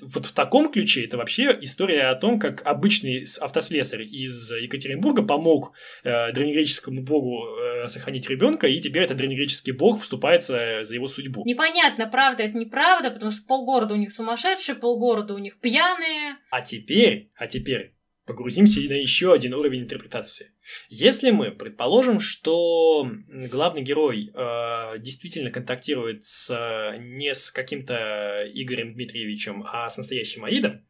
вот 0.00 0.26
в 0.26 0.32
таком 0.32 0.72
ключе 0.72 1.04
это 1.04 1.18
вообще 1.18 1.56
история 1.60 2.04
о 2.04 2.14
том, 2.14 2.40
как 2.40 2.66
обычный 2.66 3.24
автослесарь 3.40 4.04
из 4.04 4.50
Екатеринбурга 4.50 5.22
помог 5.22 5.72
э, 6.04 6.32
древнегреческому 6.32 7.02
богу 7.02 7.44
э, 7.44 7.88
сохранить 7.88 8.30
ребенка, 8.30 8.66
и 8.66 8.80
теперь 8.80 9.02
этот 9.02 9.18
древнегреческий 9.18 9.72
бог 9.72 10.00
вступается 10.00 10.84
за 10.84 10.94
его 10.94 11.06
судьбу. 11.06 11.44
Непонятно, 11.44 12.06
правда 12.06 12.44
это 12.44 12.56
неправда, 12.56 13.10
потому 13.10 13.30
что 13.30 13.46
полгорода 13.46 13.92
у 13.92 13.98
них 13.98 14.12
сумасшедшие, 14.12 14.74
полгорода 14.74 15.34
у 15.34 15.38
них 15.38 15.60
пьяные. 15.60 16.36
А 16.50 16.62
теперь, 16.62 17.28
а 17.36 17.46
теперь 17.46 17.92
погрузимся 18.28 18.80
на 18.80 18.92
еще 18.92 19.32
один 19.32 19.54
уровень 19.54 19.80
интерпретации. 19.80 20.52
Если 20.88 21.30
мы 21.30 21.50
предположим, 21.50 22.20
что 22.20 23.10
главный 23.50 23.82
герой 23.82 24.30
э, 24.32 24.98
действительно 24.98 25.50
контактирует 25.50 26.24
с, 26.24 26.50
э, 26.50 26.98
не 26.98 27.34
с 27.34 27.50
каким-то 27.50 28.44
Игорем 28.52 28.94
Дмитриевичем, 28.94 29.64
а 29.66 29.88
с 29.88 29.98
настоящим 29.98 30.44
Аидом, 30.44 30.86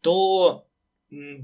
то 0.00 0.66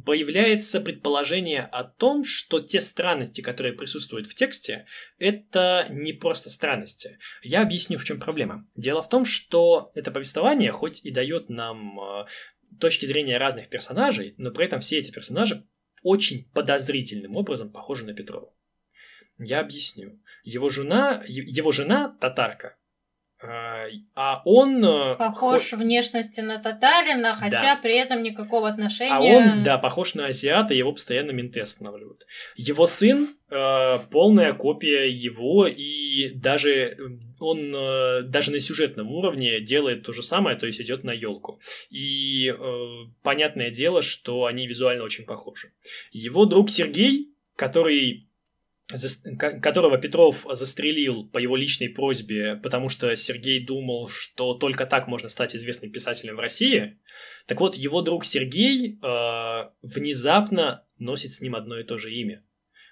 появляется 0.07 0.81
предположение 0.81 1.63
о 1.63 1.85
том, 1.85 2.25
что 2.25 2.61
те 2.61 2.81
странности, 2.81 3.43
которые 3.43 3.75
присутствуют 3.75 4.27
в 4.27 4.35
тексте, 4.35 4.87
это 5.19 5.87
не 5.91 6.15
просто 6.15 6.49
странности. 6.49 7.19
Я 7.43 7.63
объясню, 7.63 7.99
в 7.99 8.05
чем 8.05 8.19
проблема. 8.19 8.67
Дело 8.77 9.03
в 9.03 9.11
том, 9.11 9.27
что 9.27 9.91
это 9.95 10.11
повествование 10.11 10.73
хоть 10.73 11.05
и 11.05 11.11
дает 11.11 11.51
нам 11.51 12.01
э, 12.01 12.25
точки 12.81 13.05
зрения 13.05 13.37
разных 13.37 13.69
персонажей, 13.69 14.35
но 14.39 14.51
при 14.51 14.65
этом 14.65 14.81
все 14.81 14.99
эти 14.99 15.11
персонажи 15.11 15.67
очень 16.03 16.45
подозрительным 16.53 17.37
образом 17.37 17.71
похожи 17.71 18.05
на 18.05 18.15
Петрова. 18.15 18.53
Я 19.39 19.61
объясню. 19.61 20.21
Его 20.43 20.69
жена, 20.69 21.23
его 21.27 21.73
жена 21.73 22.17
татарка, 22.21 22.77
а 23.41 23.87
а 24.15 24.43
он... 24.45 24.85
э, 24.85 25.17
Похож 25.17 25.73
внешностью 25.73 26.45
на 26.45 26.59
татарина, 26.59 27.35
хотя 27.35 27.77
при 27.77 27.95
этом 27.97 28.23
никакого 28.23 28.69
отношения. 28.69 29.15
а 29.15 29.21
он, 29.21 29.63
да, 29.63 29.79
похож 29.79 30.15
на 30.15 30.27
азиата, 30.27 30.75
его 30.75 30.93
постоянно 30.93 31.31
менты 31.31 31.61
останавливают. 31.61 32.27
Его 32.57 32.87
сын 32.87 33.37
э, 33.51 33.99
полная 34.11 34.53
копия 34.55 35.09
его, 35.09 35.67
и 35.69 36.31
даже 36.31 36.73
э, 36.73 36.97
он 37.39 37.73
э, 37.75 38.23
даже 38.23 38.51
на 38.51 38.61
сюжетном 38.61 39.13
уровне 39.13 39.61
делает 39.61 40.03
то 40.03 40.13
же 40.13 40.23
самое, 40.23 40.57
то 40.57 40.67
есть 40.67 40.81
идет 40.81 41.05
на 41.05 41.13
елку. 41.13 41.61
И 41.91 42.49
э, 42.49 42.57
понятное 43.23 43.71
дело, 43.71 44.03
что 44.03 44.47
они 44.47 44.67
визуально 44.67 45.05
очень 45.05 45.25
похожи. 45.25 45.73
Его 46.11 46.45
друг 46.45 46.71
Сергей, 46.71 47.35
который 47.55 48.28
которого 49.39 49.99
Петров 49.99 50.47
застрелил 50.53 51.29
по 51.29 51.39
его 51.39 51.57
личной 51.57 51.91
просьбе, 51.91 52.57
потому 52.57 52.89
что 52.89 53.15
Сергей 53.17 53.65
думал, 53.65 54.09
что 54.09 54.55
только 54.55 54.87
так 54.87 55.09
можно 55.09 55.29
стать 55.29 55.55
известным 55.55 55.93
писателем 55.93 56.37
в 56.37 56.41
России. 56.41 56.99
Так 57.47 57.61
вот, 57.61 57.77
его 57.77 58.01
друг 58.01 58.25
Сергей 58.25 58.99
э, 59.03 59.71
внезапно 59.83 60.87
носит 60.99 61.33
с 61.33 61.43
ним 61.43 61.55
одно 61.55 61.79
и 61.79 61.85
то 61.85 61.99
же 61.99 62.13
имя. 62.15 62.43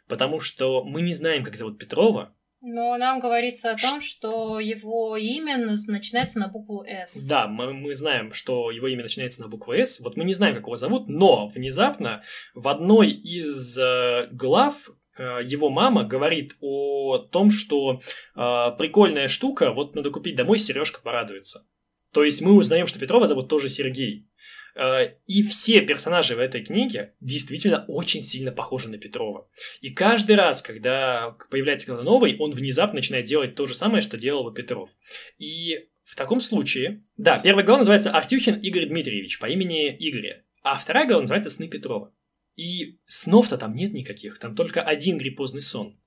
Потому 0.06 0.38
что 0.38 0.84
мы 0.84 1.00
не 1.00 1.14
знаем, 1.14 1.42
как 1.44 1.56
зовут 1.56 1.78
Петрова. 1.78 2.36
Но 2.60 2.96
нам 2.96 3.20
говорится 3.20 3.72
о 3.72 3.76
том, 3.76 4.00
что 4.00 4.60
его 4.60 5.16
имя 5.16 5.56
начинается 5.56 6.40
на 6.40 6.48
букву 6.48 6.84
«С». 6.84 7.26
Да, 7.26 7.46
мы, 7.46 7.72
мы 7.72 7.94
знаем, 7.94 8.32
что 8.32 8.70
его 8.70 8.88
имя 8.88 9.02
начинается 9.02 9.40
на 9.42 9.48
букву 9.48 9.72
«С». 9.72 10.00
Вот 10.00 10.16
мы 10.16 10.24
не 10.24 10.32
знаем, 10.32 10.54
как 10.54 10.64
его 10.64 10.76
зовут, 10.76 11.08
но 11.08 11.48
внезапно 11.48 12.22
в 12.54 12.68
одной 12.68 13.10
из 13.10 13.78
э, 13.78 14.28
глав 14.32 14.90
его 15.22 15.70
мама 15.70 16.04
говорит 16.04 16.56
о 16.60 17.18
том, 17.18 17.50
что 17.50 18.00
э, 18.00 18.38
прикольная 18.78 19.28
штука, 19.28 19.72
вот 19.72 19.94
надо 19.94 20.10
купить 20.10 20.36
домой, 20.36 20.58
Сережка 20.58 21.00
порадуется. 21.00 21.66
То 22.12 22.24
есть 22.24 22.40
мы 22.40 22.54
узнаем, 22.54 22.86
что 22.86 22.98
Петрова 22.98 23.26
зовут 23.26 23.48
тоже 23.48 23.68
Сергей. 23.68 24.26
Э, 24.74 25.14
и 25.26 25.42
все 25.42 25.80
персонажи 25.80 26.36
в 26.36 26.38
этой 26.38 26.62
книге 26.62 27.14
действительно 27.20 27.84
очень 27.88 28.20
сильно 28.20 28.52
похожи 28.52 28.88
на 28.88 28.98
Петрова. 28.98 29.48
И 29.80 29.90
каждый 29.90 30.36
раз, 30.36 30.62
когда 30.62 31.36
появляется 31.50 31.86
кто-то 31.86 32.02
новый, 32.02 32.36
он 32.38 32.52
внезапно 32.52 32.96
начинает 32.96 33.24
делать 33.24 33.54
то 33.54 33.66
же 33.66 33.74
самое, 33.74 34.02
что 34.02 34.18
делал 34.18 34.44
бы 34.44 34.52
Петров. 34.52 34.90
И 35.38 35.88
в 36.04 36.14
таком 36.14 36.40
случае... 36.40 37.02
Да, 37.16 37.38
первая 37.38 37.64
глава 37.64 37.78
называется 37.78 38.10
Артюхин 38.10 38.60
Игорь 38.60 38.86
Дмитриевич 38.86 39.38
по 39.38 39.46
имени 39.46 39.88
Игоря. 39.98 40.44
А 40.62 40.76
вторая 40.76 41.06
глава 41.06 41.22
называется 41.22 41.50
«Сны 41.50 41.68
Петрова». 41.68 42.12
И 42.56 42.98
снов-то 43.04 43.58
там 43.58 43.74
нет 43.74 43.92
никаких, 43.92 44.38
там 44.38 44.56
только 44.56 44.82
один 44.82 45.18
гриппозный 45.18 45.62
сон. 45.62 46.00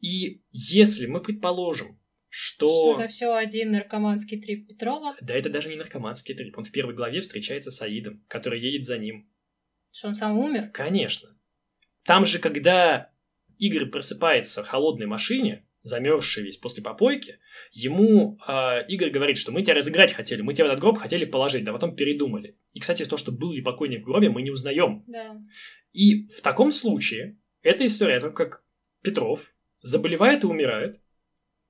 И 0.00 0.42
если 0.52 1.06
мы 1.06 1.20
предположим, 1.20 2.00
что... 2.28 2.94
Что 2.94 3.02
это 3.02 3.10
все 3.10 3.34
один 3.34 3.70
наркоманский 3.70 4.40
трип 4.40 4.68
Петрова? 4.68 5.16
Да 5.20 5.34
это 5.34 5.50
даже 5.50 5.68
не 5.68 5.76
наркоманский 5.76 6.34
трип. 6.34 6.56
Он 6.58 6.64
в 6.64 6.70
первой 6.70 6.94
главе 6.94 7.20
встречается 7.20 7.70
с 7.70 7.80
Аидом, 7.82 8.24
который 8.28 8.60
едет 8.60 8.84
за 8.84 8.98
ним. 8.98 9.28
Что 9.92 10.08
он 10.08 10.14
сам 10.14 10.38
умер? 10.38 10.70
Конечно. 10.72 11.30
Там 12.04 12.26
же, 12.26 12.38
когда 12.38 13.10
Игорь 13.58 13.86
просыпается 13.86 14.62
в 14.62 14.68
холодной 14.68 15.06
машине, 15.06 15.66
замерзший 15.82 16.44
весь 16.44 16.58
после 16.58 16.82
попойки, 16.82 17.38
ему 17.72 18.38
э, 18.46 18.86
Игорь 18.88 19.10
говорит, 19.10 19.38
что 19.38 19.52
мы 19.52 19.62
тебя 19.62 19.76
разыграть 19.76 20.12
хотели, 20.12 20.42
мы 20.42 20.52
тебя 20.52 20.66
в 20.66 20.68
этот 20.68 20.80
гроб 20.80 20.98
хотели 20.98 21.24
положить, 21.24 21.64
да 21.64 21.72
потом 21.72 21.96
передумали. 21.96 22.56
И, 22.74 22.80
кстати, 22.80 23.04
то, 23.04 23.16
что 23.16 23.32
был 23.32 23.52
ли 23.52 23.62
покойник 23.62 24.02
в 24.02 24.04
гробе, 24.04 24.28
мы 24.28 24.42
не 24.42 24.50
узнаем. 24.50 25.04
Да. 25.06 25.40
И 25.96 26.28
в 26.28 26.42
таком 26.42 26.72
случае 26.72 27.38
эта 27.62 27.86
история 27.86 28.18
о 28.18 28.20
том, 28.20 28.34
как 28.34 28.62
Петров 29.00 29.56
заболевает 29.80 30.44
и 30.44 30.46
умирает, 30.46 31.00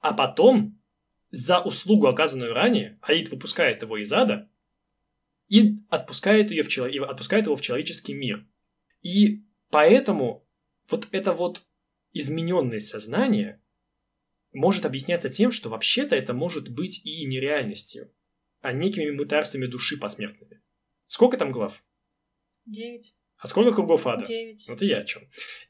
а 0.00 0.12
потом 0.12 0.82
за 1.30 1.60
услугу, 1.60 2.08
оказанную 2.08 2.52
ранее, 2.52 2.98
Аид 3.02 3.30
выпускает 3.30 3.82
его 3.82 3.96
из 3.98 4.12
ада 4.12 4.50
и 5.46 5.78
отпускает, 5.90 6.50
ее 6.50 6.64
в 6.64 6.68
чело... 6.68 6.88
и 6.88 6.98
отпускает 6.98 7.44
его 7.44 7.54
в 7.54 7.60
человеческий 7.60 8.14
мир. 8.14 8.44
И 9.00 9.44
поэтому 9.70 10.44
вот 10.90 11.06
это 11.12 11.32
вот 11.32 11.64
измененное 12.12 12.80
сознание 12.80 13.62
может 14.52 14.86
объясняться 14.86 15.30
тем, 15.30 15.52
что 15.52 15.68
вообще-то 15.68 16.16
это 16.16 16.34
может 16.34 16.68
быть 16.68 17.00
и 17.04 17.24
нереальностью, 17.26 18.12
а 18.60 18.72
некими 18.72 19.08
мытарствами 19.08 19.66
души 19.66 19.96
посмертными. 19.96 20.64
Сколько 21.06 21.36
там 21.36 21.52
глав? 21.52 21.84
Девять. 22.64 23.14
А 23.46 23.48
сколько 23.48 23.70
кругов 23.70 24.08
ада? 24.08 24.26
Девять. 24.26 24.66
Вот 24.66 24.82
и 24.82 24.86
я 24.88 24.98
о 24.98 25.04
чем. 25.04 25.22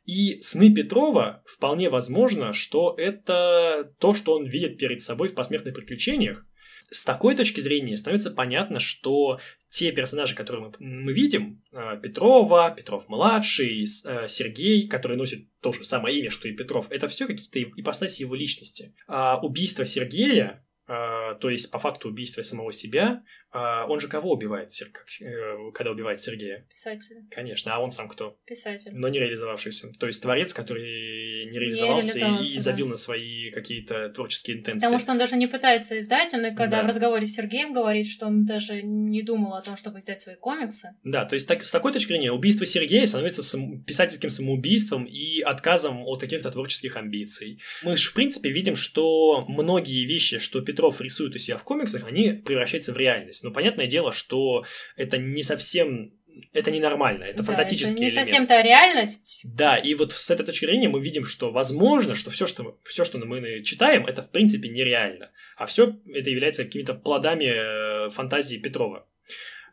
И 0.07 0.41
сны 0.41 0.73
Петрова 0.73 1.43
вполне 1.45 1.91
возможно, 1.91 2.55
что 2.55 2.95
это 2.97 3.93
то, 3.99 4.15
что 4.15 4.33
он 4.33 4.47
видит 4.47 4.79
перед 4.79 5.03
собой 5.03 5.29
в 5.29 5.35
посмертных 5.35 5.75
приключениях. 5.75 6.47
С 6.89 7.05
такой 7.05 7.37
точки 7.37 7.61
зрения 7.61 7.99
становится 7.99 8.31
понятно, 8.31 8.81
что 8.81 9.41
те 9.69 9.93
персонажи, 9.93 10.35
которые 10.35 10.69
мы, 10.69 10.73
мы 10.79 11.13
видим, 11.13 11.63
а, 11.71 11.97
Петрова, 11.97 12.71
Петров-младший, 12.75 13.85
а, 14.07 14.27
Сергей, 14.27 14.89
который 14.89 15.19
носит 15.19 15.47
то 15.61 15.73
же 15.73 15.85
самое 15.85 16.19
имя, 16.19 16.31
что 16.31 16.49
и 16.49 16.53
Петров, 16.53 16.91
это 16.91 17.09
все 17.09 17.27
какие-то 17.27 17.61
ипостаси 17.79 18.23
его 18.23 18.35
личности. 18.35 18.95
А 19.07 19.39
убийство 19.43 19.85
Сергея, 19.85 20.65
а, 20.87 21.16
то 21.35 21.51
есть 21.51 21.71
по 21.71 21.79
факту 21.79 22.09
убийства 22.09 22.43
самого 22.43 22.73
себя, 22.73 23.23
а, 23.53 23.87
он 23.87 24.01
же 24.01 24.09
кого 24.09 24.33
убивает, 24.33 24.71
э, 24.83 25.71
когда 25.73 25.91
убивает 25.91 26.21
Сергея? 26.21 26.67
Писателя. 26.69 27.23
Конечно, 27.31 27.75
а 27.75 27.79
он 27.79 27.91
сам 27.91 28.07
кто? 28.09 28.39
Писатель. 28.45 28.91
Но 28.93 29.09
не 29.09 29.19
реализовавшийся. 29.19 29.89
То 29.99 30.07
есть 30.07 30.21
творец, 30.21 30.53
который 30.53 31.47
не 31.47 31.59
реализовался, 31.59 32.09
не 32.09 32.13
реализовался 32.13 32.55
и, 32.55 32.57
и 32.57 32.61
забил 32.61 32.87
да. 32.87 32.93
на 32.93 32.97
свои 32.99 33.51
какие-то 33.51 34.11
творческие 34.11 34.59
интенции. 34.59 34.85
Потому 34.85 34.99
что 35.01 35.13
он 35.13 35.19
даже 35.19 35.37
не 35.37 35.47
пытается 35.47 35.99
издать, 35.99 36.35
он 36.35 36.45
и 36.45 36.55
когда 36.55 36.79
да. 36.79 36.83
в 36.83 36.87
разговоре 36.87 37.25
с 37.25 37.33
Сергеем 37.33 37.73
говорит, 37.73 38.07
что 38.09 38.27
он 38.27 38.45
даже 38.45 38.83
не 38.83 39.23
думал 39.23 39.55
о 39.55 39.63
том, 39.63 39.77
чтобы 39.77 40.01
издать 40.01 40.21
свои 40.21 40.37
комиксы. 40.37 40.91
Да, 41.03 41.25
то 41.25 41.35
есть 41.35 41.49
так, 41.49 41.65
с 41.65 41.71
такой 41.71 41.95
точки 41.95 42.09
зрения 42.09 42.33
убийство 42.33 42.67
Сергея 42.67 43.07
становится 43.07 43.43
сам, 43.43 43.83
писательским 43.85 44.29
самоубийством 44.29 45.05
и 45.05 45.41
отказом 45.41 46.03
от 46.05 46.21
каких-то 46.21 46.51
творческих 46.51 46.97
амбиций. 46.97 47.61
Мы 47.83 47.97
же, 47.97 48.11
в 48.11 48.13
принципе, 48.13 48.51
видим, 48.51 48.77
что 48.77 49.47
многие 49.49 50.05
вещи, 50.05 50.41
что 50.41 50.61
Петров 50.61 51.01
рисует 51.01 51.16
у 51.21 51.39
себя 51.39 51.59
в 51.59 51.65
комиксах, 51.65 52.07
они 52.07 52.31
превращаются 52.31 52.93
в 52.93 52.97
реальность. 52.97 53.43
Но 53.45 53.51
понятное 53.51 53.87
дело, 53.87 54.13
что 54.13 54.65
это 54.97 55.19
не 55.19 55.43
совсем 55.43 56.13
это 56.53 56.71
ненормально, 56.71 57.25
это 57.25 57.39
да, 57.39 57.45
фантастический 57.45 57.95
это 57.95 58.01
не 58.01 58.09
элемент. 58.09 58.27
совсем 58.27 58.47
та 58.47 58.63
реальность. 58.63 59.41
Да, 59.45 59.79
и 59.79 59.95
вот 59.95 60.13
с 60.13 60.31
этой 60.31 60.45
точки 60.45 60.67
зрения 60.67 60.89
мы 60.89 61.01
видим, 61.01 61.25
что 61.25 61.51
возможно, 61.51 62.15
что 62.15 62.31
все, 62.31 62.47
что, 62.47 62.79
все, 62.85 63.05
что 63.05 63.19
мы 63.19 63.63
читаем, 63.63 64.07
это 64.07 64.23
в 64.23 64.31
принципе 64.31 64.69
нереально. 64.69 65.31
А 65.57 65.67
все 65.67 65.97
это 66.13 66.31
является 66.31 66.65
какими-то 66.65 66.95
плодами 66.95 68.07
э, 68.07 68.11
фантазии 68.11 68.59
Петрова. 68.59 69.07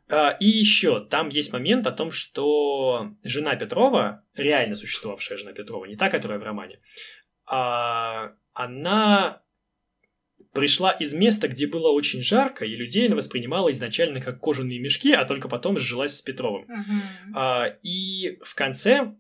А, 0.10 0.32
и 0.40 0.48
еще, 0.48 1.02
там 1.02 1.30
есть 1.30 1.52
момент 1.54 1.88
о 1.88 1.92
том, 1.92 2.12
что 2.12 3.12
жена 3.24 3.56
Петрова, 3.56 4.24
реально 4.36 4.76
существовавшая 4.76 5.38
жена 5.38 5.54
Петрова, 5.54 5.86
не 5.86 5.96
та, 5.96 6.10
которая 6.10 6.40
в 6.40 6.44
романе, 6.44 6.80
а, 7.46 8.34
она 8.54 9.42
пришла 10.54 10.92
из 10.92 11.14
места, 11.14 11.48
где 11.48 11.68
было 11.68 11.90
очень 11.90 12.22
жарко, 12.22 12.66
и 12.66 12.76
людей 12.76 13.08
она 13.08 13.16
воспринимала 13.16 13.72
изначально 13.72 14.22
как 14.22 14.40
кожаные 14.40 14.80
мешки, 14.80 15.12
а 15.12 15.26
только 15.26 15.50
потом 15.50 15.78
сжилась 15.78 16.18
с 16.18 16.22
Петровым. 16.22 16.66
Uh-huh. 16.66 17.34
А, 17.36 17.66
и 17.82 18.38
в 18.44 18.56
конце, 18.56 19.16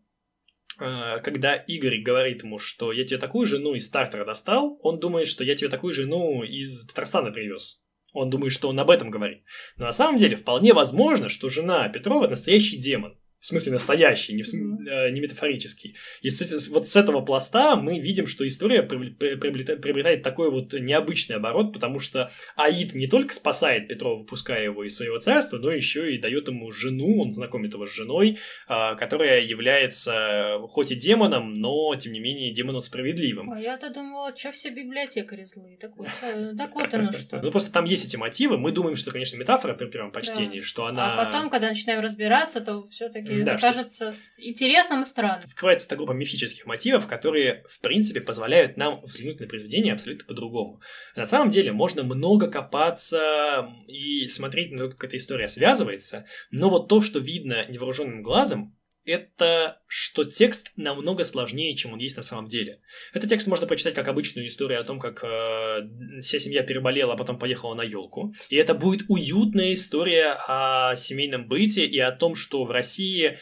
а, 0.80 1.20
когда 1.20 1.56
Игорь 1.56 2.02
говорит 2.02 2.44
ему, 2.44 2.60
что 2.60 2.92
я 2.92 3.04
тебе 3.04 3.20
такую 3.20 3.46
жену 3.46 3.74
из 3.74 3.88
стартера 3.88 4.26
достал, 4.26 4.80
он 4.84 5.00
думает, 5.00 5.28
что 5.28 5.44
я 5.44 5.56
тебе 5.56 5.70
такую 5.70 5.94
жену 5.94 6.44
из 6.44 6.86
Татарстана 6.88 7.32
привез. 7.32 7.84
Он 8.14 8.30
думает, 8.30 8.54
что 8.54 8.70
он 8.70 8.80
об 8.80 8.92
этом 8.92 9.10
говорит. 9.10 9.44
Но 9.76 9.86
на 9.86 9.92
самом 9.92 10.20
деле 10.20 10.36
вполне 10.36 10.74
возможно, 10.74 11.30
что 11.30 11.50
жена 11.50 11.90
Петрова 11.90 12.28
настоящий 12.28 12.78
демон 12.78 13.18
в 13.44 13.46
смысле 13.46 13.74
настоящий, 13.74 14.34
не, 14.34 14.44
в 14.44 14.48
см... 14.48 14.90
mm-hmm. 14.90 15.12
не 15.12 15.20
метафорический. 15.20 15.98
И 16.22 16.30
с, 16.30 16.70
вот 16.70 16.88
с 16.88 16.96
этого 16.96 17.20
пласта 17.20 17.76
мы 17.76 18.00
видим, 18.00 18.26
что 18.26 18.48
история 18.48 18.84
приобретает, 18.84 19.82
приобретает 19.82 20.24
такой 20.24 20.50
вот 20.50 20.72
необычный 20.72 21.36
оборот, 21.36 21.74
потому 21.74 22.00
что 22.00 22.32
Аид 22.56 22.94
не 22.94 23.08
только 23.08 23.34
спасает 23.34 23.90
Петрова, 23.90 24.20
выпуская 24.20 24.64
его 24.64 24.86
из 24.86 24.96
своего 24.96 25.20
царства, 25.20 25.58
но 25.58 25.72
еще 25.72 26.16
и 26.16 26.20
дает 26.20 26.48
ему 26.48 26.72
жену, 26.72 27.22
он 27.22 27.34
знакомит 27.34 27.74
его 27.74 27.86
с 27.86 27.94
женой, 27.94 28.40
а, 28.66 28.96
которая 28.96 29.42
является 29.42 30.60
хоть 30.70 30.94
и 30.94 30.96
демоном, 30.96 31.54
но 31.54 31.94
тем 31.96 32.14
не 32.14 32.22
менее 32.22 32.54
демоном 32.54 32.80
справедливым. 32.80 33.52
А 33.52 33.60
я-то 33.60 33.94
думала, 33.94 34.34
что 34.38 34.54
все 34.54 34.70
библиотекари 34.70 35.44
злые. 35.44 35.78
Так 35.78 35.98
вот, 35.98 36.08
э, 36.22 36.54
так 36.58 36.74
вот 36.76 36.94
оно 36.94 37.12
что. 37.12 37.42
Ну 37.42 37.52
просто 37.52 37.74
там 37.74 37.84
есть 37.84 38.08
эти 38.08 38.16
мотивы. 38.16 38.58
Мы 38.58 38.72
думаем, 38.72 38.96
что, 38.96 39.12
конечно, 39.12 39.36
метафора 39.36 39.74
при 39.74 39.88
первом 39.88 40.14
почтении, 40.14 40.62
что 40.62 40.86
она... 40.86 41.16
А 41.16 41.26
потом, 41.26 41.50
когда 41.50 41.68
начинаем 41.68 42.00
разбираться, 42.00 42.62
то 42.62 42.88
все-таки 42.88 43.33
и 43.34 43.44
да, 43.44 43.54
это 43.54 43.62
кажется 43.62 44.12
что... 44.12 44.42
интересным 44.42 45.04
и 45.04 45.06
странным. 45.06 45.48
Скрывается 45.48 45.88
эта 45.88 45.96
группа 45.96 46.12
мифических 46.12 46.66
мотивов, 46.66 47.08
которые, 47.08 47.64
в 47.68 47.82
принципе, 47.82 48.22
позволяют 48.22 48.78
нам 48.78 49.02
взглянуть 49.02 49.40
на 49.40 49.48
произведение 49.48 49.94
абсолютно 49.94 50.26
по-другому. 50.26 50.82
На 51.16 51.26
самом 51.26 51.50
деле 51.50 51.72
можно 51.72 52.04
много 52.04 52.50
копаться 52.50 53.68
и 53.88 54.28
смотреть 54.28 54.72
на 54.72 54.90
то, 54.90 54.90
как 54.90 55.06
эта 55.06 55.18
история 55.18 55.48
связывается, 55.48 56.26
но 56.52 56.70
вот 56.70 56.88
то, 56.88 57.02
что 57.02 57.20
видно 57.20 57.66
невооруженным 57.70 58.22
глазом, 58.22 58.76
это 59.06 59.82
что 59.88 60.24
текст 60.24 60.72
намного 60.76 61.24
сложнее, 61.24 61.76
чем 61.76 61.94
он 61.94 62.00
есть 62.00 62.18
на 62.18 62.24
самом 62.24 62.48
деле. 62.48 62.80
Этот 63.14 63.30
текст 63.30 63.48
можно 63.48 63.68
прочитать 63.68 63.94
как 63.94 64.08
обычную 64.08 64.48
историю 64.48 64.80
о 64.80 64.84
том, 64.84 65.00
как 65.00 65.24
э, 65.24 66.22
вся 66.22 66.40
семья 66.40 66.64
переболела, 66.64 67.14
а 67.14 67.18
потом 67.18 67.38
поехала 67.38 67.74
на 67.74 67.84
елку. 67.84 68.34
И 68.50 68.56
это 68.56 68.74
будет 68.74 69.06
уютная 69.10 69.74
история 69.74 70.38
о 70.48 70.96
семейном 70.96 71.48
быте 71.48 71.86
и 71.86 72.00
о 72.00 72.12
том, 72.12 72.36
что 72.36 72.64
в 72.64 72.72
России... 72.72 73.40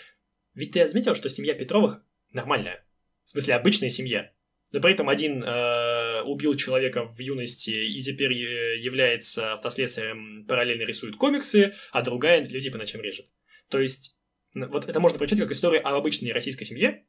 Ведь 0.54 0.74
ты 0.74 0.88
заметил, 0.88 1.16
что 1.16 1.30
семья 1.30 1.54
Петровых 1.54 2.04
нормальная. 2.34 2.86
В 3.26 3.30
смысле, 3.30 3.56
обычная 3.56 3.90
семья. 3.90 4.32
Но 4.72 4.80
при 4.80 4.94
этом 4.94 5.10
один 5.10 5.44
э, 5.44 6.22
убил 6.24 6.56
человека 6.56 7.06
в 7.06 7.20
юности 7.20 7.72
и 7.72 8.02
теперь 8.02 8.34
э, 8.34 8.80
является 8.80 9.54
автослесарем, 9.54 10.46
параллельно 10.48 10.84
рисует 10.84 11.18
комиксы, 11.18 11.74
а 11.92 12.02
другая 12.02 12.48
людей 12.48 12.72
по 12.72 12.78
ночам 12.78 13.02
режет. 13.02 13.28
То 13.70 13.80
есть 13.80 14.18
вот 14.54 14.88
это 14.88 15.00
можно 15.00 15.18
прочитать 15.18 15.44
как 15.44 15.52
историю 15.52 15.88
о 15.88 15.98
обычной 15.98 16.32
российской 16.32 16.66
семье, 16.66 17.06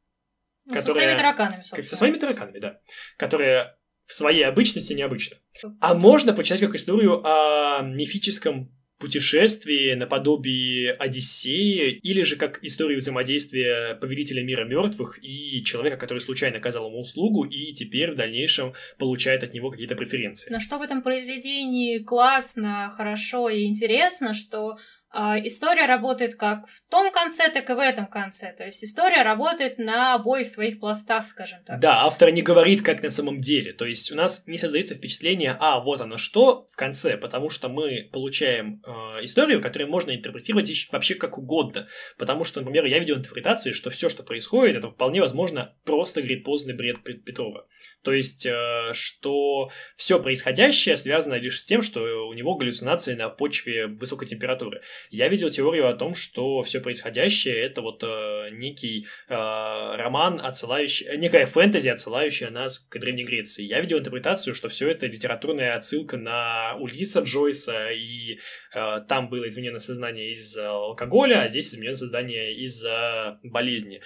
ну, 0.64 0.74
которая... 0.74 0.94
Со 0.94 1.00
своими 1.00 1.16
тараканами, 1.16 1.62
собственно. 1.62 1.86
Со 1.86 1.96
своими 1.96 2.18
тараканами, 2.18 2.58
да. 2.58 2.80
Которая 3.16 3.78
в 4.06 4.14
своей 4.14 4.42
обычности 4.42 4.92
необычна. 4.92 5.38
А 5.80 5.94
можно 5.94 6.32
прочитать 6.32 6.60
как 6.60 6.74
историю 6.74 7.24
о 7.24 7.82
мифическом 7.82 8.70
путешествии 8.98 9.94
наподобие 9.94 10.92
Одиссеи, 10.92 11.98
или 12.02 12.22
же 12.22 12.36
как 12.36 12.62
историю 12.62 12.98
взаимодействия 12.98 13.96
повелителя 13.96 14.44
мира 14.44 14.64
мертвых 14.64 15.18
и 15.20 15.64
человека, 15.64 15.96
который 15.96 16.20
случайно 16.20 16.58
оказал 16.58 16.86
ему 16.86 17.00
услугу 17.00 17.44
и 17.44 17.72
теперь 17.72 18.12
в 18.12 18.14
дальнейшем 18.14 18.74
получает 18.98 19.42
от 19.42 19.54
него 19.54 19.70
какие-то 19.70 19.96
преференции. 19.96 20.52
Но 20.52 20.60
что 20.60 20.78
в 20.78 20.82
этом 20.82 21.02
произведении 21.02 21.98
классно, 21.98 22.92
хорошо 22.96 23.48
и 23.48 23.64
интересно, 23.64 24.34
что 24.34 24.78
история 25.14 25.86
работает 25.86 26.34
как 26.36 26.66
в 26.68 26.82
том 26.90 27.12
конце, 27.12 27.50
так 27.50 27.68
и 27.70 27.74
в 27.74 27.78
этом 27.78 28.06
конце. 28.06 28.54
То 28.56 28.64
есть 28.64 28.82
история 28.84 29.22
работает 29.22 29.78
на 29.78 30.14
обоих 30.14 30.46
своих 30.46 30.80
пластах, 30.80 31.26
скажем 31.26 31.60
так. 31.64 31.80
Да, 31.80 32.04
автор 32.04 32.30
не 32.30 32.42
говорит, 32.42 32.82
как 32.82 33.02
на 33.02 33.10
самом 33.10 33.40
деле. 33.40 33.72
То 33.72 33.84
есть 33.84 34.10
у 34.12 34.16
нас 34.16 34.46
не 34.46 34.58
создается 34.58 34.94
впечатление, 34.94 35.56
а 35.58 35.80
вот 35.80 36.00
оно 36.00 36.16
что 36.16 36.66
в 36.70 36.76
конце, 36.76 37.16
потому 37.16 37.50
что 37.50 37.68
мы 37.68 38.08
получаем 38.12 38.82
э, 38.86 38.90
историю, 39.24 39.60
которую 39.60 39.90
можно 39.90 40.14
интерпретировать 40.14 40.70
вообще 40.90 41.14
как 41.14 41.38
угодно. 41.38 41.88
Потому 42.18 42.44
что, 42.44 42.60
например, 42.60 42.86
я 42.86 42.98
видел 42.98 43.16
интерпретации, 43.16 43.72
что 43.72 43.90
все, 43.90 44.08
что 44.08 44.22
происходит, 44.22 44.76
это 44.76 44.88
вполне 44.88 45.20
возможно 45.20 45.74
просто 45.84 46.22
гриппозный 46.22 46.74
бред 46.74 47.02
Петрова. 47.02 47.66
То 48.02 48.12
есть, 48.12 48.46
э, 48.46 48.90
что 48.92 49.70
все 49.96 50.20
происходящее 50.20 50.96
связано 50.96 51.34
лишь 51.34 51.60
с 51.60 51.64
тем, 51.64 51.82
что 51.82 52.28
у 52.28 52.32
него 52.32 52.56
галлюцинации 52.56 53.14
на 53.14 53.28
почве 53.28 53.86
высокой 53.86 54.26
температуры. 54.26 54.82
Я 55.10 55.28
видел 55.28 55.50
теорию 55.50 55.88
о 55.88 55.94
том, 55.94 56.14
что 56.14 56.62
все 56.62 56.80
происходящее 56.80 57.56
это 57.56 57.80
вот 57.80 58.02
э, 58.02 58.50
некий 58.52 59.06
э, 59.28 59.34
роман, 59.34 60.40
отсылающий, 60.40 61.16
некая 61.16 61.46
фэнтези, 61.46 61.88
отсылающая 61.88 62.50
нас 62.50 62.80
к 62.80 62.98
Древней 62.98 63.24
Греции. 63.24 63.64
Я 63.64 63.80
видел 63.80 63.98
интерпретацию, 63.98 64.54
что 64.54 64.68
все 64.68 64.88
это 64.88 65.06
литературная 65.06 65.76
отсылка 65.76 66.16
на 66.16 66.76
Ульиса 66.78 67.20
Джойса, 67.20 67.90
и 67.90 68.38
там 68.72 69.28
было 69.28 69.48
изменено 69.48 69.78
сознание 69.78 70.32
из-за 70.32 70.70
алкоголя, 70.70 71.42
а 71.42 71.48
здесь 71.48 71.72
изменено 71.72 71.96
сознание 71.96 72.54
из-за 72.54 73.38
болезни 73.42 74.00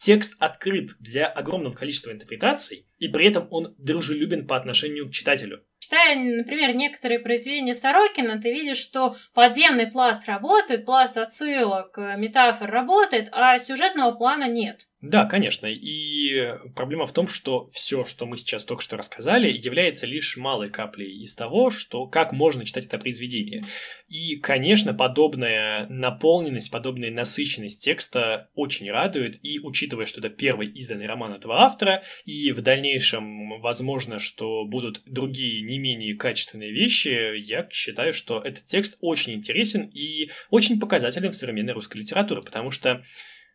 текст 0.00 0.34
открыт 0.38 0.96
для 0.98 1.26
огромного 1.26 1.74
количества 1.74 2.10
интерпретаций, 2.10 2.86
и 3.00 3.08
при 3.08 3.26
этом 3.26 3.48
он 3.50 3.74
дружелюбен 3.78 4.46
по 4.46 4.56
отношению 4.56 5.08
к 5.08 5.12
читателю. 5.12 5.64
Читая, 5.80 6.14
например, 6.14 6.76
некоторые 6.76 7.18
произведения 7.18 7.74
Сорокина, 7.74 8.40
ты 8.40 8.52
видишь, 8.52 8.78
что 8.78 9.16
подземный 9.34 9.88
пласт 9.88 10.28
работает, 10.28 10.84
пласт 10.84 11.16
отсылок, 11.16 11.96
метафор 11.96 12.70
работает, 12.70 13.28
а 13.32 13.58
сюжетного 13.58 14.12
плана 14.12 14.48
нет. 14.48 14.86
Да, 15.02 15.24
конечно. 15.24 15.66
И 15.66 16.58
проблема 16.76 17.06
в 17.06 17.12
том, 17.14 17.26
что 17.26 17.68
все, 17.72 18.04
что 18.04 18.26
мы 18.26 18.36
сейчас 18.36 18.66
только 18.66 18.82
что 18.82 18.98
рассказали, 18.98 19.50
является 19.50 20.04
лишь 20.04 20.36
малой 20.36 20.68
каплей 20.68 21.22
из 21.22 21.34
того, 21.34 21.70
что 21.70 22.06
как 22.06 22.32
можно 22.32 22.66
читать 22.66 22.84
это 22.84 22.98
произведение. 22.98 23.64
И, 24.08 24.36
конечно, 24.36 24.92
подобная 24.92 25.86
наполненность, 25.88 26.70
подобная 26.70 27.10
насыщенность 27.10 27.82
текста 27.82 28.50
очень 28.54 28.90
радует. 28.90 29.42
И 29.42 29.58
учитывая, 29.58 30.04
что 30.04 30.20
это 30.20 30.28
первый 30.28 30.68
изданный 30.68 31.06
роман 31.06 31.32
этого 31.32 31.62
автора, 31.62 32.02
и 32.26 32.52
в 32.52 32.60
дальнейшем, 32.60 33.58
возможно, 33.60 34.18
что 34.18 34.66
будут 34.66 35.00
другие 35.06 35.62
не 35.62 35.78
менее 35.78 36.14
качественные 36.14 36.72
вещи, 36.72 37.38
я 37.38 37.66
считаю, 37.70 38.12
что 38.12 38.38
этот 38.38 38.66
текст 38.66 38.98
очень 39.00 39.32
интересен 39.32 39.90
и 39.94 40.28
очень 40.50 40.78
показателен 40.78 41.30
в 41.30 41.36
современной 41.36 41.72
русской 41.72 41.98
литературе, 41.98 42.42
потому 42.42 42.70
что 42.70 43.02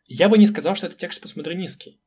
я 0.05 0.29
бы 0.29 0.37
не 0.37 0.47
сказал, 0.47 0.75
что 0.75 0.87
это 0.87 0.95
текст 0.95 1.21
постмодернистский. 1.21 2.01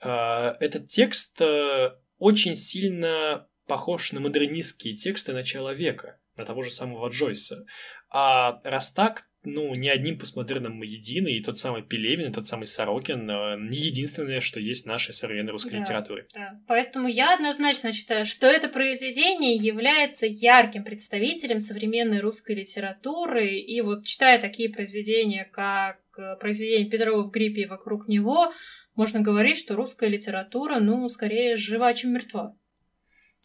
А, 0.00 0.56
этот 0.60 0.88
текст 0.88 1.40
э, 1.40 1.90
очень 2.18 2.56
сильно 2.56 3.48
похож 3.66 4.12
на 4.12 4.20
модернистские 4.20 4.94
тексты 4.94 5.32
начала 5.32 5.72
века, 5.72 6.20
на 6.36 6.44
того 6.44 6.62
же 6.62 6.70
самого 6.70 7.08
Джойса. 7.08 7.64
А 8.08 8.60
раз 8.64 8.92
так, 8.92 9.24
ну, 9.44 9.74
ни 9.74 9.88
одним 9.88 10.18
постмодерном 10.18 10.74
мы 10.74 10.86
едины, 10.86 11.32
и 11.32 11.42
тот 11.42 11.58
самый 11.58 11.82
Пелевин, 11.82 12.30
и 12.30 12.32
тот 12.32 12.46
самый 12.46 12.66
Сорокин 12.66 13.28
э, 13.28 13.56
не 13.58 13.78
единственное, 13.78 14.40
что 14.40 14.60
есть 14.60 14.84
в 14.84 14.86
нашей 14.86 15.14
современной 15.14 15.52
русской 15.52 15.72
да, 15.72 15.78
литературе. 15.80 16.26
Да. 16.34 16.60
Поэтому 16.68 17.08
я 17.08 17.34
однозначно 17.34 17.92
считаю, 17.92 18.24
что 18.24 18.46
это 18.46 18.68
произведение 18.68 19.56
является 19.56 20.26
ярким 20.26 20.84
представителем 20.84 21.60
современной 21.60 22.20
русской 22.20 22.54
литературы, 22.54 23.56
и 23.58 23.80
вот 23.80 24.04
читая 24.04 24.40
такие 24.40 24.70
произведения, 24.70 25.48
как 25.52 25.98
э, 26.18 26.36
произведение 26.36 26.88
Петрова 26.88 27.22
в 27.22 27.30
гриппе 27.30 27.62
и 27.62 27.66
вокруг 27.66 28.08
него, 28.08 28.52
можно 28.94 29.20
говорить, 29.20 29.58
что 29.58 29.74
русская 29.74 30.08
литература, 30.08 30.78
ну, 30.78 31.08
скорее 31.08 31.56
жива, 31.56 31.92
чем 31.94 32.12
мертва. 32.12 32.54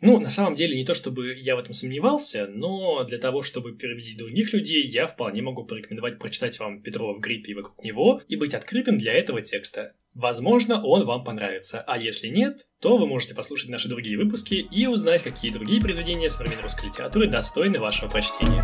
Ну, 0.01 0.19
на 0.19 0.29
самом 0.29 0.53
деле, 0.53 0.77
не 0.77 0.85
то 0.85 0.93
чтобы 0.93 1.33
я 1.33 1.55
в 1.55 1.59
этом 1.59 1.73
сомневался, 1.73 2.47
но 2.47 3.03
для 3.03 3.17
того, 3.17 3.41
чтобы 3.41 3.73
переубедить 3.73 4.17
других 4.17 4.53
людей, 4.53 4.85
я 4.85 5.07
вполне 5.07 5.41
могу 5.41 5.65
порекомендовать 5.65 6.19
прочитать 6.19 6.59
вам 6.59 6.81
Петрова 6.83 7.15
в 7.15 7.19
гриппе 7.19 7.53
и 7.53 7.55
вокруг 7.55 7.83
него 7.83 8.21
и 8.27 8.35
быть 8.35 8.53
открытым 8.53 8.99
для 8.99 9.13
этого 9.13 9.41
текста. 9.41 9.93
Возможно, 10.13 10.83
он 10.83 11.05
вам 11.05 11.23
понравится, 11.23 11.83
а 11.85 11.97
если 11.97 12.27
нет, 12.27 12.67
то 12.79 12.97
вы 12.97 13.07
можете 13.07 13.33
послушать 13.33 13.69
наши 13.69 13.87
другие 13.87 14.17
выпуски 14.17 14.55
и 14.55 14.85
узнать, 14.85 15.23
какие 15.23 15.51
другие 15.51 15.81
произведения 15.81 16.29
современной 16.29 16.63
русской 16.63 16.87
литературы 16.87 17.27
достойны 17.27 17.79
вашего 17.79 18.09
прочтения. 18.09 18.63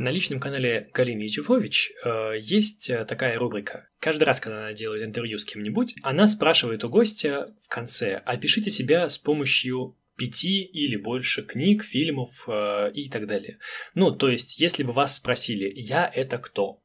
На 0.00 0.08
личном 0.08 0.40
канале 0.40 0.88
Галины 0.94 1.24
Ячуфович 1.24 1.92
э, 2.02 2.32
есть 2.40 2.88
э, 2.88 3.04
такая 3.04 3.38
рубрика. 3.38 3.86
Каждый 3.98 4.24
раз, 4.24 4.40
когда 4.40 4.60
она 4.60 4.72
делает 4.72 5.02
интервью 5.02 5.36
с 5.36 5.44
кем-нибудь, 5.44 5.94
она 6.02 6.26
спрашивает 6.26 6.84
у 6.84 6.88
гостя 6.88 7.54
в 7.62 7.68
конце 7.68 8.14
«Опишите 8.14 8.70
себя 8.70 9.10
с 9.10 9.18
помощью 9.18 9.98
пяти 10.16 10.62
или 10.62 10.96
больше 10.96 11.42
книг, 11.42 11.84
фильмов 11.84 12.46
э, 12.48 12.92
и 12.94 13.10
так 13.10 13.26
далее». 13.26 13.58
Ну, 13.92 14.10
то 14.10 14.30
есть, 14.30 14.58
если 14.58 14.84
бы 14.84 14.92
вас 14.92 15.16
спросили 15.16 15.70
«Я 15.76 16.10
это 16.14 16.38
кто?», 16.38 16.79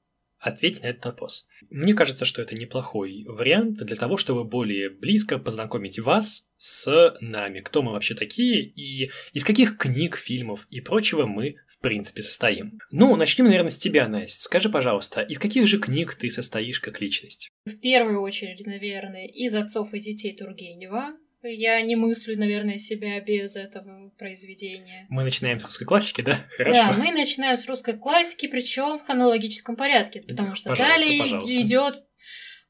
ответить 0.45 0.83
на 0.83 0.87
этот 0.87 1.05
вопрос. 1.05 1.47
Мне 1.69 1.93
кажется, 1.93 2.25
что 2.25 2.41
это 2.41 2.55
неплохой 2.55 3.25
вариант 3.27 3.77
для 3.77 3.95
того, 3.95 4.17
чтобы 4.17 4.43
более 4.43 4.89
близко 4.89 5.39
познакомить 5.39 5.99
вас 5.99 6.47
с 6.57 7.17
нами, 7.19 7.59
кто 7.59 7.81
мы 7.81 7.91
вообще 7.91 8.13
такие 8.13 8.63
и 8.63 9.11
из 9.33 9.43
каких 9.43 9.77
книг, 9.77 10.17
фильмов 10.17 10.67
и 10.69 10.81
прочего 10.81 11.25
мы 11.25 11.55
в 11.67 11.79
принципе 11.79 12.21
состоим. 12.21 12.79
Ну, 12.91 13.15
начнем, 13.15 13.45
наверное, 13.45 13.71
с 13.71 13.77
тебя, 13.77 14.07
Настя. 14.07 14.43
Скажи, 14.43 14.69
пожалуйста, 14.69 15.21
из 15.21 15.39
каких 15.39 15.67
же 15.67 15.79
книг 15.79 16.15
ты 16.15 16.29
состоишь 16.29 16.79
как 16.79 17.01
личность? 17.01 17.49
В 17.65 17.77
первую 17.79 18.21
очередь, 18.21 18.65
наверное, 18.65 19.27
из 19.27 19.55
«Отцов 19.55 19.93
и 19.93 19.99
детей» 19.99 20.35
Тургенева, 20.35 21.17
я 21.47 21.81
не 21.81 21.95
мыслю, 21.95 22.37
наверное, 22.37 22.77
себя 22.77 23.19
без 23.21 23.55
этого 23.55 24.09
произведения. 24.17 25.05
Мы 25.09 25.23
начинаем 25.23 25.59
с 25.59 25.65
русской 25.65 25.85
классики, 25.85 26.21
да? 26.21 26.45
Хорошо. 26.57 26.75
Да, 26.75 26.93
мы 26.93 27.11
начинаем 27.11 27.57
с 27.57 27.67
русской 27.67 27.97
классики, 27.97 28.47
причем 28.47 28.97
в 28.97 29.05
хронологическом 29.05 29.75
порядке, 29.75 30.21
потому 30.21 30.55
что 30.55 30.69
пожалуйста, 30.69 30.99
далее 30.99 31.21
пожалуйста. 31.21 31.61
идет 31.61 32.03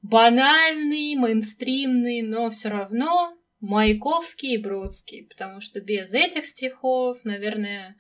банальный, 0.02 1.16
мейнстримный, 1.16 2.22
но 2.22 2.50
все 2.50 2.70
равно 2.70 3.38
Маяковский 3.60 4.56
и 4.56 4.58
Бродский, 4.58 5.28
потому 5.28 5.62
что 5.62 5.82
без 5.82 6.14
этих 6.14 6.46
стихов, 6.46 7.20
наверное, 7.24 7.96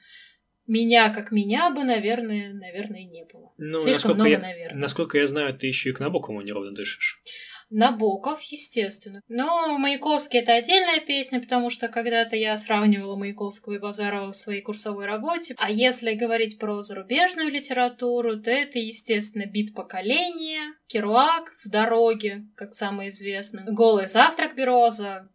меня 0.68 1.14
как 1.14 1.32
меня 1.32 1.70
бы, 1.70 1.84
наверное, 1.84 2.54
наверное, 2.54 3.04
не 3.04 3.26
было. 3.32 3.54
Ну, 3.58 3.78
Слишком 3.78 4.16
много, 4.16 4.30
я, 4.30 4.40
наверное. 4.40 4.80
Насколько 4.80 5.18
я 5.18 5.28
знаю, 5.28 5.58
ты 5.58 5.68
еще 5.68 5.90
и 5.90 5.94
к 5.94 6.00
Набокову 6.00 6.42
неровно 6.42 6.72
дышишь. 6.74 7.22
Набоков, 7.70 8.42
естественно. 8.44 9.22
Но 9.28 9.78
Маяковский— 9.78 10.40
это 10.42 10.54
отдельная 10.54 11.00
песня, 11.00 11.40
потому 11.40 11.70
что 11.70 11.88
когда-то 11.88 12.36
я 12.36 12.56
сравнивала 12.58 13.16
Маяковского 13.16 13.74
и 13.74 13.80
Базарова 13.80 14.32
в 14.32 14.38
своей 14.38 14.62
курсовой 14.62 15.06
работе. 15.06 15.56
А 15.58 15.72
если 15.72 16.14
говорить 16.14 16.60
про 16.60 16.82
зарубежную 16.84 17.52
литературу, 17.52 18.40
то 18.40 18.52
это, 18.52 18.80
естественно, 18.80 19.46
«Бит 19.46 19.74
поколения», 19.74 20.74
«Керуак 20.88 21.56
в 21.64 21.70
дороге», 21.70 22.46
как 22.56 22.76
самый 22.76 23.10
известный, 23.10 23.64
«Голый 23.66 24.08
завтрак 24.08 24.56
Бероза», 24.56 25.28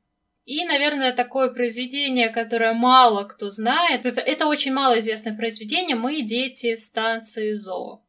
и, 0.46 0.64
наверное, 0.64 1.12
такое 1.12 1.48
произведение, 1.48 2.28
которое 2.28 2.72
мало 2.72 3.24
кто 3.24 3.50
знает, 3.50 4.04
это, 4.04 4.20
это 4.20 4.46
очень 4.46 4.72
малоизвестное 4.72 5.36
произведение 5.36 5.94
«Мы 5.94 6.22
дети 6.22 6.74
станции 6.74 7.52
Зоо» 7.52 8.02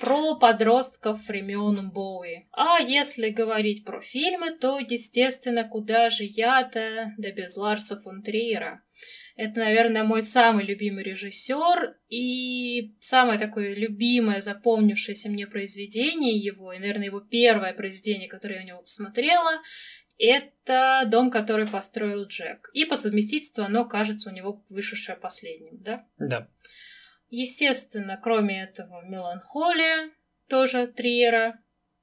про 0.00 0.36
подростков 0.38 1.26
времен 1.26 1.90
Боуи. 1.90 2.46
А 2.52 2.78
если 2.80 3.30
говорить 3.30 3.84
про 3.84 4.00
фильмы, 4.00 4.52
то, 4.52 4.78
естественно, 4.78 5.64
куда 5.64 6.10
же 6.10 6.24
я-то, 6.24 7.12
да 7.16 7.30
без 7.30 7.56
Ларса 7.56 8.00
фон 8.00 8.22
Триера. 8.22 8.82
Это, 9.36 9.60
наверное, 9.60 10.02
мой 10.02 10.22
самый 10.22 10.64
любимый 10.64 11.04
режиссер 11.04 11.98
и 12.08 12.96
самое 13.00 13.38
такое 13.38 13.74
любимое, 13.74 14.40
запомнившееся 14.40 15.28
мне 15.28 15.46
произведение 15.46 16.38
его, 16.38 16.72
и, 16.72 16.78
наверное, 16.78 17.06
его 17.06 17.20
первое 17.20 17.74
произведение, 17.74 18.28
которое 18.28 18.56
я 18.56 18.62
у 18.62 18.66
него 18.66 18.82
посмотрела, 18.82 19.60
это 20.18 21.04
дом, 21.06 21.30
который 21.30 21.66
построил 21.66 22.24
Джек. 22.24 22.70
И 22.72 22.86
по 22.86 22.96
совместительству 22.96 23.62
оно 23.62 23.84
кажется 23.84 24.30
у 24.30 24.32
него 24.32 24.64
вышедшее 24.70 25.16
последним, 25.16 25.82
да? 25.82 26.06
Да. 26.18 26.48
Естественно, 27.28 28.18
кроме 28.22 28.62
этого, 28.62 29.04
меланхолия 29.04 30.10
тоже 30.48 30.86
Триера, 30.86 31.58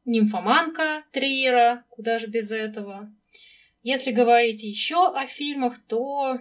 нимфоманка 0.06 1.04
Триера, 1.12 1.86
куда 1.90 2.20
же 2.20 2.28
без 2.28 2.52
этого. 2.52 3.10
Если 3.82 4.12
говорить 4.12 4.64
еще 4.64 5.14
о 5.14 5.26
фильмах, 5.28 5.78
то 5.88 6.40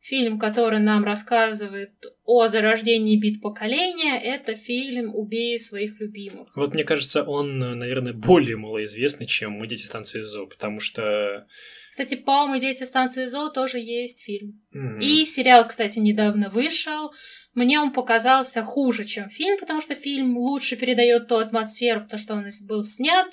фильм, 0.00 0.38
который 0.38 0.80
нам 0.80 1.02
рассказывает 1.02 1.92
о 2.24 2.46
зарождении 2.46 3.18
бит 3.18 3.40
поколения, 3.40 4.20
это 4.20 4.54
фильм 4.54 5.14
«Убей 5.14 5.58
своих 5.58 5.98
любимых». 5.98 6.54
Вот 6.54 6.74
мне 6.74 6.84
кажется, 6.84 7.22
он, 7.22 7.58
наверное, 7.58 8.12
более 8.12 8.56
малоизвестный, 8.56 9.26
чем 9.26 9.52
«Мы 9.52 9.66
дети 9.66 9.82
станции 9.82 10.20
ЗО», 10.20 10.46
потому 10.46 10.80
что... 10.80 11.46
Кстати, 11.88 12.16
по 12.16 12.46
«Мы 12.46 12.60
дети 12.60 12.84
станции 12.84 13.24
ЗО» 13.24 13.48
тоже 13.48 13.78
есть 13.78 14.24
фильм. 14.24 14.62
Mm-hmm. 14.74 15.02
И 15.02 15.24
сериал, 15.24 15.66
кстати, 15.66 15.98
недавно 15.98 16.50
вышел 16.50 17.12
мне 17.54 17.80
он 17.80 17.92
показался 17.92 18.62
хуже, 18.62 19.04
чем 19.04 19.28
фильм, 19.28 19.58
потому 19.58 19.80
что 19.80 19.94
фильм 19.94 20.36
лучше 20.36 20.76
передает 20.76 21.28
ту 21.28 21.36
атмосферу, 21.36 22.02
потому 22.02 22.20
что 22.20 22.34
он 22.34 22.46
был 22.68 22.84
снят 22.84 23.28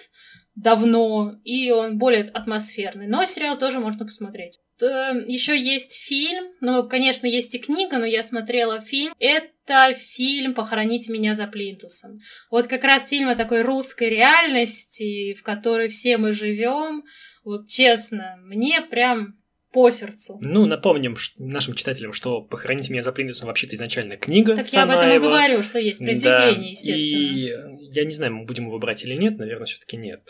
давно, 0.56 1.36
и 1.44 1.72
он 1.72 1.98
более 1.98 2.24
атмосферный. 2.26 3.08
Но 3.08 3.26
сериал 3.26 3.58
тоже 3.58 3.80
можно 3.80 4.06
посмотреть. 4.06 4.60
Еще 4.80 5.58
есть 5.60 5.94
фильм, 5.94 6.46
ну, 6.60 6.88
конечно, 6.88 7.28
есть 7.28 7.54
и 7.56 7.60
книга, 7.60 7.98
но 7.98 8.06
я 8.06 8.24
смотрела 8.24 8.82
фильм. 8.82 9.14
Это 9.20 9.94
фильм 9.94 10.54
«Похороните 10.54 11.12
меня 11.12 11.36
за 11.36 11.48
плинтусом». 11.48 12.20
Вот 12.50 12.68
как 12.68 12.84
раз 12.84 13.08
фильм 13.08 13.30
о 13.30 13.36
такой 13.36 13.62
русской 13.62 14.10
реальности, 14.10 15.34
в 15.34 15.44
которой 15.44 15.88
все 15.88 16.18
мы 16.18 16.32
живем. 16.32 17.04
Вот 17.44 17.70
честно, 17.70 18.38
мне 18.42 18.82
прям 18.82 19.41
по 19.72 19.90
сердцу. 19.90 20.38
Ну, 20.42 20.66
напомним 20.66 21.16
нашим 21.38 21.76
читателям, 21.76 22.14
что 22.14 22.42
«Похороните 22.42 22.92
меня 22.92 23.04
за 23.04 23.12
плинтусом» 23.12 23.48
вообще-то 23.48 23.76
изначально 23.76 24.18
книга. 24.18 24.56
Так 24.56 24.68
я 24.68 24.84
об 24.84 24.90
этом 24.90 25.12
и 25.12 25.20
говорю, 25.20 25.62
что 25.64 25.80
есть 25.80 26.00
произведение, 26.00 26.56
да. 26.56 26.70
естественно. 26.70 27.78
И 27.78 27.92
я 27.92 28.06
не 28.06 28.14
знаю, 28.14 28.36
мы 28.36 28.46
будем 28.46 28.68
его 28.68 28.80
брать 28.80 29.04
или 29.04 29.16
нет, 29.16 29.38
наверное, 29.38 29.66
все 29.66 29.80
таки 29.80 29.98
нет. 29.98 30.22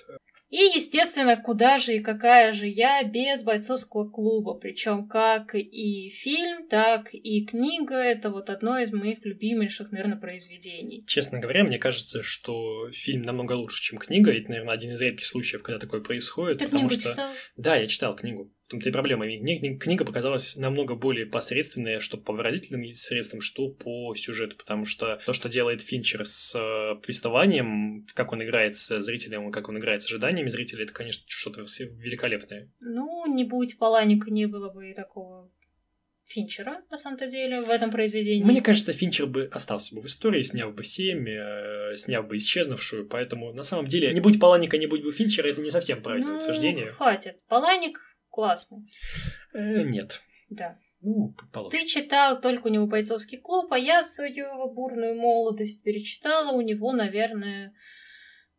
И, 0.52 0.58
естественно, 0.76 1.38
куда 1.38 1.78
же 1.78 1.96
и 1.96 2.00
какая 2.02 2.52
же 2.52 2.68
я 2.68 3.02
без 3.04 3.42
бойцовского 3.44 4.10
клуба. 4.10 4.54
Причем 4.54 5.08
как 5.08 5.56
и 5.56 6.10
фильм, 6.10 6.68
так 6.68 7.14
и 7.14 7.46
книга. 7.46 7.96
Это 7.96 8.30
вот 8.30 8.50
одно 8.50 8.78
из 8.78 8.92
моих 8.92 9.26
любимейших, 9.26 9.92
наверное, 9.92 10.18
произведений. 10.18 11.06
Честно 11.08 11.39
говоря, 11.39 11.64
мне 11.64 11.80
кажется, 11.80 12.22
что 12.22 12.92
фильм 12.92 13.22
намного 13.22 13.54
лучше, 13.54 13.82
чем 13.82 13.98
книга. 13.98 14.34
Это, 14.34 14.50
наверное, 14.50 14.74
один 14.74 14.92
из 14.92 15.00
редких 15.00 15.26
случаев, 15.26 15.64
когда 15.64 15.80
такое 15.80 16.02
происходит. 16.02 16.58
Ты 16.58 16.66
потому 16.66 16.89
книгу 16.89 17.02
что... 17.02 17.12
читал? 17.12 17.32
Да, 17.56 17.76
я 17.78 17.88
читал 17.88 18.14
книгу 18.14 18.52
том-то 18.72 18.90
и 18.90 18.92
проблема. 18.92 19.26
Мне 19.26 19.78
книга 19.78 20.06
показалась 20.06 20.56
намного 20.56 20.96
более 20.96 21.26
посредственная, 21.26 22.00
что 22.00 22.18
по 22.18 22.34
выразительным 22.34 22.92
средствам, 22.94 23.42
что 23.42 23.70
по 23.70 24.16
сюжету, 24.16 24.56
потому 24.56 24.86
что 24.86 25.20
то, 25.26 25.34
что 25.34 25.50
делает 25.50 25.82
Финчер 25.82 26.26
с 26.26 26.56
э, 26.56 26.96
повествованием, 27.02 28.08
как 28.14 28.32
он 28.32 28.44
играет 28.44 28.78
с 28.78 29.02
зрителем, 29.02 29.52
как 29.52 29.70
он 29.70 29.78
играет 29.78 30.02
с 30.02 30.06
ожиданиями 30.06 30.50
зрителя, 30.50 30.84
это, 30.84 30.94
конечно, 30.94 31.24
что-то 31.28 31.62
великолепное. 31.62 32.70
Ну, 32.80 33.26
не 33.34 33.44
будь 33.44 33.78
Паланика, 33.78 34.32
не 34.32 34.46
было 34.46 34.70
бы 34.70 34.90
и 34.90 34.94
такого 34.94 35.52
Финчера, 36.26 36.82
на 36.90 36.98
самом-то 36.98 37.28
деле, 37.28 37.62
в 37.62 37.70
этом 37.70 37.92
произведении. 37.92 38.44
Мне 38.44 38.62
кажется, 38.62 38.94
Финчер 38.94 39.26
бы 39.26 39.50
остался 39.52 39.94
бы 39.94 40.02
в 40.02 40.06
истории, 40.06 40.42
сняв 40.44 40.74
бы 40.74 40.84
семь, 40.84 41.28
э, 41.28 41.96
сняв 41.98 42.28
бы 42.28 42.38
исчезнувшую, 42.38 43.08
поэтому, 43.08 43.52
на 43.54 43.64
самом 43.64 43.88
деле, 43.88 44.14
не 44.14 44.22
будь 44.22 44.40
Паланика, 44.40 44.78
не 44.78 44.88
будь 44.88 45.04
бы 45.04 45.12
Финчера, 45.12 45.48
это 45.50 45.62
не 45.62 45.72
совсем 45.72 46.02
правильное 46.02 46.34
ну, 46.34 46.38
утверждение. 46.38 46.88
хватит. 46.94 47.38
Паланик 47.50 48.00
классный. 48.32 48.92
Э, 49.54 49.84
нет. 49.84 50.22
Да. 50.50 50.78
Ну, 51.02 51.36
Ты 51.72 51.86
читал 51.86 52.40
только 52.40 52.68
у 52.68 52.70
него 52.70 52.86
бойцовский 52.86 53.40
клуб, 53.40 53.74
а 53.74 53.78
я 53.78 54.04
свою 54.04 54.72
бурную 54.72 55.16
молодость 55.16 55.84
перечитала 55.84 56.52
у 56.52 56.62
него, 56.62 56.92
наверное, 56.92 57.74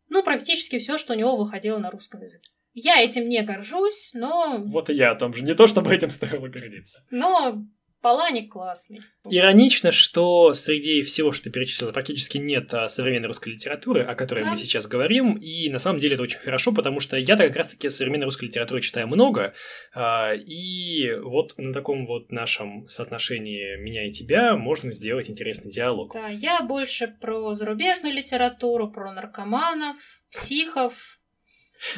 ну, 0.08 0.22
практически 0.22 0.78
все, 0.78 0.98
что 0.98 1.14
у 1.14 1.16
него 1.16 1.36
выходило 1.36 1.78
на 1.78 1.90
русском 1.90 2.20
языке. 2.22 2.50
Я 2.74 3.02
этим 3.02 3.28
не 3.28 3.42
горжусь, 3.42 4.10
но... 4.12 4.58
Вот 4.58 4.90
и 4.90 4.94
я 4.94 5.12
о 5.12 5.14
том 5.14 5.34
же. 5.34 5.42
Не 5.42 5.54
то, 5.54 5.66
чтобы 5.66 5.94
этим 5.94 6.10
стоило 6.10 6.48
гордиться. 6.48 7.06
Но 7.10 7.64
Паланик 8.02 8.52
классный. 8.52 9.00
Иронично, 9.30 9.92
что 9.92 10.54
среди 10.54 11.02
всего, 11.02 11.30
что 11.30 11.44
ты 11.44 11.50
перечислила, 11.50 11.92
практически 11.92 12.36
нет 12.36 12.74
а, 12.74 12.88
современной 12.88 13.28
русской 13.28 13.50
литературы, 13.50 14.02
о 14.02 14.16
которой 14.16 14.42
да. 14.42 14.50
мы 14.50 14.56
сейчас 14.56 14.88
говорим, 14.88 15.34
и 15.36 15.70
на 15.70 15.78
самом 15.78 16.00
деле 16.00 16.14
это 16.14 16.24
очень 16.24 16.40
хорошо, 16.40 16.72
потому 16.72 16.98
что 16.98 17.16
я-то 17.16 17.46
как 17.46 17.54
раз-таки 17.54 17.90
современной 17.90 18.24
русской 18.24 18.46
литературы 18.46 18.80
читаю 18.80 19.06
много, 19.06 19.54
а, 19.94 20.34
и 20.34 21.14
вот 21.22 21.54
на 21.58 21.72
таком 21.72 22.04
вот 22.04 22.32
нашем 22.32 22.88
соотношении 22.88 23.76
меня 23.76 24.08
и 24.08 24.10
тебя 24.10 24.56
можно 24.56 24.92
сделать 24.92 25.30
интересный 25.30 25.70
диалог. 25.70 26.14
Да, 26.14 26.26
я 26.26 26.60
больше 26.62 27.06
про 27.06 27.54
зарубежную 27.54 28.12
литературу, 28.12 28.90
про 28.90 29.12
наркоманов, 29.12 29.96
психов, 30.28 31.20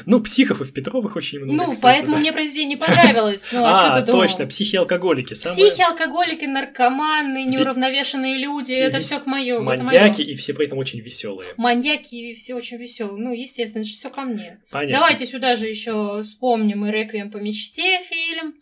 ну, 0.07 0.21
психов 0.21 0.61
и 0.61 0.65
в 0.65 0.73
Петровых 0.73 1.17
очень 1.17 1.41
много. 1.41 1.67
Ну, 1.67 1.73
кстати, 1.73 1.83
поэтому 1.83 2.17
да. 2.17 2.21
мне 2.21 2.33
произведение 2.33 2.77
не 2.77 2.77
понравилось. 2.77 3.49
Ну, 3.53 3.65
а, 3.65 3.73
а 3.73 3.79
что 3.79 4.01
ты 4.01 4.07
думал? 4.07 4.23
точно, 4.23 4.47
психи-алкоголики. 4.47 5.35
Самое... 5.35 5.71
Психи-алкоголики, 5.71 6.45
наркоманы, 6.45 7.45
неуравновешенные 7.45 8.39
люди, 8.39 8.73
и 8.73 8.77
это 8.77 9.01
все 9.01 9.21
к 9.21 9.27
моему. 9.27 9.61
Маньяки, 9.63 10.23
и 10.23 10.35
все 10.35 10.55
при 10.55 10.67
этом 10.67 10.79
очень 10.79 11.01
веселые. 11.01 11.55
Маньяки 11.57 12.15
и 12.15 12.33
все 12.35 12.55
очень 12.55 12.79
веселые. 12.79 13.23
Ну, 13.23 13.33
естественно, 13.33 13.83
это 13.83 13.91
все 13.91 14.11
ко 14.11 14.23
мне. 14.23 14.61
Понятно. 14.71 14.99
Давайте 14.99 15.27
сюда 15.27 15.57
же 15.57 15.69
еще 15.69 16.23
вспомним 16.23 16.87
и 16.87 16.91
Реквием 16.91 17.31
по 17.31 17.39
мечте 17.39 18.01
фильм, 18.03 18.55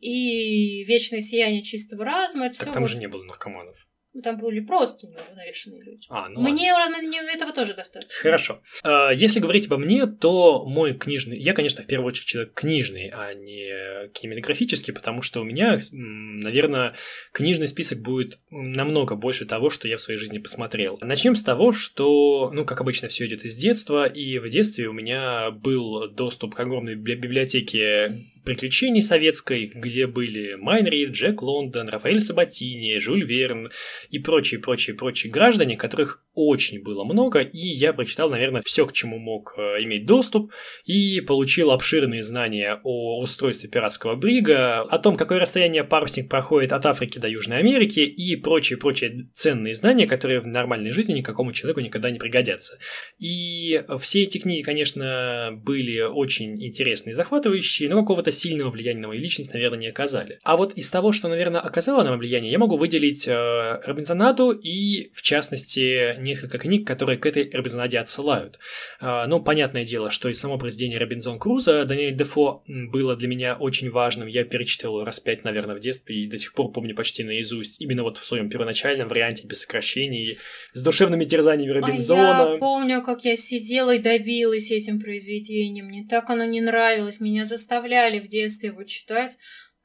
и 0.00 0.84
Вечное 0.84 1.20
сияние 1.20 1.62
чистого 1.62 2.04
разума. 2.04 2.46
Это 2.46 2.58
так 2.58 2.66
все 2.68 2.72
там 2.72 2.82
вот... 2.82 2.90
же 2.90 2.98
не 2.98 3.08
было 3.08 3.22
наркоманов. 3.24 3.86
Ну, 4.12 4.22
там 4.22 4.38
были 4.38 4.58
просто 4.58 5.06
неуравновешенные 5.06 5.82
люди. 5.84 6.06
А, 6.08 6.28
ну 6.28 6.40
мне 6.40 6.72
ладно. 6.72 6.96
этого 7.32 7.52
тоже 7.52 7.74
достаточно. 7.74 8.12
Хорошо. 8.20 8.60
А, 8.82 9.10
если 9.12 9.38
говорить 9.38 9.66
обо 9.66 9.76
мне, 9.76 10.06
то 10.06 10.64
мой 10.66 10.94
книжный... 10.94 11.38
Я, 11.38 11.52
конечно, 11.52 11.84
в 11.84 11.86
первую 11.86 12.08
очередь 12.08 12.26
человек 12.26 12.52
книжный, 12.52 13.12
а 13.14 13.34
не 13.34 14.08
кинематографический, 14.08 14.92
потому 14.92 15.22
что 15.22 15.40
у 15.40 15.44
меня, 15.44 15.80
наверное, 15.92 16.94
книжный 17.32 17.68
список 17.68 18.00
будет 18.00 18.40
намного 18.50 19.14
больше 19.14 19.46
того, 19.46 19.70
что 19.70 19.86
я 19.86 19.96
в 19.96 20.00
своей 20.00 20.18
жизни 20.18 20.38
посмотрел. 20.38 20.98
Начнем 21.00 21.36
с 21.36 21.44
того, 21.44 21.70
что, 21.70 22.50
ну, 22.52 22.64
как 22.64 22.80
обычно, 22.80 23.08
все 23.08 23.26
идет 23.26 23.44
из 23.44 23.56
детства, 23.56 24.06
и 24.06 24.38
в 24.38 24.48
детстве 24.48 24.88
у 24.88 24.92
меня 24.92 25.52
был 25.52 26.08
доступ 26.08 26.56
к 26.56 26.60
огромной 26.60 26.96
библиотеке 26.96 28.12
приключений 28.44 29.02
советской, 29.02 29.66
где 29.74 30.06
были 30.06 30.54
Майнри, 30.54 31.06
Джек 31.06 31.42
Лондон, 31.42 31.88
Рафаэль 31.88 32.20
Сабатини, 32.20 32.98
Жюль 32.98 33.24
Верн 33.24 33.70
и 34.10 34.18
прочие-прочие-прочие 34.18 35.32
граждане, 35.32 35.76
которых 35.76 36.24
очень 36.46 36.82
было 36.82 37.04
много, 37.04 37.40
и 37.40 37.58
я 37.58 37.92
прочитал, 37.92 38.30
наверное, 38.30 38.62
все, 38.64 38.86
к 38.86 38.92
чему 38.92 39.18
мог 39.18 39.54
э, 39.56 39.82
иметь 39.82 40.06
доступ, 40.06 40.52
и 40.84 41.20
получил 41.20 41.70
обширные 41.70 42.22
знания 42.22 42.80
о 42.82 43.20
устройстве 43.20 43.68
пиратского 43.68 44.16
брига, 44.16 44.80
о 44.80 44.98
том, 44.98 45.16
какое 45.16 45.38
расстояние 45.38 45.84
парусник 45.84 46.28
проходит 46.28 46.72
от 46.72 46.86
Африки 46.86 47.18
до 47.18 47.28
Южной 47.28 47.58
Америки, 47.58 48.00
и 48.00 48.36
прочие-прочие 48.36 49.28
ценные 49.34 49.74
знания, 49.74 50.06
которые 50.06 50.40
в 50.40 50.46
нормальной 50.46 50.92
жизни 50.92 51.14
никакому 51.14 51.52
человеку 51.52 51.80
никогда 51.80 52.10
не 52.10 52.18
пригодятся. 52.18 52.78
И 53.18 53.82
все 54.00 54.22
эти 54.22 54.38
книги, 54.38 54.62
конечно, 54.62 55.50
были 55.52 56.00
очень 56.00 56.62
интересные 56.64 57.12
и 57.12 57.14
захватывающие, 57.14 57.88
но 57.88 58.00
какого-то 58.00 58.32
сильного 58.32 58.70
влияния 58.70 59.00
на 59.00 59.08
мою 59.08 59.20
личность, 59.20 59.52
наверное, 59.52 59.78
не 59.78 59.88
оказали. 59.88 60.38
А 60.42 60.56
вот 60.56 60.72
из 60.74 60.90
того, 60.90 61.12
что, 61.12 61.28
наверное, 61.28 61.60
оказало 61.60 62.02
на 62.02 62.16
влияние, 62.16 62.52
я 62.52 62.58
могу 62.58 62.76
выделить 62.76 63.26
э, 63.28 63.80
Робинзонаду 63.84 64.50
и, 64.50 65.10
в 65.12 65.22
частности, 65.22 66.16
несколько 66.30 66.58
книг, 66.58 66.86
которые 66.86 67.18
к 67.18 67.26
этой 67.26 67.50
Робинзонаде 67.50 67.98
отсылают. 67.98 68.58
А, 69.00 69.26
ну, 69.26 69.42
понятное 69.42 69.84
дело, 69.84 70.10
что 70.10 70.28
и 70.28 70.34
само 70.34 70.58
произведение 70.58 70.98
Робинзон 70.98 71.38
Круза 71.38 71.84
Даниэль 71.84 72.16
Дефо 72.16 72.62
было 72.66 73.16
для 73.16 73.28
меня 73.28 73.56
очень 73.56 73.90
важным. 73.90 74.28
Я 74.28 74.44
перечитал 74.44 74.92
его 74.92 75.04
раз 75.04 75.20
пять, 75.20 75.44
наверное, 75.44 75.76
в 75.76 75.80
детстве 75.80 76.16
и 76.16 76.26
до 76.26 76.38
сих 76.38 76.54
пор 76.54 76.72
помню 76.72 76.94
почти 76.94 77.24
наизусть. 77.24 77.80
Именно 77.80 78.02
вот 78.02 78.18
в 78.18 78.24
своем 78.24 78.48
первоначальном 78.48 79.08
варианте, 79.08 79.46
без 79.46 79.60
сокращений, 79.60 80.38
с 80.72 80.82
душевными 80.82 81.24
терзаниями 81.24 81.72
Робинзона. 81.72 82.48
А 82.48 82.52
я 82.52 82.58
помню, 82.58 83.02
как 83.02 83.24
я 83.24 83.36
сидела 83.36 83.94
и 83.94 83.98
давилась 83.98 84.70
этим 84.70 85.00
произведением. 85.00 85.86
Мне 85.86 86.06
так 86.08 86.30
оно 86.30 86.44
не 86.44 86.60
нравилось. 86.60 87.20
Меня 87.20 87.44
заставляли 87.44 88.20
в 88.20 88.28
детстве 88.28 88.68
его 88.68 88.84
читать. 88.84 89.36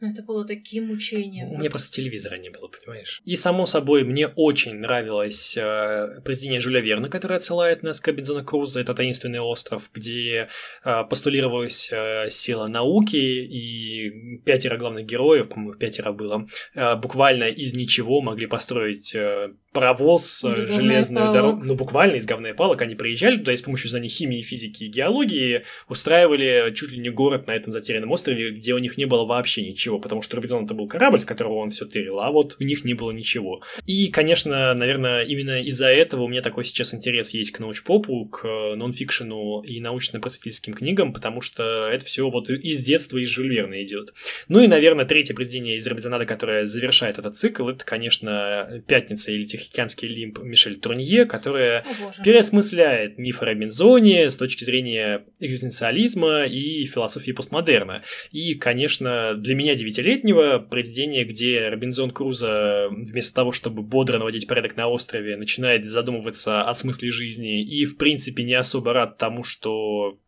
Ну, 0.06 0.12
это 0.12 0.22
было 0.22 0.46
таким 0.46 0.88
мучением. 0.88 1.48
Мне 1.58 1.70
просто 1.70 1.92
телевизора 1.92 2.38
не 2.38 2.50
было, 2.50 2.68
понимаешь? 2.68 3.22
И, 3.26 3.36
само 3.36 3.66
собой, 3.66 4.04
мне 4.04 4.28
очень 4.28 4.76
нравилось 4.76 5.58
э, 5.58 6.22
произведение 6.24 6.60
Жюля 6.60 6.80
Верна, 6.80 7.10
которое 7.10 7.38
отсылает 7.38 7.82
нас 7.82 8.00
к 8.00 8.08
Робинзона 8.08 8.44
Круза. 8.44 8.82
Это 8.82 8.94
«Таинственный 8.94 9.40
остров», 9.40 9.90
где 9.94 10.48
э, 10.84 11.04
постулировалась 11.10 11.90
э, 11.92 12.30
сила 12.30 12.68
науки, 12.68 13.16
и 13.16 14.40
пятеро 14.46 14.78
главных 14.78 15.06
героев, 15.06 15.50
по-моему, 15.50 15.74
пятеро 15.74 16.12
было, 16.12 16.48
э, 16.76 16.96
буквально 16.96 17.46
из 17.46 17.74
ничего 17.74 18.22
могли 18.22 18.46
построить 18.46 19.16
э, 19.16 19.54
паровоз, 19.76 20.42
э, 20.46 20.68
железную 20.68 21.34
дорогу, 21.34 21.62
ну 21.66 21.76
буквально 21.76 22.16
из 22.16 22.26
говна 22.26 22.52
и 22.52 22.54
палок, 22.54 22.82
они 22.82 22.96
приезжали 22.96 23.38
туда 23.38 23.52
и 23.52 23.58
с 23.58 23.62
помощью 23.62 23.90
знаний 23.90 24.08
химии, 24.08 24.42
физики 24.42 24.86
и 24.86 24.88
геологии 24.88 25.64
устраивали 25.90 26.74
чуть 26.74 26.94
ли 26.94 26.98
не 26.98 27.10
город 27.10 27.48
на 27.48 27.52
этом 27.52 27.74
затерянном 27.74 28.12
острове, 28.12 28.52
где 28.52 28.74
у 28.74 28.78
них 28.78 28.98
не 28.98 29.06
было 29.06 29.26
вообще 29.26 29.68
ничего, 29.68 30.00
потому 30.00 30.22
что 30.22 30.38
Робинзон 30.38 30.64
это 30.64 30.74
был 30.74 30.88
корабль, 30.88 31.20
с 31.20 31.26
которого 31.26 31.56
он 31.56 31.72
все 31.72 31.86
тырил, 31.86 32.22
а 32.22 32.32
вот 32.32 32.56
у 32.60 32.64
них 32.64 32.86
не 32.86 32.94
было 32.94 33.12
ничего. 33.12 33.62
И, 33.86 34.08
конечно, 34.08 34.74
наверное, 34.74 35.24
именно 35.24 35.62
из-за 35.64 35.88
этого 35.88 36.24
у 36.24 36.28
меня 36.30 36.42
такой 36.42 36.64
сейчас 36.64 36.94
интерес 36.94 37.34
есть 37.34 37.52
к 37.52 37.60
научпопу, 37.60 38.26
к 38.28 38.76
нонфикшену 38.76 39.62
и 39.62 39.82
научно-просветительским 39.82 40.74
книгам, 40.74 41.12
потому 41.12 41.42
что 41.42 41.90
это 41.90 42.06
все 42.06 42.30
вот 42.30 42.50
из 42.50 42.82
детства, 42.82 43.18
из 43.18 43.28
Жюль 43.28 43.54
Верна 43.54 43.84
идет. 43.84 44.14
Ну 44.48 44.62
и, 44.62 44.68
наверное, 44.68 45.06
третье 45.06 45.34
произведение 45.34 45.76
из 45.78 45.86
Робинзонада, 45.86 46.26
которое 46.26 46.66
завершает 46.66 47.20
этот 47.20 47.36
цикл, 47.36 47.68
это, 47.68 47.84
конечно, 47.84 48.84
«Пятница» 48.88 49.32
или 49.32 49.46
«Тех 49.46 49.65
«Тихоокеанский 49.66 50.08
лимб» 50.08 50.40
Мишель 50.40 50.80
Турнье, 50.80 51.26
которая 51.26 51.82
О, 51.82 52.24
переосмысляет 52.24 53.18
миф 53.18 53.42
о 53.42 53.46
Робинзоне 53.46 54.30
с 54.30 54.38
точки 54.38 54.64
зрения 54.64 55.26
экзистенциализма 55.42 56.46
и 56.46 56.86
философии 56.86 57.32
постмодерна. 57.32 58.04
И, 58.32 58.56
конечно, 58.56 59.34
для 59.36 59.54
меня 59.56 59.66
меня, 59.66 59.76
девятилетнего, 59.76 60.60
произведение, 60.60 61.26
где 61.26 61.70
Робинзон 61.70 62.12
Крузо 62.12 62.88
вместо 62.90 63.34
того, 63.34 63.52
чтобы 63.52 63.82
бодро 63.82 64.20
наводить 64.20 64.48
порядок 64.48 64.78
на 64.78 64.88
острове, 64.88 65.38
начинает 65.38 65.86
задумываться 65.86 66.62
о 66.62 66.74
смысле 66.76 67.10
жизни 67.10 67.64
и, 67.64 67.86
в 67.86 67.98
принципе, 67.98 68.44
не 68.44 68.54
особо 68.54 68.94
рад 68.94 69.18
тому, 69.18 69.44
что 69.44 70.20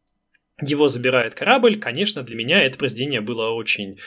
его 0.60 0.88
забирает 0.88 1.36
корабль, 1.36 1.78
конечно, 1.80 2.24
для 2.24 2.36
меня 2.36 2.64
это 2.64 2.80
произведение 2.80 3.22
было 3.22 3.50
очень 3.50 4.00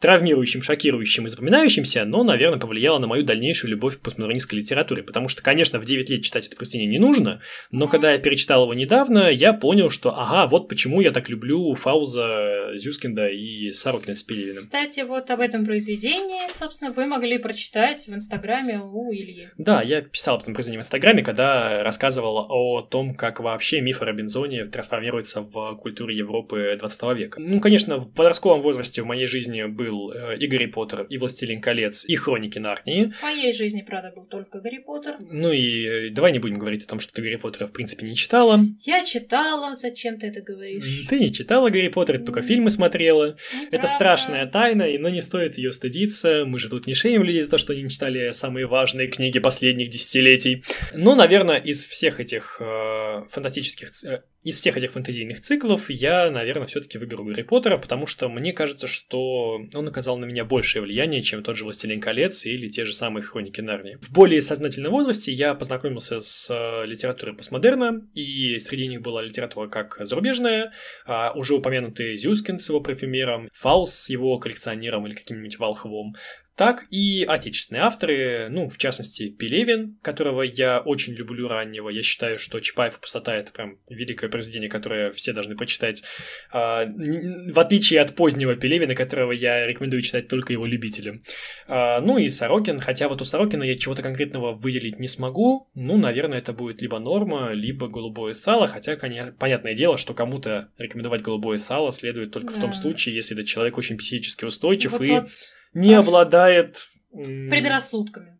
травмирующим, 0.00 0.62
шокирующим 0.62 1.26
и 1.26 1.30
запоминающимся, 1.30 2.04
но, 2.04 2.22
наверное, 2.22 2.58
повлияло 2.58 2.98
на 2.98 3.06
мою 3.06 3.24
дальнейшую 3.24 3.70
любовь 3.70 3.96
к 3.96 4.00
постмодернистской 4.00 4.58
литературе. 4.58 5.02
Потому 5.02 5.28
что, 5.28 5.42
конечно, 5.42 5.78
в 5.78 5.84
9 5.84 6.10
лет 6.10 6.22
читать 6.22 6.46
это 6.46 6.56
произведение 6.56 6.90
не 6.90 6.98
нужно, 6.98 7.40
но 7.70 7.88
когда 7.88 8.12
я 8.12 8.18
перечитал 8.18 8.64
его 8.64 8.74
недавно, 8.74 9.30
я 9.30 9.52
понял, 9.52 9.90
что, 9.90 10.10
ага, 10.10 10.46
вот 10.46 10.68
почему 10.68 11.00
я 11.00 11.12
так 11.12 11.30
люблю 11.30 11.74
Фауза, 11.74 12.72
Зюскинда 12.74 13.28
и 13.28 13.70
Сорокина 13.72 14.14
с 14.14 14.22
Пелевиным. 14.22 14.56
Кстати, 14.56 15.00
вот 15.00 15.30
об 15.30 15.40
этом 15.40 15.64
произведении, 15.64 16.52
собственно, 16.52 16.92
вы 16.92 17.06
могли 17.06 17.38
прочитать 17.38 18.06
в 18.06 18.14
Инстаграме 18.14 18.80
у 18.80 19.12
Ильи. 19.12 19.48
Да, 19.56 19.82
я 19.82 20.02
писал 20.02 20.36
об 20.36 20.42
этом 20.42 20.54
произведении 20.54 20.82
в 20.82 20.84
Инстаграме, 20.84 21.22
когда 21.22 21.82
рассказывал 21.82 22.46
о 22.48 22.82
том, 22.82 23.14
как 23.14 23.40
вообще 23.40 23.80
миф 23.80 24.02
о 24.02 24.04
Робинзоне 24.04 24.66
трансформируется 24.66 25.40
в 25.40 25.76
культуре 25.76 26.16
Европы 26.16 26.76
20 26.78 27.16
века. 27.16 27.40
Ну, 27.40 27.60
конечно, 27.60 27.96
в 27.96 28.12
подростковом 28.12 28.60
возрасте 28.60 29.02
в 29.02 29.06
моей 29.06 29.26
жизни 29.26 29.64
был 29.64 29.85
был 29.86 30.12
э, 30.12 30.36
и 30.38 30.46
Гарри 30.46 30.66
Поттер, 30.66 31.06
и 31.08 31.18
Властелин 31.18 31.60
колец, 31.60 32.04
и 32.04 32.16
Хроники 32.16 32.58
Нарнии. 32.58 33.06
В 33.06 33.22
моей 33.22 33.52
жизни, 33.52 33.82
правда, 33.86 34.12
был 34.14 34.24
только 34.24 34.60
Гарри 34.60 34.78
Поттер. 34.78 35.16
Ну 35.20 35.52
и 35.52 35.86
э, 35.86 36.10
давай 36.10 36.32
не 36.32 36.38
будем 36.38 36.58
говорить 36.58 36.82
о 36.84 36.86
том, 36.86 37.00
что 37.00 37.12
ты 37.12 37.22
Гарри 37.22 37.36
Поттера 37.36 37.66
в 37.66 37.72
принципе 37.72 38.06
не 38.06 38.16
читала. 38.16 38.60
Я 38.84 39.04
читала, 39.04 39.74
зачем 39.76 40.18
ты 40.18 40.28
это 40.28 40.42
говоришь? 40.42 41.06
Ты 41.08 41.18
не 41.18 41.32
читала 41.32 41.70
Гарри 41.70 41.88
Поттер, 41.88 42.18
только 42.18 42.42
фильмы 42.42 42.70
смотрела. 42.70 43.36
Это 43.70 43.86
страшная 43.86 44.46
тайна, 44.46 44.86
но 44.98 45.08
не 45.08 45.22
стоит 45.22 45.58
ее 45.58 45.72
стыдиться. 45.72 46.44
Мы 46.44 46.58
же 46.58 46.68
тут 46.68 46.86
не 46.86 46.94
шеем 46.94 47.22
людей 47.22 47.42
за 47.42 47.50
то, 47.50 47.58
что 47.58 47.72
они 47.72 47.82
не 47.82 47.90
читали 47.90 48.32
самые 48.32 48.66
важные 48.66 49.08
книги 49.08 49.38
последних 49.38 49.90
десятилетий. 49.90 50.64
Но, 50.94 51.14
наверное, 51.14 51.58
из 51.58 51.84
всех 51.84 52.20
этих 52.20 52.58
э, 52.60 53.24
фантастических 53.30 53.90
э, 54.04 54.22
из 54.46 54.58
всех 54.58 54.76
этих 54.76 54.92
фэнтезийных 54.92 55.40
циклов 55.40 55.90
я, 55.90 56.30
наверное, 56.30 56.68
все-таки 56.68 56.98
выберу 56.98 57.24
Гарри 57.24 57.42
Поттера, 57.42 57.78
потому 57.78 58.06
что 58.06 58.28
мне 58.28 58.52
кажется, 58.52 58.86
что 58.86 59.60
он 59.74 59.88
оказал 59.88 60.18
на 60.18 60.24
меня 60.24 60.44
большее 60.44 60.82
влияние, 60.82 61.20
чем 61.20 61.42
тот 61.42 61.56
же 61.56 61.64
«Властелин 61.64 62.00
колец» 62.00 62.46
или 62.46 62.68
те 62.68 62.84
же 62.84 62.94
самые 62.94 63.24
«Хроники 63.24 63.60
Нарнии». 63.60 63.98
В 64.00 64.12
более 64.12 64.40
сознательном 64.40 64.92
возрасте 64.92 65.32
я 65.32 65.52
познакомился 65.54 66.20
с 66.20 66.48
э, 66.48 66.86
литературой 66.86 67.34
постмодерна, 67.34 68.06
и 68.14 68.56
среди 68.60 68.86
них 68.86 69.02
была 69.02 69.20
литература 69.20 69.66
как 69.66 69.96
зарубежная, 69.98 70.72
а 71.06 71.32
уже 71.32 71.54
упомянутый 71.54 72.16
Зюскин 72.16 72.60
с 72.60 72.68
его 72.68 72.80
парфюмером, 72.80 73.48
Фаус 73.52 73.92
с 73.92 74.08
его 74.10 74.38
коллекционером 74.38 75.08
или 75.08 75.14
каким-нибудь 75.14 75.58
Волхвом, 75.58 76.14
так 76.56 76.86
и 76.90 77.24
отечественные 77.28 77.82
авторы, 77.82 78.48
ну, 78.50 78.70
в 78.70 78.78
частности, 78.78 79.28
Пелевин, 79.28 79.98
которого 80.00 80.40
я 80.40 80.80
очень 80.80 81.12
люблю 81.12 81.48
раннего. 81.48 81.90
Я 81.90 82.02
считаю, 82.02 82.38
что 82.38 82.60
Чапаев 82.60 82.96
и 82.96 83.00
пустота— 83.00 83.34
это 83.36 83.52
прям 83.52 83.78
великое 83.90 84.30
произведение, 84.30 84.70
которое 84.70 85.12
все 85.12 85.34
должны 85.34 85.54
прочитать. 85.54 86.02
А, 86.50 86.86
в 86.86 87.60
отличие 87.60 88.00
от 88.00 88.16
позднего 88.16 88.56
Пелевина, 88.56 88.94
которого 88.94 89.32
я 89.32 89.66
рекомендую 89.66 90.00
читать 90.00 90.28
только 90.28 90.54
его 90.54 90.64
любителям. 90.64 91.22
А, 91.68 92.00
ну 92.00 92.16
и 92.16 92.26
Сорокин, 92.30 92.80
хотя 92.80 93.08
вот 93.08 93.20
у 93.20 93.26
Сорокина 93.26 93.62
я 93.62 93.76
чего-то 93.76 94.00
конкретного 94.00 94.52
выделить 94.54 94.98
не 94.98 95.08
смогу. 95.08 95.68
Ну, 95.74 95.98
наверное, 95.98 96.38
это 96.38 96.54
будет 96.54 96.80
либо 96.80 96.98
норма, 96.98 97.52
либо 97.52 97.86
голубое 97.88 98.32
сало, 98.32 98.66
хотя, 98.66 98.96
конечно, 98.96 99.34
понятное 99.38 99.74
дело, 99.74 99.98
что 99.98 100.14
кому-то 100.14 100.70
рекомендовать 100.78 101.20
голубое 101.20 101.58
сало 101.58 101.92
следует 101.92 102.30
только 102.30 102.54
да. 102.54 102.58
в 102.58 102.60
том 102.62 102.72
случае, 102.72 103.14
если 103.14 103.36
этот 103.36 103.46
человек 103.46 103.76
очень 103.76 103.98
психически 103.98 104.46
устойчив 104.46 104.92
вот 104.92 105.02
и... 105.02 105.10
Вот 105.10 105.28
не 105.76 105.94
обладает... 105.94 106.88
Предрассудками. 107.12 108.36